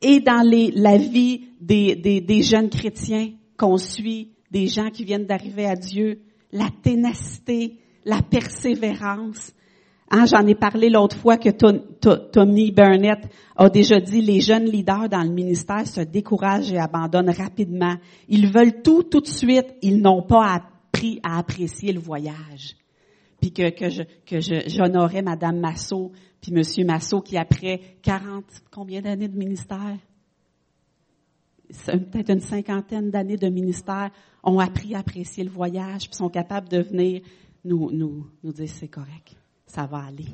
et 0.00 0.20
dans 0.20 0.48
la 0.76 0.96
vie 0.96 1.48
des 1.60 2.42
jeunes 2.42 2.70
chrétiens 2.70 3.32
qu'on 3.58 3.78
suit, 3.78 4.30
des 4.52 4.68
gens 4.68 4.90
qui 4.90 5.02
viennent 5.04 5.26
d'arriver 5.26 5.66
à 5.66 5.74
Dieu. 5.74 6.20
La 6.52 6.68
ténacité, 6.82 7.78
la 8.04 8.22
persévérance. 8.22 9.52
Hein, 10.08 10.24
J'en 10.26 10.46
ai 10.46 10.54
parlé 10.54 10.88
l'autre 10.88 11.16
fois 11.16 11.36
que 11.36 11.48
Tommy 11.50 12.70
Burnett 12.70 13.28
a 13.56 13.68
déjà 13.68 13.98
dit, 13.98 14.20
les 14.20 14.40
jeunes 14.40 14.66
leaders 14.66 15.08
dans 15.08 15.22
le 15.22 15.30
ministère 15.30 15.86
se 15.86 16.00
découragent 16.00 16.72
et 16.72 16.78
abandonnent 16.78 17.30
rapidement. 17.30 17.96
Ils 18.28 18.46
veulent 18.46 18.82
tout 18.82 19.02
tout 19.02 19.20
de 19.20 19.26
suite. 19.26 19.74
Ils 19.82 20.00
n'ont 20.00 20.22
pas 20.22 20.54
appris 20.54 21.18
à 21.24 21.38
apprécier 21.38 21.92
le 21.92 21.98
voyage. 21.98 22.76
Puis 23.40 23.52
que, 23.52 23.70
que 23.70 23.90
je, 23.90 24.02
que 24.24 24.40
j'honorais 24.68 25.22
Madame 25.22 25.58
Massot, 25.58 26.12
puis 26.40 26.52
Monsieur 26.52 26.84
Massot 26.84 27.20
qui 27.20 27.36
après 27.36 27.80
40, 28.02 28.44
combien 28.70 29.02
d'années 29.02 29.28
de 29.28 29.36
ministère? 29.36 29.96
peut-être 31.84 32.30
une 32.30 32.40
cinquantaine 32.40 33.10
d'années 33.10 33.36
de 33.36 33.48
ministère, 33.48 34.10
ont 34.44 34.60
appris 34.60 34.94
à 34.94 35.00
apprécier 35.00 35.42
le 35.42 35.50
voyage, 35.50 36.08
puis 36.08 36.14
sont 36.14 36.28
capables 36.28 36.68
de 36.68 36.80
venir 36.80 37.22
nous, 37.64 37.90
nous, 37.90 38.24
nous 38.44 38.52
dire 38.52 38.68
c'est 38.68 38.86
correct 38.86 39.34
ça 39.66 39.86
va 39.86 39.98
aller. 39.98 40.28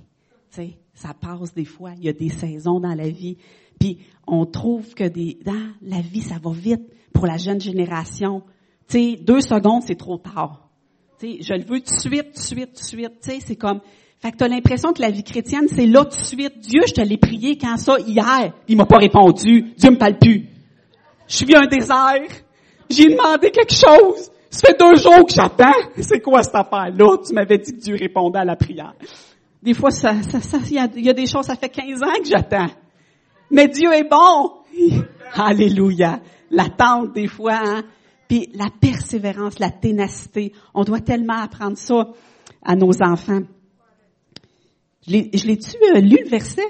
sais, 0.51 0.79
ça 0.95 1.15
passe 1.15 1.55
des 1.55 1.65
fois. 1.65 1.93
Il 1.97 2.05
y 2.05 2.09
a 2.09 2.13
des 2.13 2.29
saisons 2.29 2.81
dans 2.81 2.95
la 2.95 3.09
vie. 3.09 3.37
Puis 3.79 3.99
on 4.27 4.47
trouve 4.47 4.95
que 4.95 5.05
des, 5.05 5.39
dans 5.45 5.73
la 5.83 6.01
vie, 6.01 6.21
ça 6.21 6.37
va 6.43 6.53
vite 6.53 6.83
pour 7.13 7.27
la 7.27 7.37
jeune 7.37 7.61
génération. 7.61 8.43
sais, 8.87 9.17
deux 9.17 9.41
secondes, 9.41 9.83
c'est 9.87 9.97
trop 9.97 10.19
tard. 10.19 10.69
sais, 11.19 11.39
je 11.41 11.55
le 11.55 11.65
veux 11.65 11.81
tout 11.81 11.95
de 11.95 12.01
suite, 12.01 12.33
tout 12.35 12.41
de 12.41 12.45
suite, 12.45 12.75
tout 12.75 12.81
de 12.81 13.01
suite. 13.01 13.43
c'est 13.47 13.57
comme. 13.57 13.81
Fait 14.19 14.31
que 14.31 14.37
tu 14.37 14.45
as 14.45 14.49
l'impression 14.49 14.93
que 14.93 15.03
la 15.03 15.11
vie 15.11 15.25
chrétienne, 15.25 15.67
c'est 15.67 15.87
là 15.87 16.05
tout 16.05 16.17
de 16.17 16.25
suite. 16.25 16.61
Dieu, 16.61 16.83
je 16.87 16.93
te 16.93 17.01
l'ai 17.01 17.19
prié 17.19 17.59
quand 17.59 17.77
ça, 17.77 17.99
hier. 17.99 18.55
Il 18.69 18.77
m'a 18.77 18.87
pas 18.87 18.99
répondu. 18.99 19.73
Dieu 19.77 19.91
me 19.91 19.99
parle 19.99 20.17
plus. 20.17 20.47
Je 21.27 21.37
suis 21.37 21.57
un 21.57 21.67
désert. 21.67 22.29
J'ai 22.89 23.09
demandé 23.09 23.51
quelque 23.51 23.75
chose. 23.75 24.31
Ça 24.53 24.69
fait 24.69 24.79
deux 24.79 24.97
jours 24.97 25.25
que 25.27 25.33
j'attends. 25.33 25.73
C'est 25.99 26.21
quoi 26.21 26.43
cette 26.43 26.55
affaire-là? 26.55 27.17
Tu 27.27 27.33
m'avais 27.33 27.57
dit 27.57 27.73
que 27.73 27.81
Dieu 27.81 27.97
répondait 27.99 28.41
à 28.41 28.45
la 28.45 28.55
prière. 28.55 28.93
Des 29.63 29.73
fois, 29.73 29.91
ça, 29.91 30.23
ça, 30.23 30.41
ça, 30.41 30.59
il 30.71 31.03
y, 31.03 31.09
a, 31.09 31.13
des 31.15 31.27
choses, 31.27 31.47
ça 31.47 31.57
fait 31.57 31.71
15 31.71 32.03
ans 32.03 32.23
que 32.23 32.29
j'attends. 32.29 32.69
Mais 33.51 33.67
Dieu 33.69 33.91
est 33.95 34.07
bon. 34.09 34.53
Alléluia. 35.33 36.21
L'attente, 36.51 37.15
des 37.15 37.29
fois, 37.29 37.61
hein? 37.65 37.83
Puis 38.29 38.51
la 38.55 38.67
persévérance, 38.79 39.59
la 39.59 39.71
ténacité. 39.71 40.53
On 40.75 40.85
doit 40.85 41.01
tellement 41.01 41.41
apprendre 41.41 41.79
ça 41.79 42.09
à 42.63 42.77
nos 42.77 42.93
enfants. 43.03 43.41
Je 45.07 45.13
l'ai-tu 45.47 45.77
euh, 45.97 46.01
lu 46.01 46.19
le 46.25 46.29
verset? 46.29 46.67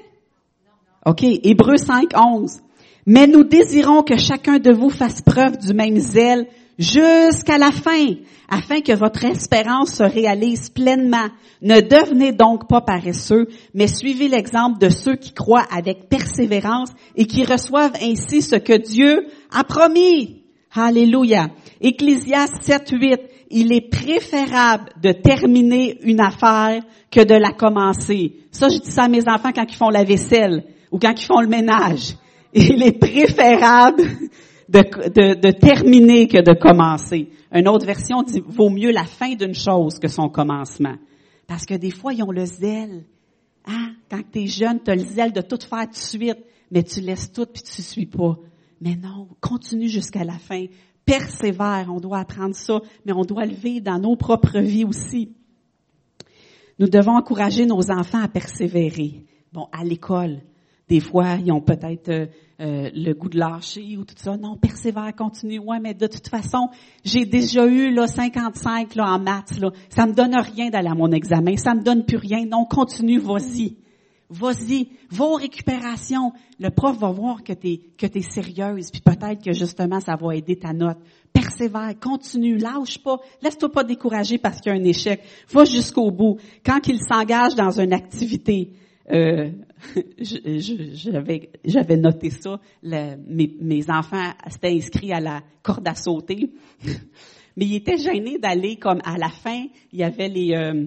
OK. 1.05 1.25
Hébreu 1.25 1.77
5, 1.79 2.13
11. 2.17 2.61
Mais 3.07 3.27
nous 3.27 3.43
désirons 3.43 4.05
que 4.05 4.17
chacun 4.17 4.61
de 4.61 4.73
vous 4.73 4.91
fasse 4.91 5.21
preuve 5.21 5.59
du 5.59 5.75
même 5.75 5.99
zèle 5.99 6.47
jusqu'à 6.79 7.59
la 7.59 7.71
fin, 7.71 8.15
afin 8.49 8.81
que 8.81 8.93
votre 8.93 9.25
espérance 9.25 9.95
se 9.95 10.03
réalise 10.03 10.71
pleinement. 10.71 11.29
Ne 11.63 11.81
devenez 11.81 12.33
donc 12.33 12.69
pas 12.69 12.81
paresseux, 12.81 13.49
mais 13.75 13.87
suivez 13.87 14.29
l'exemple 14.29 14.79
de 14.79 14.91
ceux 14.91 15.17
qui 15.17 15.33
croient 15.33 15.67
avec 15.71 16.09
persévérance 16.09 16.91
et 17.17 17.27
qui 17.27 17.45
reçoivent 17.45 17.97
ainsi 18.03 18.43
ce 18.43 18.57
que 18.57 18.77
Dieu 18.77 19.27
a 19.51 19.65
promis. 19.65 20.43
Alléluia. 20.75 21.49
Ecclésiaste 21.81 22.63
7, 22.63 22.91
8. 22.93 23.21
Il 23.51 23.73
est 23.73 23.91
préférable 23.91 24.91
de 25.03 25.13
terminer 25.13 25.99
une 26.03 26.21
affaire 26.21 26.83
que 27.11 27.21
de 27.21 27.35
la 27.35 27.53
commencer. 27.53 28.37
Ça, 28.51 28.69
je 28.71 28.79
dis 28.79 28.91
ça 28.91 29.05
à 29.05 29.09
mes 29.09 29.29
enfants 29.29 29.53
quand 29.55 29.67
ils 29.69 29.77
font 29.77 29.91
la 29.91 30.05
vaisselle 30.05 30.65
ou 30.91 30.99
quand 30.99 31.13
ils 31.13 31.27
font 31.27 31.41
le 31.41 31.49
ménage. 31.49 32.17
Il 32.55 32.83
est 32.83 32.99
préférable 32.99 34.03
de, 34.73 35.35
de, 35.35 35.51
terminer 35.51 36.27
que 36.29 36.43
de 36.43 36.55
commencer. 36.55 37.29
Une 37.53 37.69
autre 37.69 37.85
version 37.85 38.23
dit, 38.23 38.43
vaut 38.47 38.71
mieux 38.71 38.91
la 38.91 39.05
fin 39.05 39.35
d'une 39.35 39.55
chose 39.55 39.99
que 39.99 40.09
son 40.09 40.29
commencement. 40.29 40.97
Parce 41.47 41.67
que 41.67 41.75
des 41.75 41.91
fois, 41.91 42.15
ils 42.15 42.23
ont 42.23 42.31
le 42.31 42.47
zèle. 42.47 43.05
Hein? 43.67 43.93
Quand 44.11 44.23
tu 44.33 44.41
es 44.41 44.47
jeune, 44.47 44.81
tu 44.83 44.91
as 44.91 44.95
le 44.95 45.05
zèle 45.05 45.33
de 45.33 45.43
tout 45.43 45.59
faire 45.61 45.87
de 45.89 45.95
suite, 45.95 46.39
mais 46.71 46.83
tu 46.83 47.01
laisses 47.01 47.31
tout 47.31 47.47
puis 47.47 47.63
tu 47.63 47.83
suis 47.83 48.07
pas. 48.07 48.39
Mais 48.81 48.97
non, 48.97 49.29
continue 49.41 49.89
jusqu'à 49.89 50.25
la 50.25 50.39
fin. 50.39 50.65
Persévère, 51.05 51.89
on 51.91 52.01
doit 52.01 52.21
apprendre 52.21 52.55
ça, 52.55 52.81
mais 53.05 53.13
on 53.13 53.25
doit 53.25 53.45
le 53.45 53.55
vivre 53.55 53.85
dans 53.85 53.99
nos 53.99 54.17
propres 54.17 54.59
vies 54.59 54.85
aussi. 54.85 55.33
Nous 56.79 56.89
devons 56.89 57.17
encourager 57.17 57.67
nos 57.67 57.91
enfants 57.91 58.23
à 58.23 58.29
persévérer. 58.29 59.27
Bon, 59.53 59.69
à 59.73 59.85
l'école, 59.85 60.41
des 60.93 61.01
fois, 61.01 61.37
ils 61.43 61.51
ont 61.51 61.63
peut-être 61.63 62.11
euh, 62.11 62.27
euh, 62.61 62.91
le 62.95 63.15
goût 63.15 63.31
de 63.31 63.39
lâcher 63.39 63.97
ou 63.97 64.05
tout 64.05 64.15
ça. 64.15 64.37
Non, 64.37 64.59
persévère, 64.59 65.11
continue. 65.17 65.59
Ouais, 65.59 65.81
mais 65.81 65.95
de 65.95 66.07
toute 66.07 66.29
façon, 66.29 66.69
j'ai 67.03 67.25
déjà 67.25 67.67
eu 67.67 67.95
là 67.95 68.07
55 68.07 68.95
là 68.95 69.07
en 69.07 69.19
maths. 69.19 69.59
Là. 69.59 69.71
Ça 69.89 70.07
me 70.07 70.13
donne 70.13 70.37
rien 70.37 70.69
d'aller 70.69 70.91
à 70.91 70.95
mon 70.95 71.11
examen. 71.11 71.57
Ça 71.57 71.75
me 71.75 71.83
donne 71.83 72.05
plus 72.05 72.19
rien. 72.19 72.45
Non, 72.45 72.67
continue, 72.67 73.19
vas-y. 73.19 73.77
Vas-y, 74.29 74.89
va 75.11 75.25
aux 75.25 75.37
récupérations. 75.37 76.33
Le 76.61 76.69
prof 76.69 76.99
va 76.99 77.11
voir 77.11 77.43
que 77.43 77.55
tu 77.55 77.69
es, 77.69 77.81
que 77.97 78.07
es 78.07 78.23
sérieuse, 78.23 78.91
puis 78.91 79.01
peut-être 79.01 79.43
que 79.43 79.53
justement, 79.53 80.01
ça 80.01 80.17
va 80.17 80.37
aider 80.37 80.57
ta 80.57 80.75
note. 80.75 80.99
Persévère, 81.33 81.95
continue, 82.01 82.59
lâche 82.59 82.99
pas, 83.03 83.19
laisse-toi 83.43 83.73
pas 83.73 83.85
décourager 83.85 84.37
parce 84.37 84.61
qu'il 84.61 84.73
y 84.73 84.77
a 84.77 84.79
un 84.79 84.85
échec. 84.85 85.23
Va 85.51 85.65
jusqu'au 85.65 86.11
bout. 86.11 86.37
Quand 86.67 86.87
il 86.87 86.99
s'engage 87.01 87.55
dans 87.55 87.81
une 87.81 87.95
activité, 87.95 88.73
euh, 89.11 89.51
j'avais 91.65 91.97
noté 91.97 92.31
ça. 92.31 92.61
mes, 92.83 93.57
mes 93.61 93.91
enfants 93.91 94.33
s'étaient 94.49 94.73
inscrits 94.75 95.13
à 95.13 95.21
la 95.21 95.43
corde 95.63 95.87
à 95.87 95.95
sauter, 95.95 96.51
mais 97.57 97.65
ils 97.67 97.77
étaient 97.77 97.99
gênés 97.99 98.39
d'aller 98.39 98.77
comme 98.77 99.01
à 99.05 99.19
la 99.19 99.29
fin. 99.29 99.67
Il 99.93 99.99
y 99.99 100.05
avait 100.05 100.29
les 100.29 100.55
euh, 100.55 100.87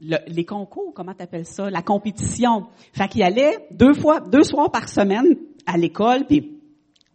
les 0.00 0.44
concours, 0.44 0.92
comment 0.94 1.14
t'appelles 1.14 1.46
ça, 1.46 1.68
la 1.70 1.82
compétition. 1.82 2.68
Fait 2.92 3.08
qu'ils 3.08 3.22
allaient 3.22 3.66
deux 3.70 3.92
fois, 3.92 4.20
deux 4.20 4.44
soirs 4.44 4.70
par 4.70 4.88
semaine 4.88 5.36
à 5.66 5.76
l'école, 5.76 6.26
puis 6.26 6.60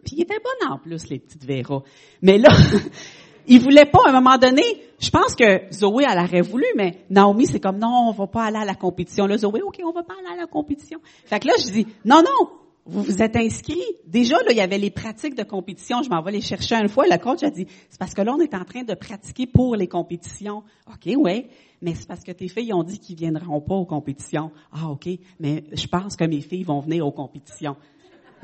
puis 0.05 0.17
ils 0.17 0.21
étaient 0.21 0.35
bons 0.35 0.71
en 0.71 0.77
plus 0.77 1.09
les 1.09 1.17
petites 1.17 1.45
Véras. 1.45 1.81
Mais 2.21 2.37
là, 2.37 2.49
il 3.47 3.59
voulait 3.61 3.85
pas, 3.85 3.99
à 4.05 4.09
un 4.09 4.13
moment 4.13 4.37
donné, 4.37 4.63
je 4.99 5.09
pense 5.09 5.35
que 5.35 5.71
Zoé, 5.71 6.05
elle 6.09 6.19
aurait 6.19 6.41
voulu, 6.41 6.65
mais 6.75 7.05
Naomi, 7.09 7.45
c'est 7.45 7.59
comme, 7.59 7.77
non, 7.77 8.09
on 8.09 8.11
va 8.11 8.27
pas 8.27 8.45
aller 8.45 8.57
à 8.57 8.65
la 8.65 8.75
compétition. 8.75 9.27
Là, 9.27 9.37
Zoé, 9.37 9.61
OK, 9.61 9.79
on 9.83 9.91
va 9.91 10.03
pas 10.03 10.13
aller 10.19 10.33
à 10.33 10.41
la 10.41 10.47
compétition. 10.47 10.99
Fait 11.25 11.39
que 11.39 11.47
là, 11.47 11.53
je 11.59 11.71
dis, 11.71 11.87
non, 12.05 12.21
non, 12.21 12.49
vous 12.85 13.01
vous 13.01 13.21
êtes 13.21 13.35
inscrits. 13.35 13.81
Déjà, 14.05 14.37
là, 14.37 14.51
il 14.51 14.57
y 14.57 14.61
avait 14.61 14.77
les 14.77 14.91
pratiques 14.91 15.35
de 15.35 15.43
compétition. 15.43 16.03
Je 16.03 16.09
m'en 16.09 16.21
vais 16.21 16.31
les 16.31 16.41
chercher 16.41 16.75
une 16.75 16.87
fois. 16.87 17.05
Le 17.09 17.17
coach 17.17 17.43
a 17.43 17.49
dit, 17.49 17.65
c'est 17.89 17.99
parce 17.99 18.13
que 18.13 18.21
là, 18.21 18.33
on 18.35 18.39
est 18.39 18.53
en 18.53 18.63
train 18.63 18.83
de 18.83 18.93
pratiquer 18.93 19.47
pour 19.47 19.75
les 19.75 19.87
compétitions. 19.87 20.63
OK, 20.87 21.11
ouais. 21.17 21.47
Mais 21.81 21.95
c'est 21.95 22.07
parce 22.07 22.23
que 22.23 22.31
tes 22.31 22.47
filles 22.47 22.73
ont 22.73 22.83
dit 22.83 22.99
qu'ils 22.99 23.17
viendront 23.17 23.59
pas 23.59 23.75
aux 23.75 23.85
compétitions. 23.85 24.51
Ah, 24.71 24.89
OK. 24.89 25.09
Mais 25.39 25.63
je 25.73 25.87
pense 25.87 26.15
que 26.15 26.25
mes 26.25 26.41
filles 26.41 26.63
vont 26.63 26.79
venir 26.79 27.05
aux 27.05 27.11
compétitions. 27.11 27.75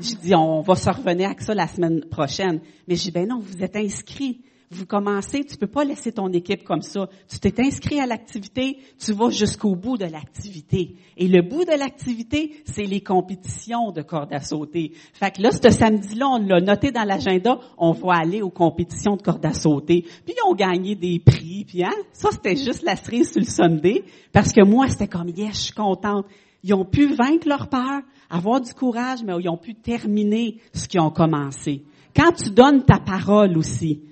Je 0.00 0.14
dis, 0.16 0.34
on 0.34 0.60
va 0.60 0.74
se 0.74 0.90
revenir 0.90 1.26
avec 1.26 1.40
ça 1.40 1.54
la 1.54 1.68
semaine 1.68 2.04
prochaine. 2.04 2.60
Mais 2.88 2.96
je 2.96 3.02
dis, 3.02 3.10
ben 3.12 3.28
non, 3.28 3.38
vous 3.38 3.62
êtes 3.62 3.76
inscrits 3.76 4.40
vous 4.74 4.86
commencez, 4.86 5.44
tu 5.44 5.56
peux 5.56 5.66
pas 5.66 5.84
laisser 5.84 6.12
ton 6.12 6.28
équipe 6.32 6.64
comme 6.64 6.82
ça. 6.82 7.08
Tu 7.28 7.38
t'es 7.38 7.54
inscrit 7.62 8.00
à 8.00 8.06
l'activité, 8.06 8.78
tu 8.98 9.12
vas 9.12 9.30
jusqu'au 9.30 9.74
bout 9.74 9.96
de 9.96 10.04
l'activité. 10.04 10.96
Et 11.16 11.28
le 11.28 11.42
bout 11.42 11.64
de 11.64 11.78
l'activité, 11.78 12.62
c'est 12.64 12.84
les 12.84 13.00
compétitions 13.00 13.90
de 13.90 14.02
corde 14.02 14.32
à 14.32 14.40
sauter. 14.40 14.92
Fait 15.12 15.30
que 15.30 15.42
là, 15.42 15.50
ce 15.50 15.70
samedi-là, 15.70 16.28
on 16.28 16.38
l'a 16.38 16.60
noté 16.60 16.90
dans 16.90 17.04
l'agenda, 17.04 17.58
on 17.78 17.92
va 17.92 18.14
aller 18.14 18.42
aux 18.42 18.50
compétitions 18.50 19.16
de 19.16 19.22
corde 19.22 19.44
à 19.44 19.52
sauter. 19.52 20.02
Puis 20.24 20.34
ils 20.36 20.50
ont 20.50 20.54
gagné 20.54 20.94
des 20.94 21.18
prix, 21.18 21.64
puis 21.66 21.84
hein, 21.84 21.94
ça 22.12 22.30
c'était 22.32 22.56
juste 22.56 22.82
la 22.82 22.96
cerise 22.96 23.32
sur 23.32 23.40
le 23.40 23.46
Sunday, 23.46 24.04
parce 24.32 24.52
que 24.52 24.64
moi, 24.64 24.88
c'était 24.88 25.08
comme, 25.08 25.28
yes, 25.28 25.54
je 25.54 25.62
suis 25.64 25.74
contente. 25.74 26.26
Ils 26.64 26.74
ont 26.74 26.84
pu 26.84 27.12
vaincre 27.14 27.48
leur 27.48 27.68
peur, 27.68 28.02
avoir 28.30 28.60
du 28.60 28.72
courage, 28.72 29.20
mais 29.24 29.32
ils 29.40 29.48
ont 29.48 29.56
pu 29.56 29.74
terminer 29.74 30.58
ce 30.72 30.86
qu'ils 30.86 31.00
ont 31.00 31.10
commencé. 31.10 31.82
Quand 32.14 32.32
tu 32.32 32.50
donnes 32.50 32.84
ta 32.84 32.98
parole 32.98 33.56
aussi, 33.56 34.02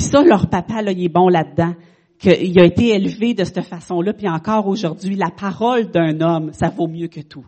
puis 0.00 0.08
ça, 0.08 0.22
leur 0.22 0.48
papa, 0.48 0.80
là, 0.80 0.92
il 0.92 1.04
est 1.04 1.10
bon 1.10 1.28
là-dedans. 1.28 1.74
Qu'il 2.18 2.58
a 2.58 2.64
été 2.64 2.94
élevé 2.94 3.34
de 3.34 3.44
cette 3.44 3.60
façon-là, 3.60 4.14
puis 4.14 4.30
encore 4.30 4.66
aujourd'hui, 4.66 5.14
la 5.14 5.30
parole 5.30 5.90
d'un 5.90 6.22
homme, 6.22 6.54
ça 6.54 6.70
vaut 6.70 6.86
mieux 6.86 7.08
que 7.08 7.20
tout. 7.20 7.44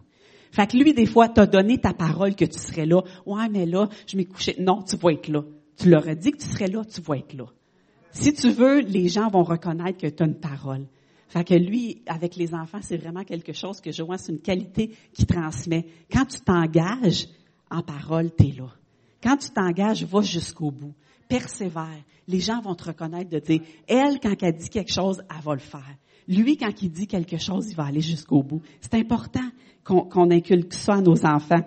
Fait 0.50 0.66
que 0.66 0.76
lui, 0.76 0.92
des 0.92 1.06
fois, 1.06 1.30
t'as 1.30 1.46
donné 1.46 1.78
ta 1.78 1.94
parole 1.94 2.34
que 2.34 2.44
tu 2.44 2.58
serais 2.58 2.84
là. 2.84 3.00
Ouais, 3.24 3.48
mais 3.50 3.64
là, 3.64 3.88
je 4.06 4.18
m'ai 4.18 4.26
couché. 4.26 4.54
Non, 4.60 4.82
tu 4.82 4.96
vas 4.98 5.12
être 5.12 5.28
là. 5.28 5.44
Tu 5.78 5.88
leur 5.88 6.06
as 6.06 6.14
dit 6.14 6.30
que 6.30 6.36
tu 6.36 6.46
serais 6.46 6.66
là, 6.66 6.84
tu 6.84 7.00
vas 7.00 7.16
être 7.16 7.32
là. 7.32 7.46
Si 8.10 8.34
tu 8.34 8.50
veux, 8.50 8.80
les 8.80 9.08
gens 9.08 9.30
vont 9.30 9.44
reconnaître 9.44 9.96
que 9.96 10.08
tu 10.08 10.22
as 10.22 10.26
une 10.26 10.38
parole. 10.38 10.84
Fait 11.28 11.44
que 11.44 11.54
lui, 11.54 12.02
avec 12.04 12.36
les 12.36 12.52
enfants, 12.52 12.80
c'est 12.82 12.98
vraiment 12.98 13.24
quelque 13.24 13.54
chose 13.54 13.80
que 13.80 13.92
je 13.92 14.02
vois, 14.02 14.18
c'est 14.18 14.30
une 14.30 14.42
qualité 14.42 14.90
qui 15.14 15.24
transmet. 15.24 15.86
Quand 16.12 16.26
tu 16.26 16.38
t'engages 16.40 17.28
en 17.70 17.80
parole, 17.80 18.30
tu 18.36 18.48
es 18.48 18.52
là. 18.52 18.68
Quand 19.22 19.38
tu 19.38 19.48
t'engages, 19.48 20.04
va 20.04 20.20
jusqu'au 20.20 20.70
bout 20.70 20.92
persévère, 21.32 22.02
les 22.28 22.40
gens 22.40 22.60
vont 22.60 22.74
te 22.74 22.84
reconnaître 22.84 23.30
de 23.30 23.38
dire, 23.38 23.62
elle, 23.88 24.20
quand 24.20 24.34
elle 24.42 24.54
dit 24.54 24.68
quelque 24.68 24.92
chose, 24.92 25.22
elle 25.30 25.42
va 25.42 25.54
le 25.54 25.60
faire. 25.60 25.96
Lui, 26.28 26.58
quand 26.58 26.82
il 26.82 26.90
dit 26.90 27.06
quelque 27.06 27.38
chose, 27.38 27.70
il 27.70 27.74
va 27.74 27.84
aller 27.86 28.02
jusqu'au 28.02 28.42
bout. 28.42 28.60
C'est 28.82 28.92
important 28.94 29.48
qu'on 29.82 30.30
inculque 30.30 30.74
ça 30.74 30.96
à 30.96 31.00
nos 31.00 31.24
enfants. 31.24 31.62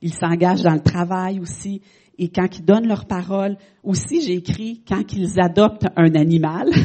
Ils 0.00 0.14
s'engagent 0.14 0.62
dans 0.62 0.72
le 0.72 0.80
travail 0.80 1.40
aussi. 1.40 1.82
Et 2.16 2.30
quand 2.30 2.46
ils 2.58 2.64
donnent 2.64 2.88
leur 2.88 3.04
parole, 3.04 3.58
aussi 3.82 4.22
j'ai 4.22 4.36
écrit 4.36 4.82
quand 4.88 5.12
ils 5.12 5.38
adoptent 5.38 5.86
un 5.94 6.14
animal. 6.14 6.70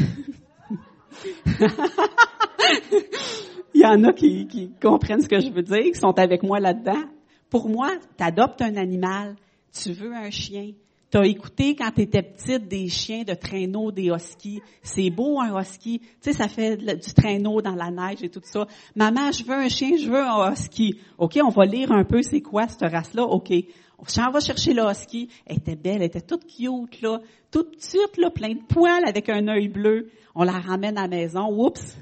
Il 3.74 3.80
y 3.80 3.86
en 3.86 4.04
a 4.04 4.12
qui, 4.12 4.46
qui, 4.46 4.70
comprennent 4.82 5.22
ce 5.22 5.28
que 5.28 5.40
je 5.40 5.50
veux 5.50 5.62
dire, 5.62 5.84
qui 5.84 5.98
sont 5.98 6.16
avec 6.18 6.42
moi 6.42 6.60
là-dedans. 6.60 7.04
Pour 7.48 7.70
moi, 7.70 7.90
tu 8.18 8.22
adoptes 8.22 8.60
un 8.60 8.76
animal, 8.76 9.34
tu 9.72 9.92
veux 9.92 10.12
un 10.14 10.30
chien, 10.30 10.72
tu 11.14 11.20
as 11.20 11.26
écouté 11.26 11.76
quand 11.76 11.92
tu 11.94 12.00
étais 12.02 12.22
petite 12.22 12.66
des 12.66 12.88
chiens 12.88 13.22
de 13.22 13.34
traîneau, 13.34 13.92
des 13.92 14.10
huskies. 14.10 14.60
C'est 14.82 15.10
beau 15.10 15.40
un 15.40 15.60
husky. 15.60 16.00
Tu 16.00 16.08
sais, 16.20 16.32
ça 16.32 16.48
fait 16.48 16.76
du 16.76 17.14
traîneau 17.14 17.62
dans 17.62 17.76
la 17.76 17.92
neige 17.92 18.24
et 18.24 18.28
tout 18.28 18.40
ça. 18.42 18.66
Maman, 18.96 19.30
je 19.30 19.44
veux 19.44 19.54
un 19.54 19.68
chien, 19.68 19.92
je 19.96 20.10
veux 20.10 20.20
un 20.20 20.52
husky. 20.52 20.98
OK, 21.18 21.38
on 21.40 21.50
va 21.50 21.66
lire 21.66 21.92
un 21.92 22.02
peu 22.02 22.20
c'est 22.22 22.40
quoi 22.40 22.66
cette 22.66 22.90
race-là. 22.90 23.22
OK. 23.22 23.52
On 23.96 24.30
va 24.32 24.40
chercher 24.40 24.74
le 24.74 24.82
husky. 24.90 25.28
Elle 25.46 25.58
était 25.58 25.76
belle, 25.76 25.98
elle 25.98 26.02
était 26.02 26.20
toute 26.20 26.46
cute, 26.48 27.00
là. 27.00 27.20
Toute 27.52 27.76
petite, 27.76 28.16
là, 28.18 28.30
plein 28.30 28.54
de 28.54 28.64
poils 28.68 29.04
avec 29.06 29.28
un 29.28 29.46
œil 29.46 29.68
bleu. 29.68 30.10
On 30.34 30.42
la 30.42 30.58
ramène 30.58 30.98
à 30.98 31.02
la 31.02 31.08
maison. 31.08 31.46
Oups! 31.48 31.96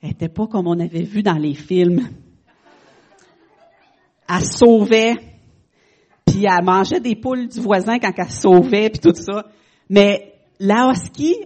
Elle 0.00 0.12
était 0.12 0.30
pas 0.30 0.46
comme 0.46 0.68
on 0.68 0.80
avait 0.80 1.02
vu 1.02 1.22
dans 1.22 1.36
les 1.36 1.52
films. 1.52 2.08
Elle 4.26 4.44
sauvait 4.46 5.16
puis 6.28 6.44
elle 6.44 6.64
mangeait 6.64 7.00
des 7.00 7.16
poules 7.16 7.48
du 7.48 7.60
voisin 7.60 7.98
quand 7.98 8.12
elle 8.16 8.30
sauvait, 8.30 8.90
puis 8.90 9.00
tout 9.00 9.14
ça. 9.14 9.46
Mais 9.88 10.34
la 10.60 10.92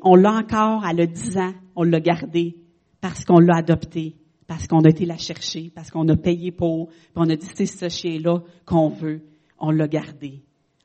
on 0.03 0.17
l'a 0.17 0.33
encore, 0.33 0.85
elle 0.89 1.01
a 1.01 1.07
10 1.07 1.39
ans, 1.39 1.53
on 1.77 1.85
l'a 1.85 2.01
gardée 2.01 2.57
parce 3.01 3.25
qu'on 3.25 3.39
l'a 3.39 3.57
adoptée, 3.57 4.17
parce 4.47 4.67
qu'on 4.67 4.81
a 4.81 4.89
été 4.89 5.05
la 5.05 5.17
chercher, 5.17 5.71
parce 5.75 5.91
qu'on 5.91 6.09
a 6.09 6.17
payé 6.17 6.53
pour, 6.53 6.89
puis 6.89 7.13
on 7.17 7.29
a 7.29 7.37
dit 7.37 7.49
c'est 7.55 7.67
ce 7.67 7.89
chien-là 7.89 8.41
qu'on 8.65 8.89
veut, 8.89 9.23
on 9.59 9.71
l'a 9.71 9.89
gardé. 9.89 10.43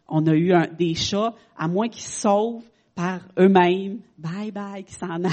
On 0.09 0.25
a 0.25 0.33
eu 0.33 0.53
des 0.77 0.93
chats, 0.93 1.33
à 1.57 1.67
moins 1.67 1.89
qu'ils 1.89 2.03
se 2.03 2.21
sauvent 2.21 2.63
par 2.95 3.19
eux-mêmes, 3.37 3.99
bye 4.17 4.51
bye, 4.51 4.83
qu'ils 4.83 4.95
s'en 4.95 5.09
allent. 5.23 5.29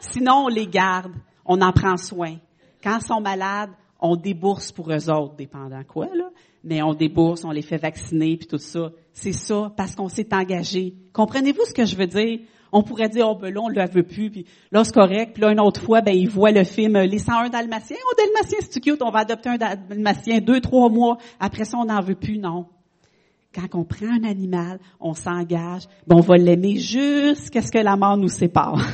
Sinon, 0.00 0.44
on 0.46 0.48
les 0.48 0.66
garde, 0.66 1.12
on 1.46 1.60
en 1.60 1.72
prend 1.72 1.96
soin. 1.96 2.36
Quand 2.82 2.98
ils 3.00 3.06
sont 3.06 3.20
malades, 3.20 3.70
on 4.04 4.16
débourse 4.16 4.70
pour 4.70 4.92
eux 4.92 5.10
autres, 5.10 5.34
dépendant 5.34 5.82
quoi, 5.82 6.06
là 6.14 6.30
mais 6.64 6.82
on 6.82 6.94
débourse, 6.94 7.44
on 7.44 7.50
les 7.50 7.62
fait 7.62 7.76
vacciner, 7.76 8.36
puis 8.38 8.46
tout 8.46 8.58
ça. 8.58 8.90
C'est 9.12 9.32
ça, 9.32 9.72
parce 9.76 9.94
qu'on 9.94 10.08
s'est 10.08 10.34
engagé. 10.34 10.94
Comprenez-vous 11.12 11.64
ce 11.66 11.74
que 11.74 11.84
je 11.84 11.94
veux 11.94 12.06
dire? 12.06 12.40
On 12.72 12.82
pourrait 12.82 13.10
dire, 13.10 13.28
oh 13.28 13.36
ben 13.36 13.54
là, 13.54 13.60
on 13.60 13.68
ne 13.68 13.74
le 13.74 13.88
veut 13.88 14.02
plus, 14.02 14.30
puis 14.30 14.46
là, 14.72 14.82
c'est 14.82 14.94
correct. 14.94 15.34
Puis 15.34 15.42
là, 15.42 15.52
une 15.52 15.60
autre 15.60 15.80
fois, 15.80 16.00
ben, 16.00 16.12
ils 16.12 16.28
voient 16.28 16.50
le 16.50 16.64
film 16.64 16.98
Les 16.98 17.18
101 17.18 17.50
Dalmatiens. 17.50 17.98
Oh, 18.04 18.14
Dalmatien, 18.16 18.58
c'est 18.68 18.80
cute, 18.80 19.02
on 19.02 19.10
va 19.10 19.20
adopter 19.20 19.50
un 19.50 19.58
Dalmatien 19.58 20.40
deux, 20.40 20.60
trois 20.60 20.88
mois. 20.88 21.18
Après 21.38 21.64
ça, 21.64 21.76
on 21.78 21.84
n'en 21.84 22.00
veut 22.00 22.16
plus, 22.16 22.38
non. 22.38 22.66
Quand 23.54 23.78
on 23.78 23.84
prend 23.84 24.06
un 24.06 24.24
animal, 24.24 24.80
on 24.98 25.14
s'engage, 25.14 25.84
ben, 26.06 26.16
on 26.16 26.20
va 26.20 26.36
l'aimer 26.36 26.76
jusqu'à 26.78 27.62
ce 27.62 27.70
que 27.70 27.78
la 27.78 27.96
mort 27.96 28.16
nous 28.16 28.28
sépare. 28.28 28.80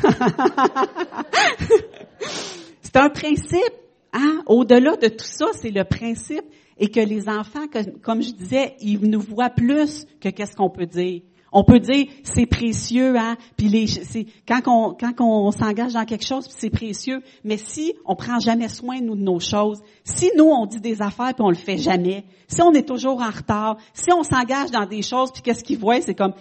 c'est 2.82 2.96
un 2.96 3.08
principe, 3.08 3.74
hein? 4.12 4.42
Au-delà 4.46 4.96
de 4.96 5.08
tout 5.08 5.24
ça, 5.24 5.46
c'est 5.60 5.70
le 5.70 5.84
principe 5.84 6.44
et 6.78 6.88
que 6.88 7.00
les 7.00 7.28
enfants, 7.28 7.66
comme 8.02 8.22
je 8.22 8.32
disais, 8.32 8.74
ils 8.80 9.00
nous 9.00 9.20
voient 9.20 9.50
plus 9.50 10.06
que 10.20 10.28
qu'est-ce 10.30 10.56
qu'on 10.56 10.70
peut 10.70 10.86
dire. 10.86 11.22
On 11.52 11.64
peut 11.64 11.80
dire 11.80 12.06
c'est 12.22 12.46
précieux, 12.46 13.18
hein? 13.18 13.36
Puis 13.56 13.68
les, 13.68 13.86
c'est 13.86 14.26
quand 14.46 14.62
on 14.66 14.94
quand 14.94 15.50
s'engage 15.50 15.94
dans 15.94 16.04
quelque 16.04 16.26
chose, 16.26 16.46
c'est 16.48 16.70
précieux. 16.70 17.22
Mais 17.44 17.56
si 17.56 17.94
on 18.04 18.14
prend 18.14 18.38
jamais 18.38 18.68
soin 18.68 19.00
nous 19.00 19.16
de 19.16 19.22
nos 19.22 19.40
choses, 19.40 19.82
si 20.04 20.30
nous 20.36 20.44
on 20.44 20.66
dit 20.66 20.80
des 20.80 21.02
affaires 21.02 21.34
puis 21.34 21.42
on 21.42 21.50
le 21.50 21.56
fait 21.56 21.78
jamais, 21.78 22.24
si 22.46 22.62
on 22.62 22.72
est 22.72 22.86
toujours 22.86 23.20
en 23.20 23.30
retard, 23.30 23.78
si 23.94 24.12
on 24.12 24.22
s'engage 24.22 24.70
dans 24.70 24.86
des 24.86 25.02
choses 25.02 25.32
puis 25.32 25.42
qu'est-ce 25.42 25.64
qu'ils 25.64 25.78
voient, 25.78 26.00
c'est 26.00 26.14
comme 26.14 26.34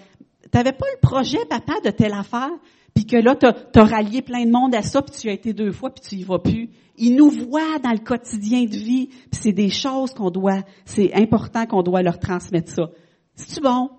t'avais 0.51 0.73
pas 0.73 0.85
le 0.93 0.99
projet 1.01 1.43
papa 1.45 1.73
de 1.83 1.89
telle 1.89 2.13
affaire, 2.13 2.51
puis 2.93 3.05
que 3.05 3.17
là 3.17 3.35
t'as 3.35 3.53
as 3.75 3.83
rallié 3.83 4.21
plein 4.21 4.45
de 4.45 4.51
monde 4.51 4.75
à 4.75 4.81
ça 4.81 5.01
puis 5.01 5.15
tu 5.19 5.29
as 5.29 5.33
été 5.33 5.53
deux 5.53 5.71
fois 5.71 5.89
puis 5.89 6.01
tu 6.01 6.15
y 6.15 6.23
vas 6.23 6.39
plus. 6.39 6.69
Ils 6.97 7.15
nous 7.15 7.29
voient 7.29 7.79
dans 7.79 7.91
le 7.91 7.99
quotidien 7.99 8.65
de 8.65 8.75
vie, 8.75 9.07
puis 9.07 9.39
c'est 9.41 9.53
des 9.53 9.69
choses 9.69 10.13
qu'on 10.13 10.31
doit, 10.31 10.63
c'est 10.83 11.13
important 11.13 11.65
qu'on 11.65 11.81
doit 11.81 12.01
leur 12.01 12.19
transmettre 12.19 12.71
ça. 12.71 12.89
C'est 13.35 13.61
bon? 13.61 13.89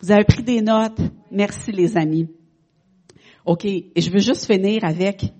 Vous 0.00 0.10
avez 0.10 0.24
pris 0.24 0.42
des 0.42 0.62
notes. 0.62 1.00
Merci 1.30 1.72
les 1.72 1.96
amis. 1.96 2.28
OK, 3.44 3.64
et 3.64 3.92
je 3.96 4.10
veux 4.10 4.20
juste 4.20 4.46
finir 4.46 4.84
avec 4.84 5.32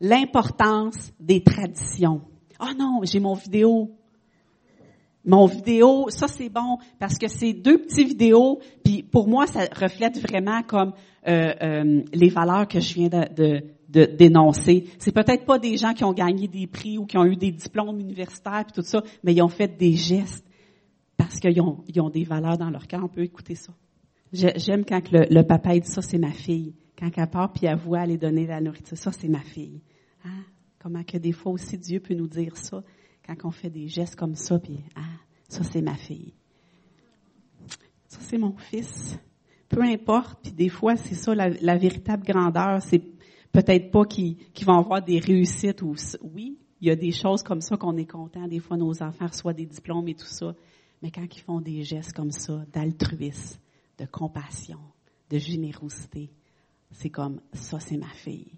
l'importance 0.00 1.12
des 1.18 1.42
traditions. 1.42 2.20
Oh 2.60 2.72
non, 2.78 3.00
j'ai 3.02 3.20
mon 3.20 3.34
vidéo. 3.34 3.97
Mon 5.28 5.44
vidéo, 5.44 6.06
ça 6.08 6.26
c'est 6.26 6.48
bon 6.48 6.78
parce 6.98 7.18
que 7.18 7.28
c'est 7.28 7.52
deux 7.52 7.76
petits 7.82 8.04
vidéos, 8.04 8.60
puis 8.82 9.02
pour 9.02 9.28
moi 9.28 9.46
ça 9.46 9.60
reflète 9.76 10.18
vraiment 10.18 10.62
comme 10.62 10.94
euh, 11.28 11.52
euh, 11.62 12.02
les 12.14 12.30
valeurs 12.30 12.66
que 12.66 12.80
je 12.80 12.94
viens 12.94 13.08
de, 13.08 13.34
de, 13.34 13.62
de 13.90 14.06
dénoncer. 14.06 14.86
C'est 14.98 15.12
peut-être 15.12 15.44
pas 15.44 15.58
des 15.58 15.76
gens 15.76 15.92
qui 15.92 16.02
ont 16.02 16.14
gagné 16.14 16.48
des 16.48 16.66
prix 16.66 16.96
ou 16.96 17.04
qui 17.04 17.18
ont 17.18 17.26
eu 17.26 17.36
des 17.36 17.50
diplômes 17.50 18.00
universitaires 18.00 18.64
puis 18.64 18.72
tout 18.72 18.88
ça, 18.88 19.02
mais 19.22 19.34
ils 19.34 19.42
ont 19.42 19.48
fait 19.48 19.76
des 19.76 19.92
gestes 19.92 20.46
parce 21.18 21.38
qu'ils 21.40 21.60
ont, 21.60 21.84
ils 21.88 22.10
des 22.10 22.24
valeurs 22.24 22.56
dans 22.56 22.70
leur 22.70 22.86
cœur. 22.86 23.04
On 23.04 23.08
peut 23.08 23.22
écouter 23.22 23.54
ça. 23.54 23.74
J'aime 24.32 24.86
quand 24.86 25.02
le, 25.12 25.42
papa 25.42 25.78
dit 25.78 25.90
ça, 25.90 26.00
c'est 26.00 26.16
ma 26.16 26.32
fille. 26.32 26.74
Quand 26.98 27.10
elle 27.14 27.28
part 27.28 27.52
puis 27.52 27.66
elle 27.66 27.76
voit 27.76 28.00
aller 28.00 28.16
donner 28.16 28.46
la 28.46 28.62
nourriture, 28.62 28.96
ça, 28.96 29.12
c'est 29.12 29.28
ma 29.28 29.40
fille. 29.40 29.82
Hein? 30.24 30.44
Comment 30.78 31.04
que 31.04 31.18
des 31.18 31.32
fois 31.32 31.52
aussi 31.52 31.76
Dieu 31.76 32.00
peut 32.00 32.14
nous 32.14 32.28
dire 32.28 32.56
ça 32.56 32.82
quand 33.36 33.48
on 33.48 33.50
fait 33.50 33.70
des 33.70 33.88
gestes 33.88 34.16
comme 34.16 34.34
ça, 34.34 34.58
puis 34.58 34.78
ah, 34.96 35.00
ça, 35.48 35.62
c'est 35.64 35.82
ma 35.82 35.96
fille. 35.96 36.34
Ça, 38.06 38.18
c'est 38.20 38.38
mon 38.38 38.56
fils. 38.56 39.18
Peu 39.68 39.82
importe, 39.82 40.40
puis 40.42 40.52
des 40.52 40.68
fois, 40.68 40.96
c'est 40.96 41.14
ça, 41.14 41.34
la, 41.34 41.76
véritable 41.76 42.24
grandeur, 42.24 42.80
c'est 42.82 43.02
peut-être 43.52 43.90
pas 43.90 44.04
qu'ils 44.06 44.36
vont 44.64 44.78
avoir 44.78 45.02
des 45.02 45.18
réussites 45.18 45.82
ou 45.82 45.94
oui, 46.22 46.58
il 46.80 46.88
y 46.88 46.90
a 46.90 46.96
des 46.96 47.12
choses 47.12 47.42
comme 47.42 47.60
ça 47.60 47.76
qu'on 47.76 47.96
est 47.96 48.10
content. 48.10 48.46
Des 48.46 48.60
fois, 48.60 48.76
nos 48.76 49.02
enfants 49.02 49.26
reçoivent 49.26 49.56
des 49.56 49.66
diplômes 49.66 50.08
et 50.08 50.14
tout 50.14 50.26
ça. 50.26 50.54
Mais 51.02 51.10
quand 51.10 51.24
ils 51.24 51.40
font 51.40 51.60
des 51.60 51.82
gestes 51.82 52.12
comme 52.12 52.30
ça, 52.30 52.64
d'altruisme, 52.72 53.58
de 53.98 54.06
compassion, 54.06 54.78
de 55.28 55.38
générosité. 55.38 56.30
C'est 56.92 57.10
comme 57.10 57.40
ça, 57.52 57.78
c'est 57.80 57.98
ma 57.98 58.08
fille. 58.08 58.52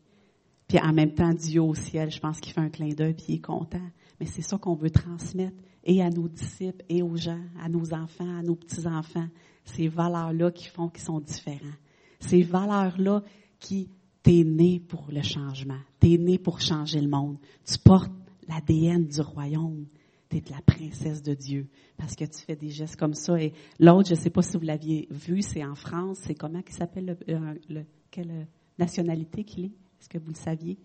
Puis 0.69 0.79
en 0.79 0.93
même 0.93 1.15
temps, 1.15 1.35
Dieu 1.35 1.63
au 1.63 1.75
ciel, 1.75 2.11
je 2.11 2.21
pense 2.21 2.39
qu'il 2.41 2.53
fait 2.53 2.61
un 2.61 2.71
clin 2.71 2.91
d'œil 2.91 3.15
puis 3.15 3.25
il 3.29 3.35
est 3.37 3.41
content. 3.41 3.91
Mais 4.21 4.27
c'est 4.27 4.43
ça 4.43 4.59
qu'on 4.59 4.75
veut 4.75 4.91
transmettre 4.91 5.57
et 5.83 6.03
à 6.03 6.11
nos 6.11 6.29
disciples 6.29 6.85
et 6.89 7.03
aux 7.03 7.17
gens, 7.17 7.43
à 7.61 7.69
nos 7.69 7.93
enfants, 7.95 8.39
à 8.39 8.43
nos 8.43 8.55
petits-enfants. 8.55 9.29
Ces 9.65 9.89
valeurs-là 9.89 10.51
qui 10.51 10.69
font 10.69 10.89
qu'ils 10.89 11.03
sont 11.03 11.21
différents. 11.21 11.77
Ces 12.21 12.43
valeurs-là 12.43 13.23
qui, 13.59 13.89
t'es 14.23 14.45
né 14.45 14.79
pour 14.81 15.07
le 15.11 15.23
changement. 15.23 15.79
T'es 15.99 16.19
né 16.19 16.39
pour 16.39 16.61
changer 16.61 17.01
le 17.01 17.09
monde. 17.09 17.39
Tu 17.65 17.79
portes 17.79 18.13
l'ADN 18.47 19.07
du 19.07 19.21
royaume 19.21 19.87
tu 20.31 20.37
es 20.37 20.43
la 20.51 20.63
princesse 20.63 21.23
de 21.23 21.35
Dieu 21.35 21.67
parce 21.97 22.15
que 22.15 22.25
tu 22.25 22.41
fais 22.41 22.57
des 22.57 22.71
gestes 22.71 22.97
comme 22.97 23.15
ça. 23.15 23.41
Et 23.41 23.53
l'autre, 23.79 24.09
je 24.09 24.15
ne 24.15 24.19
sais 24.21 24.31
pas 24.31 24.43
si 24.43 24.57
vous 24.57 24.65
l'aviez 24.65 25.09
vu, 25.11 25.43
c'est 25.43 25.65
en 25.65 25.75
France. 25.75 26.21
C'est 26.23 26.35
comment 26.35 26.63
qui 26.63 26.73
s'appelle 26.73 27.19
le, 27.29 27.35
euh, 27.35 27.83
quelle 28.11 28.47
nationalité 28.79 29.45
qu'il 29.45 29.65
est? 29.67 29.73
Est-ce 30.01 30.09
que 30.09 30.19
vous 30.19 30.31
le 30.31 30.37
saviez? 30.37 30.79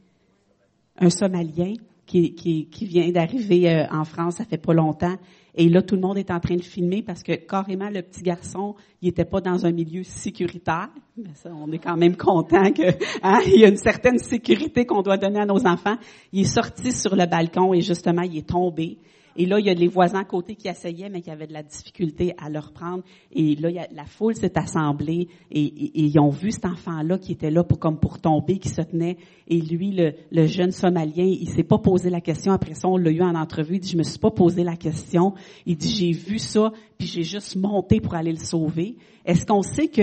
Un 0.98 1.10
Somalien 1.10 1.74
qui, 2.06 2.36
qui, 2.36 2.68
qui 2.68 2.86
vient 2.86 3.10
d'arriver 3.10 3.70
euh, 3.70 3.86
en 3.91 4.03
France, 4.06 4.36
ça 4.36 4.45
fait 4.45 4.58
pas 4.58 4.74
longtemps. 4.74 5.16
Et 5.58 5.70
là, 5.70 5.82
tout 5.82 5.95
le 5.95 6.01
monde 6.01 6.18
est 6.18 6.32
en 6.32 6.39
train 6.39 6.56
de 6.56 6.62
filmer 6.62 7.01
parce 7.01 7.24
que 7.24 7.34
carrément, 7.34 7.89
le 7.89 8.01
petit 8.01 8.22
garçon, 8.22 8.76
il 9.01 9.10
était 9.10 9.26
pas 9.26 9.39
dans 9.39 9.66
un 9.66 9.72
milieu 9.72 10.03
sécuritaire. 10.03 10.89
Mais 11.18 11.34
ça, 11.34 11.49
on 11.56 11.72
est 11.72 11.80
quand 11.80 11.95
même 11.95 12.18
content 12.18 12.72
que 12.74 12.89
hein, 13.24 13.39
il 13.47 13.62
y 13.62 13.66
a 13.66 13.70
une 13.70 13.78
certaine 13.78 14.18
sécurité 14.18 14.86
qu'on 14.86 15.01
doit 15.01 15.18
donner 15.18 15.39
à 15.39 15.45
nos 15.45 15.66
enfants. 15.66 15.95
Il 16.34 16.41
est 16.41 16.43
sorti 16.43 16.91
sur 16.91 17.16
le 17.16 17.26
balcon 17.26 17.74
et 17.74 17.82
justement, 17.82 18.24
il 18.24 18.38
est 18.38 18.49
tombé. 18.49 18.97
Et 19.38 19.46
là, 19.46 19.60
il 19.60 19.66
y 19.66 19.70
a 19.70 19.74
les 19.74 19.88
voisins 19.88 20.20
à 20.20 20.24
côté 20.24 20.56
qui 20.56 20.68
essayaient, 20.68 21.10
mais 21.10 21.22
qui 21.22 21.30
avaient 21.30 21.48
de 21.48 21.54
la 21.54 21.64
difficulté 21.64 22.34
à 22.38 22.50
le 22.50 22.60
reprendre. 22.60 23.04
Et 23.32 23.56
là, 23.56 23.70
la 23.92 24.06
foule 24.06 24.36
s'est 24.36 24.58
assemblée 24.58 25.28
et, 25.52 26.02
ils 26.02 26.20
ont 26.20 26.30
vu 26.30 26.52
cet 26.52 26.66
enfant-là 26.66 27.18
qui 27.18 27.34
était 27.34 27.52
là 27.52 27.64
pour, 27.64 27.80
comme 27.80 28.00
pour 28.00 28.20
tomber, 28.20 28.60
qui 28.60 28.70
se 28.70 28.82
tenait. 28.82 29.18
Et 29.48 29.60
lui, 29.60 29.92
le, 30.32 30.46
jeune 30.46 30.72
Somalien, 30.72 31.26
il 31.26 31.50
s'est 31.50 31.64
pas 31.64 31.78
posé 31.78 32.10
la 32.10 32.22
question. 32.22 32.54
Après 32.54 32.74
ça, 32.76 32.88
on 32.88 32.98
l'a 32.98 33.12
eu 33.12 33.22
en 33.22 33.36
entrevue. 33.36 33.76
Il 33.76 33.80
dit, 33.82 33.90
je 33.90 33.98
me 33.98 34.04
suis 34.04 34.20
pas 34.20 34.32
posé 34.32 34.64
la 34.64 34.78
question. 34.78 35.34
Il 35.66 35.76
dit, 35.76 35.90
j'ai 35.90 36.12
vu 36.12 36.40
ça, 36.40 36.72
puis 36.98 37.08
j'ai 37.08 37.24
juste 37.24 37.56
monté 37.58 38.00
pour 38.00 38.16
aller 38.16 38.32
le 38.32 38.38
sauver. 38.38 38.96
Est-ce 39.26 39.46
qu'on 39.46 39.62
sait 39.62 39.88
que 39.88 40.02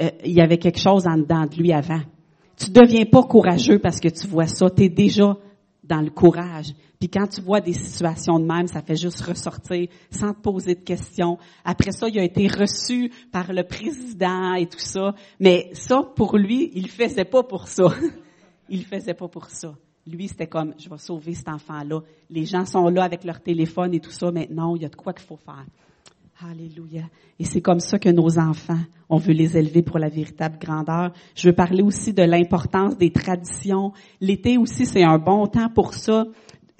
euh, 0.00 0.10
il 0.24 0.32
y 0.32 0.40
avait 0.40 0.58
quelque 0.58 0.80
chose 0.80 1.06
en 1.06 1.18
dedans 1.18 1.46
de 1.46 1.56
lui 1.56 1.72
avant? 1.72 2.00
Tu 2.56 2.70
deviens 2.70 3.04
pas 3.04 3.22
courageux 3.22 3.78
parce 3.78 4.00
que 4.00 4.08
tu 4.08 4.26
vois 4.26 4.46
ça. 4.46 4.70
Tu 4.70 4.84
es 4.84 4.88
déjà 4.88 5.36
dans 5.90 6.00
le 6.00 6.10
courage. 6.10 6.72
Puis 7.00 7.08
quand 7.08 7.26
tu 7.26 7.40
vois 7.40 7.60
des 7.60 7.72
situations 7.72 8.38
de 8.38 8.46
même, 8.46 8.68
ça 8.68 8.80
fait 8.80 8.94
juste 8.96 9.20
ressortir 9.22 9.88
sans 10.10 10.32
te 10.32 10.40
poser 10.40 10.76
de 10.76 10.80
questions. 10.80 11.36
Après 11.64 11.90
ça, 11.90 12.08
il 12.08 12.18
a 12.18 12.22
été 12.22 12.46
reçu 12.46 13.10
par 13.32 13.52
le 13.52 13.64
président 13.64 14.54
et 14.54 14.66
tout 14.66 14.78
ça. 14.78 15.14
Mais 15.40 15.70
ça, 15.72 16.02
pour 16.14 16.38
lui, 16.38 16.70
il 16.74 16.88
faisait 16.88 17.24
pas 17.24 17.42
pour 17.42 17.66
ça. 17.66 17.88
il 18.68 18.84
faisait 18.84 19.14
pas 19.14 19.28
pour 19.28 19.46
ça. 19.46 19.74
Lui, 20.06 20.28
c'était 20.28 20.46
comme, 20.46 20.74
je 20.78 20.88
vais 20.88 20.98
sauver 20.98 21.34
cet 21.34 21.48
enfant-là. 21.48 22.00
Les 22.30 22.44
gens 22.44 22.64
sont 22.64 22.88
là 22.88 23.02
avec 23.02 23.24
leur 23.24 23.40
téléphone 23.40 23.92
et 23.92 24.00
tout 24.00 24.12
ça. 24.12 24.30
Maintenant, 24.30 24.76
il 24.76 24.82
y 24.82 24.86
a 24.86 24.88
de 24.88 24.96
quoi 24.96 25.12
qu'il 25.12 25.26
faut 25.26 25.36
faire. 25.36 25.66
Alléluia. 26.48 27.02
Et 27.38 27.44
c'est 27.44 27.60
comme 27.60 27.80
ça 27.80 27.98
que 27.98 28.08
nos 28.08 28.38
enfants, 28.38 28.80
on 29.10 29.18
veut 29.18 29.34
les 29.34 29.58
élever 29.58 29.82
pour 29.82 29.98
la 29.98 30.08
véritable 30.08 30.58
grandeur. 30.58 31.12
Je 31.34 31.48
veux 31.48 31.54
parler 31.54 31.82
aussi 31.82 32.14
de 32.14 32.22
l'importance 32.22 32.96
des 32.96 33.10
traditions. 33.10 33.92
L'été 34.22 34.56
aussi, 34.56 34.86
c'est 34.86 35.04
un 35.04 35.18
bon 35.18 35.46
temps 35.48 35.68
pour 35.68 35.92
ça. 35.92 36.24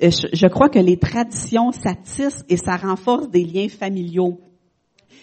Euh, 0.03 0.11
je 0.11 0.47
crois 0.47 0.71
que 0.71 0.79
les 0.79 0.99
traditions, 0.99 1.73
ça 1.73 1.93
et 2.49 2.57
ça 2.57 2.77
renforce 2.77 3.29
des 3.29 3.45
liens 3.45 3.69
familiaux. 3.69 4.41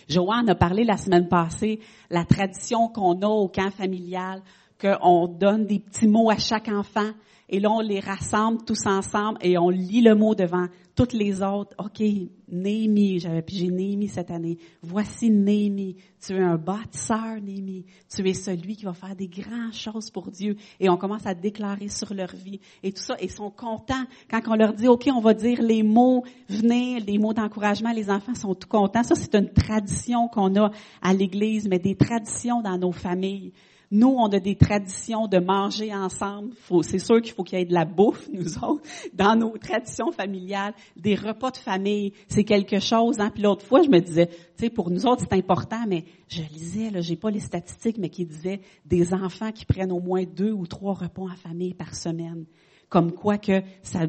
Joanne 0.07 0.49
a 0.49 0.55
parlé 0.55 0.83
la 0.83 0.97
semaine 0.97 1.27
passée, 1.27 1.79
la 2.11 2.23
tradition 2.23 2.89
qu'on 2.89 3.19
a 3.21 3.27
au 3.27 3.47
camp 3.47 3.71
familial, 3.71 4.43
qu'on 4.79 5.27
donne 5.27 5.65
des 5.65 5.79
petits 5.79 6.07
mots 6.07 6.29
à 6.29 6.37
chaque 6.37 6.69
enfant, 6.69 7.09
et 7.49 7.61
là, 7.61 7.71
on 7.71 7.79
les 7.79 8.01
rassemble 8.01 8.63
tous 8.65 8.85
ensemble 8.85 9.39
et 9.41 9.57
on 9.57 9.69
lit 9.69 10.01
le 10.01 10.15
mot 10.15 10.35
devant 10.35 10.67
toutes 10.95 11.13
les 11.13 11.41
autres. 11.41 11.73
OK, 11.77 12.03
Némi, 12.49 13.19
j'avais 13.19 13.43
j'ai 13.47 13.69
Némi 13.69 14.09
cette 14.09 14.31
année. 14.31 14.57
Voici 14.81 15.29
Némi. 15.29 15.95
Tu 16.19 16.33
es 16.33 16.41
un 16.41 16.57
bâtisseur, 16.57 17.39
Némi. 17.41 17.85
Tu 18.13 18.27
es 18.27 18.33
celui 18.33 18.75
qui 18.75 18.83
va 18.83 18.91
faire 18.91 19.15
des 19.15 19.29
grandes 19.29 19.73
choses 19.73 20.11
pour 20.11 20.29
Dieu. 20.29 20.57
Et 20.81 20.89
on 20.89 20.97
commence 20.97 21.25
à 21.25 21.33
déclarer 21.33 21.87
sur 21.87 22.13
leur 22.13 22.35
vie 22.35 22.59
et 22.83 22.91
tout 22.91 23.01
ça. 23.01 23.15
Et 23.19 23.25
ils 23.25 23.31
sont 23.31 23.51
contents 23.51 24.03
quand 24.29 24.41
on 24.47 24.55
leur 24.55 24.73
dit, 24.73 24.89
OK, 24.89 25.07
on 25.13 25.21
va 25.21 25.33
dire 25.33 25.61
les 25.61 25.83
mots, 25.83 26.25
venez, 26.49 26.99
les 26.99 27.17
mots 27.17 27.33
d'encouragement. 27.33 27.93
Les 27.93 28.09
enfants 28.09 28.35
sont 28.35 28.55
tout 28.55 28.67
contents. 28.67 29.03
Ça, 29.03 29.15
c'est 29.15 29.35
une 29.35 29.53
tradition 29.53 30.27
qu'on 30.27 30.53
a 30.57 30.71
à 31.01 31.13
l'Église, 31.13 31.69
mais 31.69 31.79
des 31.79 31.95
traditions 31.95 32.61
dans 32.61 32.77
nos 32.77 32.91
familles. 32.91 33.53
Nous, 33.89 34.09
on 34.09 34.27
a 34.27 34.39
des 34.39 34.55
traditions 34.55 35.27
de 35.27 35.37
manger 35.37 35.93
ensemble. 35.93 36.53
c'est 36.81 36.99
sûr 36.99 37.21
qu'il 37.21 37.33
faut 37.33 37.43
qu'il 37.43 37.57
y 37.57 37.61
ait 37.61 37.65
de 37.65 37.73
la 37.73 37.85
bouffe, 37.85 38.27
nous 38.33 38.57
autres, 38.57 38.83
dans 39.13 39.35
nos 39.35 39.57
traditions 39.57 40.11
familiales. 40.11 40.73
Des 40.97 41.15
repas 41.15 41.51
de 41.51 41.57
famille, 41.57 42.13
c'est 42.27 42.43
quelque 42.43 42.79
chose. 42.79 43.19
Hein? 43.19 43.31
Puis 43.33 43.43
l'autre 43.43 43.65
fois, 43.65 43.81
je 43.81 43.89
me 43.89 43.99
disais, 43.99 44.27
tu 44.27 44.35
sais, 44.57 44.69
pour 44.69 44.89
nous 44.89 45.05
autres, 45.05 45.21
c'est 45.21 45.37
important, 45.37 45.85
mais 45.87 46.03
je 46.27 46.41
lisais, 46.41 46.89
là, 46.89 46.99
j'ai 46.99 47.15
pas 47.15 47.31
les 47.31 47.39
statistiques, 47.39 47.97
mais 47.97 48.09
qui 48.09 48.25
disaient 48.25 48.59
des 48.85 49.13
enfants 49.13 49.51
qui 49.51 49.65
prennent 49.65 49.91
au 49.91 50.01
moins 50.01 50.23
deux 50.23 50.51
ou 50.51 50.67
trois 50.67 50.93
repas 50.93 51.23
en 51.23 51.35
famille 51.35 51.73
par 51.73 51.95
semaine. 51.95 52.45
Comme 52.89 53.11
quoi 53.13 53.37
que 53.37 53.61
ça, 53.83 54.01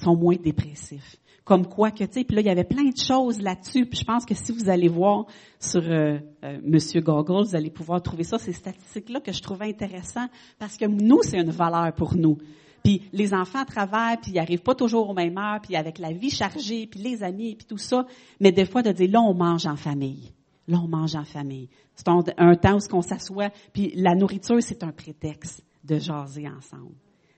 sont 0.00 0.16
moins 0.16 0.36
dépressifs 0.36 1.18
comme 1.46 1.68
quoi 1.68 1.92
que, 1.92 2.02
tu 2.02 2.12
sais, 2.12 2.24
puis 2.24 2.34
là, 2.34 2.42
il 2.42 2.46
y 2.48 2.50
avait 2.50 2.64
plein 2.64 2.90
de 2.90 2.96
choses 2.96 3.40
là-dessus. 3.40 3.86
Puis 3.86 4.00
je 4.00 4.04
pense 4.04 4.26
que 4.26 4.34
si 4.34 4.50
vous 4.50 4.68
allez 4.68 4.88
voir 4.88 5.26
sur 5.60 5.80
euh, 5.80 6.18
euh, 6.42 6.58
Monsieur 6.64 7.00
Gogol, 7.00 7.44
vous 7.44 7.54
allez 7.54 7.70
pouvoir 7.70 8.02
trouver 8.02 8.24
ça, 8.24 8.36
ces 8.36 8.52
statistiques-là 8.52 9.20
que 9.20 9.30
je 9.30 9.40
trouvais 9.40 9.66
intéressant 9.66 10.26
parce 10.58 10.76
que 10.76 10.86
nous, 10.86 11.22
c'est 11.22 11.38
une 11.38 11.52
valeur 11.52 11.92
pour 11.92 12.16
nous. 12.16 12.36
Puis 12.82 13.02
les 13.12 13.32
enfants 13.32 13.64
travaillent, 13.64 14.16
puis 14.20 14.32
ils 14.32 14.40
arrivent 14.40 14.64
pas 14.64 14.74
toujours 14.74 15.08
au 15.08 15.14
même 15.14 15.38
heure, 15.38 15.60
puis 15.62 15.76
avec 15.76 16.00
la 16.00 16.10
vie 16.10 16.30
chargée, 16.30 16.88
puis 16.88 16.98
les 16.98 17.22
amis, 17.22 17.54
puis 17.54 17.66
tout 17.66 17.78
ça. 17.78 18.06
Mais 18.40 18.50
des 18.50 18.64
fois, 18.64 18.82
de 18.82 18.90
dire, 18.90 19.10
là, 19.12 19.20
on 19.20 19.32
mange 19.32 19.66
en 19.66 19.76
famille. 19.76 20.32
Là, 20.66 20.80
on 20.82 20.88
mange 20.88 21.14
en 21.14 21.24
famille. 21.24 21.68
C'est 21.94 22.08
un, 22.08 22.24
un 22.38 22.56
temps 22.56 22.76
où 22.76 22.96
on 22.96 23.02
s'assoit, 23.02 23.50
puis 23.72 23.92
la 23.94 24.16
nourriture, 24.16 24.60
c'est 24.60 24.82
un 24.82 24.90
prétexte 24.90 25.64
de 25.84 26.00
jaser 26.00 26.48
ensemble, 26.48 26.96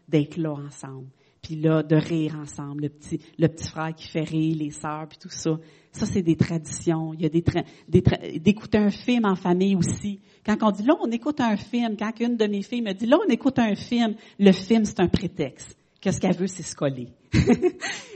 d'être 0.09 0.38
là 0.38 0.52
ensemble 0.52 1.09
puis 1.43 1.57
là, 1.57 1.82
de 1.82 1.97
rire 1.97 2.36
ensemble, 2.41 2.82
le 2.84 2.89
petit, 2.89 3.20
le 3.39 3.49
petit 3.49 3.68
frère 3.68 3.95
qui 3.95 4.09
fait 4.09 4.22
rire, 4.24 4.57
les 4.59 4.70
sœurs, 4.70 5.07
puis 5.09 5.18
tout 5.18 5.30
ça. 5.30 5.59
Ça, 5.93 6.07
c'est 6.07 6.22
des 6.22 6.36
traditions. 6.36 7.12
Il 7.14 7.22
y 7.22 7.26
a 7.26 7.28
des, 7.28 7.43
des 7.89 8.39
d'écouter 8.39 8.78
un 8.78 8.91
film 8.91 9.24
en 9.24 9.34
famille 9.34 9.74
aussi. 9.74 10.20
Quand 10.45 10.57
on 10.62 10.70
dit, 10.70 10.82
là, 10.82 10.95
on 11.01 11.11
écoute 11.11 11.41
un 11.41 11.57
film, 11.57 11.97
quand 11.99 12.12
une 12.20 12.36
de 12.36 12.47
mes 12.47 12.62
filles 12.62 12.82
me 12.82 12.93
dit, 12.93 13.07
là, 13.07 13.18
on 13.24 13.30
écoute 13.30 13.59
un 13.59 13.74
film, 13.74 14.14
le 14.39 14.53
film, 14.53 14.84
c'est 14.84 15.01
un 15.01 15.09
prétexte. 15.09 15.76
Qu'est-ce 16.01 16.20
qu'elle 16.20 16.36
veut, 16.36 16.47
c'est 16.47 16.62
se 16.62 16.76
coller. 16.76 17.09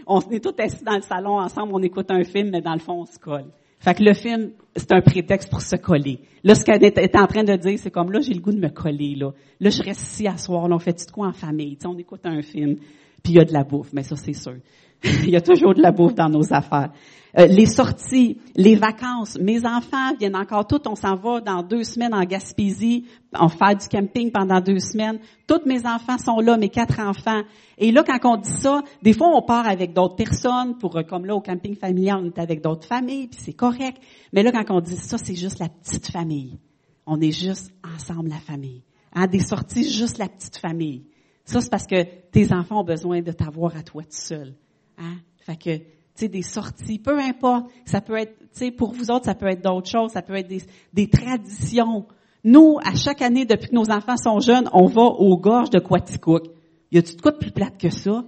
on 0.07 0.20
est 0.20 0.43
tous 0.43 0.55
assis 0.62 0.85
dans 0.85 0.95
le 0.97 1.03
salon 1.03 1.41
ensemble, 1.41 1.73
on 1.75 1.83
écoute 1.83 2.11
un 2.11 2.23
film, 2.23 2.51
mais 2.51 2.61
dans 2.61 2.75
le 2.75 2.79
fond, 2.79 3.01
on 3.01 3.07
se 3.07 3.18
colle. 3.18 3.51
Fait 3.81 3.95
que 3.95 4.05
le 4.05 4.14
film, 4.14 4.53
c'est 4.77 4.93
un 4.93 5.01
prétexte 5.01 5.51
pour 5.51 5.61
se 5.61 5.75
coller. 5.75 6.20
Là, 6.45 6.55
ce 6.55 6.64
qu'elle 6.64 6.85
est 6.85 7.16
en 7.16 7.27
train 7.27 7.43
de 7.43 7.57
dire, 7.57 7.79
c'est 7.81 7.91
comme 7.91 8.12
là, 8.12 8.20
j'ai 8.20 8.33
le 8.33 8.41
goût 8.41 8.53
de 8.53 8.61
me 8.61 8.68
coller, 8.68 9.16
là. 9.16 9.33
Là, 9.59 9.70
je 9.70 9.83
reste 9.83 10.03
ici 10.03 10.29
à 10.29 10.37
soir, 10.37 10.68
là, 10.68 10.77
on 10.77 10.79
fait 10.79 10.93
tout 10.93 11.12
quoi 11.12 11.27
en 11.27 11.33
famille? 11.33 11.77
on 11.85 11.99
écoute 11.99 12.20
un 12.25 12.43
film, 12.43 12.77
puis 13.23 13.35
il 13.35 13.37
y 13.37 13.41
a 13.41 13.45
de 13.45 13.53
la 13.53 13.64
bouffe, 13.64 13.93
mais 13.93 14.03
ça, 14.03 14.16
c'est 14.16 14.33
sûr. 14.33 14.57
il 15.05 15.31
y 15.31 15.37
a 15.37 15.41
toujours 15.41 15.75
de 15.75 15.83
la 15.83 15.93
bouffe 15.93 16.14
dans 16.14 16.29
nos 16.29 16.53
affaires. 16.53 16.91
Euh, 17.39 17.47
les 17.47 17.64
sorties, 17.64 18.39
les 18.57 18.77
vacances. 18.77 19.39
Mes 19.41 19.64
enfants 19.64 20.14
viennent 20.18 20.37
encore 20.37 20.66
toutes. 20.66 20.87
On 20.87 20.95
s'en 20.95 21.16
va 21.16 21.41
dans 21.41 21.62
deux 21.62 21.83
semaines 21.83 22.12
en 22.12 22.25
Gaspésie. 22.25 23.07
On 23.33 23.49
fait 23.49 23.81
du 23.81 23.89
camping 23.89 24.31
pendant 24.31 24.61
deux 24.61 24.81
semaines. 24.81 25.18
Tous 25.47 25.62
mes 25.64 25.87
enfants 25.87 26.18
sont 26.18 26.41
là, 26.41 26.59
mes 26.59 26.68
quatre 26.68 27.01
enfants. 27.01 27.41
Et 27.79 27.91
là, 27.91 28.05
quand 28.05 28.18
on 28.25 28.37
dit 28.37 28.51
ça, 28.51 28.83
des 29.03 29.14
fois, 29.14 29.29
on 29.35 29.41
part 29.41 29.66
avec 29.66 29.95
d'autres 29.95 30.16
personnes. 30.16 30.77
Pour 30.77 30.97
euh, 30.97 31.03
comme 31.03 31.25
là, 31.25 31.35
au 31.35 31.41
camping 31.41 31.75
familial, 31.75 32.20
on 32.23 32.27
est 32.27 32.39
avec 32.39 32.62
d'autres 32.62 32.87
familles, 32.87 33.29
puis 33.29 33.41
c'est 33.43 33.55
correct. 33.55 33.99
Mais 34.35 34.43
là, 34.43 34.53
quand 34.53 34.77
on 34.77 34.81
dit 34.81 34.97
ça, 34.97 35.16
c'est 35.16 35.35
juste 35.35 35.59
la 35.59 35.70
petite 35.70 36.11
famille. 36.11 36.59
On 37.07 37.18
est 37.20 37.33
juste 37.33 37.73
ensemble, 37.83 38.29
la 38.29 38.41
famille. 38.41 38.83
Hein, 39.14 39.27
des 39.27 39.41
sorties, 39.41 39.91
juste 39.91 40.18
la 40.18 40.29
petite 40.29 40.59
famille. 40.59 41.05
Ça, 41.45 41.61
c'est 41.61 41.70
parce 41.70 41.86
que 41.86 42.05
tes 42.30 42.53
enfants 42.53 42.80
ont 42.80 42.84
besoin 42.84 43.20
de 43.20 43.32
t'avoir 43.32 43.76
à 43.76 43.82
toi 43.82 44.03
tout 44.03 44.11
seul. 44.11 44.55
Hein? 44.99 45.16
Fait 45.38 45.57
que, 45.57 45.76
tu 45.76 45.84
sais, 46.14 46.28
des 46.28 46.43
sorties, 46.43 46.99
peu 46.99 47.18
importe. 47.18 47.70
Ça 47.84 48.01
peut 48.01 48.16
être, 48.16 48.38
tu 48.38 48.47
sais, 48.53 48.70
pour 48.70 48.93
vous 48.93 49.11
autres, 49.11 49.24
ça 49.24 49.34
peut 49.34 49.49
être 49.49 49.62
d'autres 49.62 49.90
choses. 49.90 50.12
Ça 50.12 50.22
peut 50.22 50.34
être 50.34 50.49
des, 50.49 50.62
des 50.93 51.09
traditions. 51.09 52.07
Nous, 52.45 52.78
à 52.84 52.95
chaque 52.95 53.22
année, 53.22 53.45
depuis 53.45 53.70
que 53.70 53.74
nos 53.74 53.90
enfants 53.90 54.16
sont 54.16 54.40
jeunes, 54.40 54.68
on 54.72 54.86
va 54.86 55.03
aux 55.03 55.36
gorges 55.36 55.70
de 55.70 55.78
Quaticook. 55.78 56.49
Y 56.90 56.99
a-tu 56.99 57.16
de 57.16 57.20
quoi 57.20 57.32
de 57.32 57.38
plus 57.38 57.53
plate 57.53 57.78
que 57.78 57.90
ça? 57.90 58.24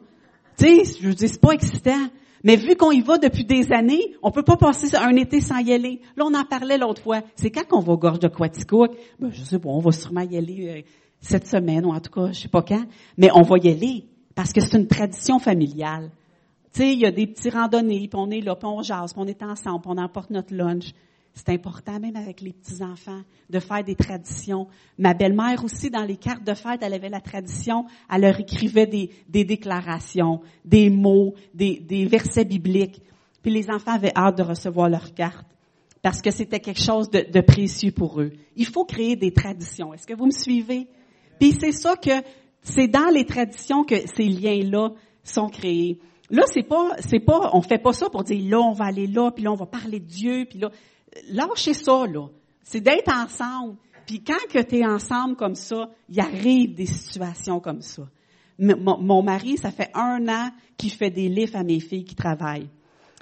Tu 0.56 0.84
sais, 0.84 0.98
je 1.00 1.08
veux 1.08 1.14
dire, 1.14 1.28
c'est 1.28 1.40
pas 1.40 1.52
excitant. 1.52 2.08
Mais 2.44 2.56
vu 2.56 2.76
qu'on 2.76 2.90
y 2.90 3.00
va 3.00 3.16
depuis 3.16 3.44
des 3.44 3.72
années, 3.72 4.14
on 4.22 4.30
peut 4.30 4.42
pas 4.42 4.58
passer 4.58 4.94
un 4.96 5.16
été 5.16 5.40
sans 5.40 5.58
y 5.58 5.72
aller. 5.72 6.00
Là, 6.14 6.24
on 6.26 6.34
en 6.34 6.44
parlait 6.44 6.76
l'autre 6.76 7.02
fois. 7.02 7.22
C'est 7.36 7.50
quand 7.50 7.66
qu'on 7.66 7.80
va 7.80 7.94
aux 7.94 7.98
gorges 7.98 8.18
de 8.18 8.28
Quaticook? 8.28 8.92
Ben, 9.18 9.30
je 9.30 9.42
sais 9.42 9.58
pas, 9.58 9.70
on 9.70 9.80
va 9.80 9.92
sûrement 9.92 10.20
y 10.20 10.36
aller 10.36 10.68
euh, 10.68 10.82
cette 11.24 11.46
semaine, 11.46 11.84
ou 11.86 11.92
en 11.92 12.00
tout 12.00 12.10
cas, 12.10 12.32
je 12.32 12.40
sais 12.40 12.48
pas 12.48 12.62
quand. 12.62 12.84
Mais 13.16 13.30
on 13.34 13.42
va 13.42 13.56
y 13.58 13.68
aller. 13.68 14.04
Parce 14.34 14.52
que 14.52 14.60
c'est 14.60 14.76
une 14.76 14.86
tradition 14.86 15.38
familiale. 15.38 16.10
Tu 16.72 16.80
sais, 16.80 16.92
il 16.92 16.98
y 16.98 17.06
a 17.06 17.12
des 17.12 17.26
petits 17.26 17.50
randonnées, 17.50 18.08
puis 18.08 18.18
on 18.18 18.30
est 18.30 18.40
là, 18.40 18.56
puis 18.56 18.66
on 18.66 18.82
jase, 18.82 19.12
puis 19.12 19.22
on 19.22 19.26
est 19.26 19.42
ensemble, 19.42 19.80
puis 19.80 19.90
on 19.94 19.98
emporte 19.98 20.30
notre 20.30 20.52
lunch. 20.54 20.92
C'est 21.32 21.48
important, 21.50 21.98
même 21.98 22.16
avec 22.16 22.40
les 22.40 22.52
petits-enfants, 22.52 23.22
de 23.50 23.58
faire 23.58 23.82
des 23.82 23.94
traditions. 23.96 24.68
Ma 24.98 25.14
belle-mère 25.14 25.64
aussi, 25.64 25.90
dans 25.90 26.04
les 26.04 26.16
cartes 26.16 26.44
de 26.44 26.54
fête, 26.54 26.80
elle 26.82 26.94
avait 26.94 27.08
la 27.08 27.20
tradition, 27.20 27.86
elle 28.12 28.22
leur 28.22 28.38
écrivait 28.38 28.86
des, 28.86 29.10
des 29.28 29.44
déclarations, 29.44 30.40
des 30.64 30.90
mots, 30.90 31.34
des, 31.52 31.80
des 31.80 32.06
versets 32.06 32.44
bibliques. 32.44 33.00
Puis 33.42 33.52
les 33.52 33.68
enfants 33.70 33.92
avaient 33.92 34.12
hâte 34.16 34.38
de 34.38 34.42
recevoir 34.42 34.88
leurs 34.88 35.12
cartes 35.14 35.46
parce 36.02 36.20
que 36.20 36.30
c'était 36.30 36.60
quelque 36.60 36.82
chose 36.82 37.08
de, 37.10 37.24
de, 37.30 37.40
précieux 37.40 37.90
pour 37.90 38.20
eux. 38.20 38.32
Il 38.56 38.66
faut 38.66 38.84
créer 38.84 39.16
des 39.16 39.32
traditions. 39.32 39.94
Est-ce 39.94 40.06
que 40.06 40.14
vous 40.14 40.26
me 40.26 40.30
suivez? 40.30 40.86
Puis 41.38 41.56
c'est 41.58 41.72
ça 41.72 41.96
que 41.96 42.22
c'est 42.62 42.88
dans 42.88 43.10
les 43.12 43.24
traditions 43.24 43.84
que 43.84 43.96
ces 44.16 44.24
liens-là 44.24 44.90
sont 45.22 45.48
créés. 45.48 45.98
Là, 46.30 46.44
c'est 46.46 46.62
pas, 46.62 46.96
c'est 47.00 47.20
pas, 47.20 47.50
on 47.52 47.60
fait 47.60 47.78
pas 47.78 47.92
ça 47.92 48.08
pour 48.08 48.24
dire 48.24 48.42
là, 48.50 48.60
on 48.60 48.72
va 48.72 48.86
aller 48.86 49.06
là, 49.06 49.30
puis 49.30 49.44
là, 49.44 49.52
on 49.52 49.56
va 49.56 49.66
parler 49.66 50.00
de 50.00 50.06
Dieu, 50.06 50.46
puis 50.48 50.58
là, 50.58 50.70
lâchez 51.28 51.74
ça, 51.74 52.06
là. 52.06 52.28
C'est 52.62 52.80
d'être 52.80 53.12
ensemble. 53.12 53.76
Puis 54.06 54.22
quand 54.22 54.38
que 54.50 54.62
tu 54.62 54.78
es 54.78 54.86
ensemble 54.86 55.36
comme 55.36 55.54
ça, 55.54 55.90
il 56.08 56.18
arrive 56.20 56.74
des 56.74 56.86
situations 56.86 57.60
comme 57.60 57.82
ça. 57.82 58.02
mon 58.58 59.22
mari, 59.22 59.58
ça 59.58 59.70
fait 59.70 59.90
un 59.94 60.26
an 60.28 60.50
qu'il 60.76 60.90
fait 60.90 61.10
des 61.10 61.28
livres 61.28 61.56
à 61.56 61.62
mes 61.62 61.80
filles 61.80 62.04
qui 62.04 62.14
travaillent. 62.14 62.68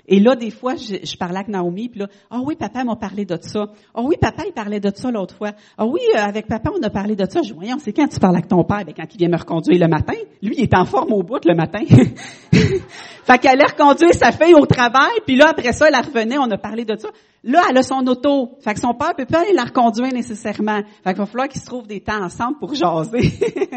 Et 0.09 0.19
là, 0.19 0.35
des 0.35 0.51
fois, 0.51 0.75
je, 0.75 1.17
parlais 1.17 1.37
avec 1.37 1.49
Naomi, 1.49 1.89
puis 1.89 2.01
là, 2.01 2.09
ah 2.31 2.41
oui, 2.45 2.57
papa 2.57 2.83
m'a 2.83 2.97
parlé 2.97 3.25
de 3.25 3.39
ça. 3.41 3.67
Ah 3.95 4.03
oui, 4.03 4.17
papa, 4.21 4.43
il 4.47 4.53
parlait 4.53 4.81
de 4.81 4.91
ça 4.95 5.11
l'autre 5.11 5.37
fois. 5.37 5.53
Ah 5.79 5.87
oui, 5.87 6.01
euh, 6.17 6.19
avec 6.19 6.49
papa, 6.49 6.71
on 6.77 6.83
a 6.83 6.91
parlé 6.91 7.15
de 7.15 7.25
ça. 7.29 7.41
Je 7.43 7.49
dis, 7.49 7.55
voyons, 7.55 7.79
c'est 7.79 7.93
quand 7.93 8.09
tu 8.09 8.19
parles 8.19 8.35
avec 8.35 8.49
ton 8.49 8.65
père? 8.65 8.85
Ben, 8.85 8.95
quand 8.97 9.07
il 9.13 9.19
vient 9.19 9.29
me 9.29 9.39
reconduire 9.39 9.81
le 9.81 9.89
matin? 9.89 10.15
Lui, 10.43 10.55
il 10.59 10.65
est 10.65 10.75
en 10.75 10.85
forme 10.85 11.13
au 11.13 11.23
bout 11.23 11.45
le 11.45 11.55
matin. 11.55 11.81
fait 12.53 13.39
qu'elle 13.39 13.53
allait 13.53 13.67
reconduire 13.67 14.15
sa 14.15 14.33
fille 14.33 14.55
au 14.55 14.67
travail, 14.67 15.13
puis 15.25 15.37
là, 15.37 15.47
après 15.51 15.73
ça, 15.73 15.87
elle 15.89 15.97
revenait, 15.97 16.39
on 16.39 16.51
a 16.51 16.59
parlé 16.59 16.85
de 16.85 16.97
ça. 16.97 17.09
Là, 17.45 17.63
elle 17.69 17.77
a 17.77 17.83
son 17.83 18.07
auto. 18.07 18.57
Fait 18.61 18.75
que 18.75 18.81
son 18.81 18.95
père 18.95 19.17
peut 19.17 19.27
pas 19.27 19.41
aller 19.41 19.53
la 19.53 19.65
reconduire 19.65 20.13
nécessairement. 20.13 20.83
Fait 21.03 21.11
qu'il 21.11 21.19
va 21.19 21.27
falloir 21.27 21.49
qu'ils 21.49 21.61
se 21.61 21.67
trouvent 21.67 21.89
des 21.89 22.01
temps 22.01 22.23
ensemble 22.23 22.59
pour 22.59 22.75
jaser. 22.75 23.33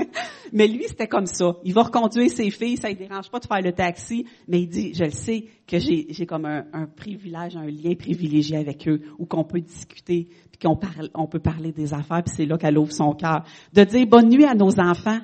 mais 0.53 0.67
lui, 0.67 0.83
c'était 0.87 1.07
comme 1.07 1.25
ça. 1.25 1.55
Il 1.63 1.73
va 1.73 1.83
reconduire 1.83 2.29
ses 2.29 2.51
filles, 2.51 2.77
ça 2.77 2.89
ne 2.89 2.93
dérange 2.93 3.31
pas 3.31 3.39
de 3.39 3.47
faire 3.47 3.61
le 3.61 3.71
taxi, 3.71 4.27
mais 4.47 4.61
il 4.61 4.67
dit, 4.67 4.93
je 4.93 5.05
le 5.05 5.09
sais, 5.11 5.45
que 5.67 5.79
j'ai, 5.79 6.25
comme 6.27 6.45
un, 6.45 6.65
un, 6.73 6.85
privilège, 6.85 7.55
un 7.55 7.65
lien 7.65 7.95
privilégié 7.95 8.57
avec 8.57 8.87
eux, 8.87 9.01
où 9.17 9.25
qu'on 9.25 9.43
peut 9.43 9.61
discuter, 9.61 10.27
puis 10.51 10.59
qu'on 10.61 10.75
parle, 10.75 11.09
on 11.15 11.25
peut 11.25 11.39
parler 11.39 11.71
des 11.71 11.93
affaires, 11.95 12.23
puis 12.23 12.35
c'est 12.35 12.45
là 12.45 12.59
qu'elle 12.59 12.77
ouvre 12.77 12.91
son 12.91 13.13
cœur. 13.13 13.43
De 13.73 13.83
dire 13.83 14.05
bonne 14.05 14.29
nuit 14.29 14.45
à 14.45 14.53
nos 14.53 14.79
enfants. 14.79 15.19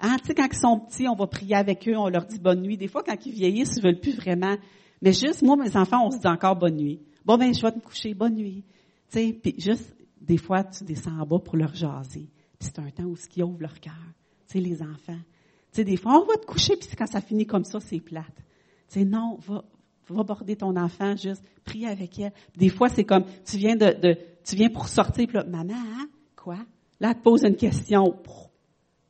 Hein, 0.00 0.16
tu 0.22 0.28
sais, 0.28 0.34
quand 0.34 0.48
ils 0.50 0.58
sont 0.58 0.80
petits, 0.80 1.06
on 1.08 1.14
va 1.14 1.26
prier 1.26 1.56
avec 1.56 1.86
eux, 1.86 1.96
on 1.96 2.08
leur 2.08 2.24
dit 2.24 2.38
bonne 2.38 2.62
nuit. 2.62 2.78
Des 2.78 2.88
fois, 2.88 3.02
quand 3.06 3.14
ils 3.26 3.32
vieillissent, 3.32 3.76
ils 3.76 3.82
veulent 3.82 4.00
plus 4.00 4.16
vraiment. 4.16 4.56
Mais 5.02 5.12
juste, 5.12 5.42
moi, 5.42 5.56
mes 5.56 5.76
enfants, 5.76 6.06
on 6.06 6.10
se 6.10 6.18
dit 6.18 6.26
encore 6.26 6.56
bonne 6.56 6.76
nuit. 6.76 7.00
Bon, 7.24 7.36
ben, 7.36 7.54
je 7.54 7.62
vais 7.62 7.72
te 7.72 7.78
coucher, 7.78 8.14
bonne 8.14 8.34
nuit. 8.34 8.64
Tu 9.10 9.18
sais, 9.18 9.32
puis 9.32 9.54
juste, 9.58 9.94
des 10.20 10.38
fois, 10.38 10.64
tu 10.64 10.84
descends 10.84 11.18
en 11.18 11.26
bas 11.26 11.38
pour 11.38 11.56
leur 11.56 11.74
jaser. 11.74 12.28
Puis 12.58 12.70
c'est 12.72 12.78
un 12.78 12.90
temps 12.90 13.04
où 13.04 13.16
ils 13.36 13.42
ouvrent 13.42 13.60
leur 13.60 13.80
cœur. 13.80 13.94
Tu 14.48 14.54
sais, 14.54 14.60
les 14.60 14.82
enfants. 14.82 15.20
Tu 15.72 15.76
sais, 15.76 15.84
des 15.84 15.96
fois, 15.96 16.20
on 16.20 16.26
va 16.26 16.36
te 16.36 16.46
coucher, 16.46 16.76
puis 16.76 16.88
quand 16.96 17.06
ça 17.06 17.20
finit 17.20 17.46
comme 17.46 17.64
ça, 17.64 17.80
c'est 17.80 18.00
plate. 18.00 18.36
Tu 18.88 19.00
sais, 19.00 19.04
non, 19.04 19.36
va, 19.46 19.64
va 20.08 20.22
border 20.22 20.56
ton 20.56 20.76
enfant, 20.76 21.16
juste 21.16 21.42
prie 21.64 21.86
avec 21.86 22.18
elle. 22.18 22.32
Des 22.56 22.68
fois, 22.68 22.88
c'est 22.88 23.04
comme, 23.04 23.24
tu 23.44 23.56
viens 23.56 23.76
de, 23.76 23.92
de 24.00 24.18
tu 24.44 24.56
viens 24.56 24.68
pour 24.68 24.88
sortir, 24.88 25.26
puis 25.26 25.36
là, 25.36 25.44
maman, 25.44 25.74
hein? 25.74 26.08
quoi? 26.36 26.58
Là, 27.00 27.10
elle 27.10 27.16
te 27.16 27.22
pose 27.22 27.44
une 27.44 27.56
question. 27.56 28.16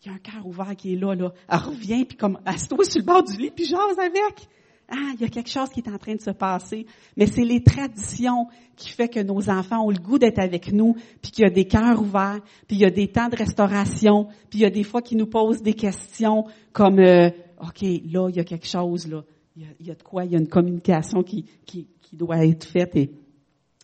Il 0.05 0.09
y 0.09 0.11
a 0.11 0.15
un 0.15 0.19
cœur 0.19 0.47
ouvert 0.47 0.75
qui 0.77 0.95
est 0.95 0.97
là, 0.97 1.15
là. 1.15 1.33
Elle 1.49 1.59
revient, 1.59 2.05
puis 2.05 2.17
comme, 2.17 2.39
elle 2.45 2.59
se 2.59 2.67
sur 2.67 2.79
le 2.79 3.03
bord 3.03 3.23
du 3.23 3.37
lit, 3.37 3.51
puis 3.51 3.65
jase 3.65 3.99
avec. 3.99 4.49
Ah, 4.89 5.12
il 5.14 5.20
y 5.20 5.24
a 5.24 5.28
quelque 5.28 5.51
chose 5.51 5.70
qui 5.70 5.80
est 5.80 5.89
en 5.89 5.99
train 5.99 6.14
de 6.14 6.20
se 6.20 6.30
passer. 6.30 6.87
Mais 7.16 7.26
c'est 7.26 7.45
les 7.45 7.62
traditions 7.62 8.49
qui 8.76 8.91
fait 8.91 9.09
que 9.09 9.20
nos 9.20 9.49
enfants 9.49 9.87
ont 9.87 9.91
le 9.91 9.99
goût 9.99 10.18
d'être 10.18 10.39
avec 10.39 10.72
nous, 10.72 10.95
puis 11.22 11.30
qu'il 11.30 11.45
y 11.45 11.47
a 11.47 11.51
des 11.51 11.66
cœurs 11.66 12.01
ouverts, 12.01 12.41
puis 12.66 12.76
il 12.76 12.80
y 12.80 12.85
a 12.85 12.91
des 12.91 13.09
temps 13.09 13.28
de 13.28 13.37
restauration, 13.37 14.26
puis 14.51 14.61
il 14.61 14.62
y 14.62 14.66
a 14.66 14.70
des 14.70 14.83
fois 14.83 15.01
qui 15.01 15.16
nous 15.16 15.26
posent 15.26 15.62
des 15.62 15.74
questions 15.74 16.45
comme, 16.72 16.99
euh, 16.99 17.30
OK, 17.61 17.83
là, 17.83 18.28
il 18.28 18.37
y 18.37 18.41
a 18.41 18.45
quelque 18.45 18.66
chose, 18.66 19.09
là. 19.09 19.24
Il 19.55 19.87
y 19.87 19.91
a, 19.91 19.95
de 19.95 20.03
quoi, 20.03 20.24
il 20.24 20.33
y 20.33 20.35
a 20.35 20.39
une 20.39 20.49
communication 20.49 21.22
qui, 21.22 21.45
qui, 21.66 21.87
qui 22.01 22.16
doit 22.16 22.43
être 22.47 22.64
faite. 22.64 22.97
Et 22.97 23.11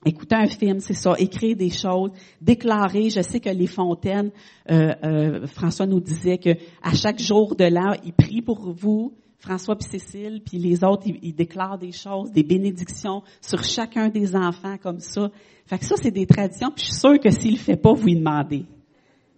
écouter 0.04 0.36
un 0.36 0.46
film, 0.46 0.80
c'est 0.80 0.94
ça, 0.94 1.14
écrire 1.18 1.56
des 1.56 1.70
choses, 1.70 2.10
déclarer. 2.40 3.10
Je 3.10 3.20
sais 3.20 3.40
que 3.40 3.50
les 3.50 3.66
fontaines, 3.66 4.30
euh, 4.70 4.94
euh, 5.04 5.46
François 5.46 5.86
nous 5.86 6.00
disait 6.00 6.38
que 6.38 6.50
à 6.82 6.94
chaque 6.94 7.20
jour 7.20 7.54
de 7.54 7.64
l'an, 7.64 7.94
il 8.04 8.12
prie 8.12 8.42
pour 8.42 8.72
vous, 8.72 9.14
François 9.38 9.76
puis 9.76 9.88
Cécile, 9.88 10.42
puis 10.44 10.58
les 10.58 10.82
autres, 10.82 11.04
ils, 11.06 11.34
déclarent 11.34 11.78
des 11.78 11.92
choses, 11.92 12.32
des 12.32 12.42
bénédictions 12.42 13.22
sur 13.40 13.62
chacun 13.62 14.08
des 14.08 14.34
enfants 14.34 14.76
comme 14.82 14.98
ça. 14.98 15.30
Fait 15.64 15.78
que 15.78 15.84
ça, 15.84 15.94
c'est 15.96 16.10
des 16.10 16.26
traditions, 16.26 16.70
puis 16.74 16.84
je 16.84 16.90
suis 16.90 17.00
sûre 17.00 17.20
que 17.20 17.30
s'il 17.30 17.52
le 17.52 17.58
fait 17.58 17.76
pas, 17.76 17.92
vous 17.92 18.04
lui 18.04 18.16
demandez. 18.16 18.64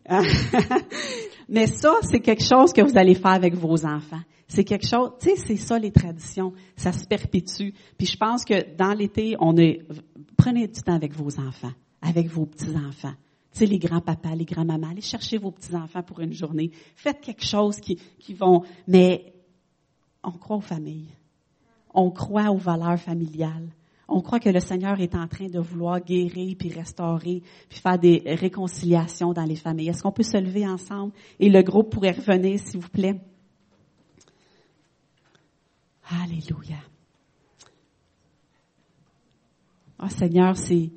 Hein? 0.09 0.23
Mais 1.49 1.67
ça, 1.67 1.95
c'est 2.03 2.21
quelque 2.21 2.45
chose 2.45 2.73
que 2.73 2.81
vous 2.81 2.97
allez 2.97 3.15
faire 3.15 3.33
avec 3.33 3.55
vos 3.55 3.85
enfants. 3.85 4.21
C'est 4.49 4.65
quelque 4.65 4.87
chose, 4.87 5.11
tu 5.21 5.31
sais, 5.31 5.37
c'est 5.37 5.57
ça 5.57 5.79
les 5.79 5.93
traditions, 5.93 6.53
ça 6.77 6.93
se 6.93 7.07
perpétue. 7.07 7.71
Puis 7.99 8.07
je 8.07 8.17
pense 8.17 8.45
que 8.45 8.75
dans 8.77 8.95
l'été, 8.95 9.37
on 9.39 9.57
est, 9.57 9.83
prenez 10.37 10.67
du 10.67 10.81
temps 10.81 10.95
avec 10.95 11.13
vos 11.13 11.39
enfants, 11.39 11.73
avec 12.01 12.29
vos 12.29 12.47
petits-enfants. 12.47 13.15
Tu 13.53 13.59
sais, 13.59 13.67
les 13.67 13.79
grands-papas, 13.79 14.35
les 14.35 14.45
grands-mamans, 14.45 14.91
allez 14.91 15.01
chercher 15.03 15.39
vos 15.39 15.51
petits-enfants 15.51 16.03
pour 16.03 16.21
une 16.21 16.33
journée. 16.33 16.71
Faites 16.97 17.21
quelque 17.21 17.45
chose 17.45 17.77
qui, 17.81 17.99
qui 18.19 18.33
vont, 18.33 18.63
mais 18.89 19.35
on 20.23 20.33
croit 20.33 20.57
aux 20.57 20.63
familles. 20.63 21.15
On 21.93 22.11
croit 22.11 22.51
aux 22.51 22.57
valeurs 22.59 22.99
familiales. 22.99 23.69
On 24.09 24.21
croit 24.21 24.41
que 24.41 24.49
le 24.49 24.61
Seigneur 24.61 25.01
est 25.01 25.15
en 25.15 25.29
train 25.29 25.49
de 25.49 25.61
vouloir 25.61 26.01
guérir, 26.01 26.57
puis 26.59 26.73
restaurer, 26.73 27.43
puis 27.69 27.79
faire 27.79 27.99
des 27.99 28.23
réconciliations 28.27 29.33
dans 29.33 29.45
les 29.45 29.57
familles. 29.57 29.89
Est-ce 29.89 30.03
qu'on 30.03 30.11
peut 30.11 30.25
se 30.25 30.37
lever 30.37 30.67
ensemble? 30.67 31.13
Et 31.39 31.49
le 31.49 31.63
groupe 31.63 31.93
pourrait 31.93 32.11
revenir, 32.11 32.59
s'il 32.59 32.81
vous 32.81 32.89
plaît. 32.89 33.21
Alléluia. 36.11 36.79
Oh 40.03 40.09
Seigneur, 40.09 40.57
c'est, 40.57 40.91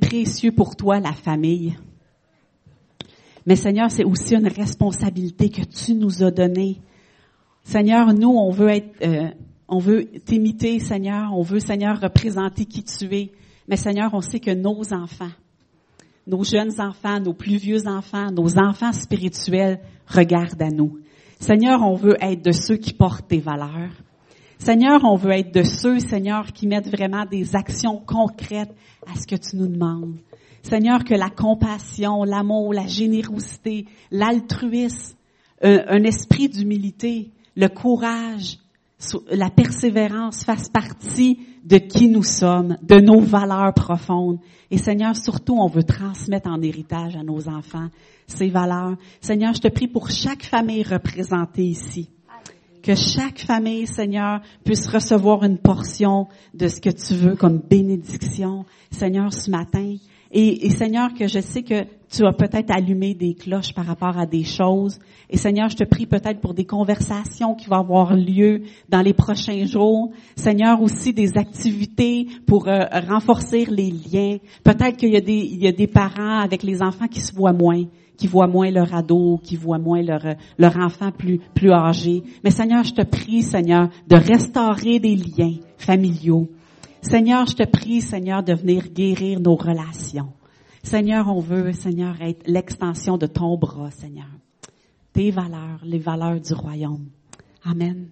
précieux 0.00 0.52
pour 0.52 0.76
toi, 0.76 0.98
la 0.98 1.12
famille. 1.12 1.76
Mais 3.46 3.56
Seigneur, 3.56 3.90
c'est 3.90 4.04
aussi 4.04 4.34
une 4.34 4.48
responsabilité 4.48 5.48
que 5.50 5.62
tu 5.62 5.94
nous 5.94 6.22
as 6.22 6.30
donnée. 6.30 6.80
Seigneur, 7.64 8.12
nous, 8.14 8.30
on 8.30 8.50
veut 8.50 8.68
être, 8.68 8.94
euh, 9.02 9.28
on 9.68 9.78
veut 9.78 10.06
t'imiter, 10.24 10.78
Seigneur. 10.78 11.32
On 11.32 11.42
veut, 11.42 11.60
Seigneur, 11.60 12.00
représenter 12.00 12.64
qui 12.64 12.84
tu 12.84 13.14
es. 13.14 13.32
Mais 13.68 13.76
Seigneur, 13.76 14.10
on 14.12 14.20
sait 14.20 14.40
que 14.40 14.50
nos 14.50 14.92
enfants, 14.92 15.30
nos 16.26 16.44
jeunes 16.44 16.80
enfants, 16.80 17.20
nos 17.20 17.34
plus 17.34 17.56
vieux 17.56 17.86
enfants, 17.86 18.30
nos 18.30 18.58
enfants 18.58 18.92
spirituels 18.92 19.80
regardent 20.06 20.62
à 20.62 20.70
nous. 20.70 20.98
Seigneur, 21.40 21.82
on 21.82 21.94
veut 21.94 22.16
être 22.20 22.44
de 22.44 22.52
ceux 22.52 22.76
qui 22.76 22.92
portent 22.92 23.28
tes 23.28 23.40
valeurs. 23.40 23.90
Seigneur, 24.58 25.00
on 25.04 25.16
veut 25.16 25.32
être 25.32 25.52
de 25.52 25.64
ceux, 25.64 25.98
Seigneur, 25.98 26.52
qui 26.52 26.68
mettent 26.68 26.88
vraiment 26.88 27.24
des 27.24 27.56
actions 27.56 27.98
concrètes 27.98 28.72
à 29.08 29.18
ce 29.18 29.26
que 29.26 29.34
tu 29.34 29.56
nous 29.56 29.66
demandes. 29.66 30.18
Seigneur, 30.62 31.04
que 31.04 31.14
la 31.14 31.28
compassion, 31.28 32.24
l'amour, 32.24 32.72
la 32.72 32.86
générosité, 32.86 33.86
l'altruisme, 34.10 35.16
un, 35.62 36.02
esprit 36.04 36.48
d'humilité, 36.48 37.30
le 37.56 37.68
courage, 37.68 38.58
la 39.30 39.50
persévérance 39.50 40.44
fassent 40.44 40.68
partie 40.68 41.38
de 41.64 41.78
qui 41.78 42.08
nous 42.08 42.22
sommes, 42.22 42.76
de 42.82 43.00
nos 43.00 43.20
valeurs 43.20 43.74
profondes. 43.74 44.38
Et 44.70 44.78
Seigneur, 44.78 45.16
surtout, 45.16 45.56
on 45.58 45.66
veut 45.66 45.82
transmettre 45.82 46.48
en 46.48 46.62
héritage 46.62 47.16
à 47.16 47.22
nos 47.22 47.48
enfants 47.48 47.88
ces 48.26 48.48
valeurs. 48.48 48.96
Seigneur, 49.20 49.54
je 49.54 49.60
te 49.60 49.68
prie 49.68 49.88
pour 49.88 50.10
chaque 50.10 50.44
famille 50.44 50.82
représentée 50.82 51.64
ici. 51.64 52.08
Que 52.82 52.96
chaque 52.96 53.38
famille, 53.40 53.86
Seigneur, 53.86 54.40
puisse 54.64 54.88
recevoir 54.88 55.44
une 55.44 55.58
portion 55.58 56.26
de 56.52 56.66
ce 56.66 56.80
que 56.80 56.90
tu 56.90 57.14
veux 57.14 57.36
comme 57.36 57.58
bénédiction, 57.58 58.64
Seigneur, 58.90 59.32
ce 59.32 59.50
matin. 59.50 59.96
Et, 60.34 60.70
Seigneur, 60.70 61.12
que 61.12 61.28
je 61.28 61.40
sais 61.40 61.62
que 61.62 61.84
tu 62.10 62.24
as 62.24 62.32
peut-être 62.32 62.70
allumé 62.70 63.12
des 63.12 63.34
cloches 63.34 63.74
par 63.74 63.84
rapport 63.84 64.18
à 64.18 64.24
des 64.24 64.44
choses. 64.44 64.98
Et 65.28 65.36
Seigneur, 65.36 65.68
je 65.68 65.76
te 65.76 65.84
prie 65.84 66.06
peut-être 66.06 66.40
pour 66.40 66.54
des 66.54 66.64
conversations 66.64 67.54
qui 67.54 67.68
vont 67.68 67.80
avoir 67.80 68.16
lieu 68.16 68.62
dans 68.88 69.02
les 69.02 69.12
prochains 69.12 69.66
jours. 69.66 70.10
Seigneur, 70.34 70.80
aussi 70.80 71.12
des 71.12 71.36
activités 71.36 72.26
pour 72.46 72.66
euh, 72.66 72.80
renforcer 73.08 73.66
les 73.66 73.90
liens. 73.90 74.38
Peut-être 74.64 74.96
qu'il 74.96 75.10
y 75.10 75.16
a 75.16 75.20
des, 75.20 75.44
y 75.44 75.66
a 75.66 75.72
des 75.72 75.86
parents 75.86 76.40
avec 76.40 76.62
les 76.62 76.82
enfants 76.82 77.08
qui 77.08 77.20
se 77.20 77.34
voient 77.34 77.52
moins 77.52 77.84
qui 78.16 78.28
voient 78.28 78.46
moins 78.46 78.70
leur 78.70 78.94
ado, 78.94 79.40
qui 79.42 79.56
voient 79.56 79.78
moins 79.78 80.00
leur, 80.00 80.22
leur 80.56 80.76
enfant 80.76 81.10
plus, 81.10 81.40
plus 81.54 81.72
âgé. 81.72 82.22
Mais 82.44 82.52
Seigneur, 82.52 82.84
je 82.84 82.92
te 82.92 83.02
prie, 83.02 83.42
Seigneur, 83.42 83.88
de 84.06 84.14
restaurer 84.14 85.00
des 85.00 85.16
liens 85.16 85.56
familiaux. 85.76 86.48
Seigneur, 87.02 87.46
je 87.46 87.56
te 87.56 87.64
prie, 87.64 88.00
Seigneur, 88.00 88.44
de 88.44 88.54
venir 88.54 88.88
guérir 88.88 89.40
nos 89.40 89.56
relations. 89.56 90.32
Seigneur, 90.84 91.26
on 91.28 91.40
veut, 91.40 91.72
Seigneur, 91.72 92.14
être 92.22 92.46
l'extension 92.46 93.18
de 93.18 93.26
ton 93.26 93.58
bras, 93.58 93.90
Seigneur. 93.90 94.30
Tes 95.12 95.32
valeurs, 95.32 95.80
les 95.82 95.98
valeurs 95.98 96.40
du 96.40 96.54
royaume. 96.54 97.08
Amen. 97.64 98.08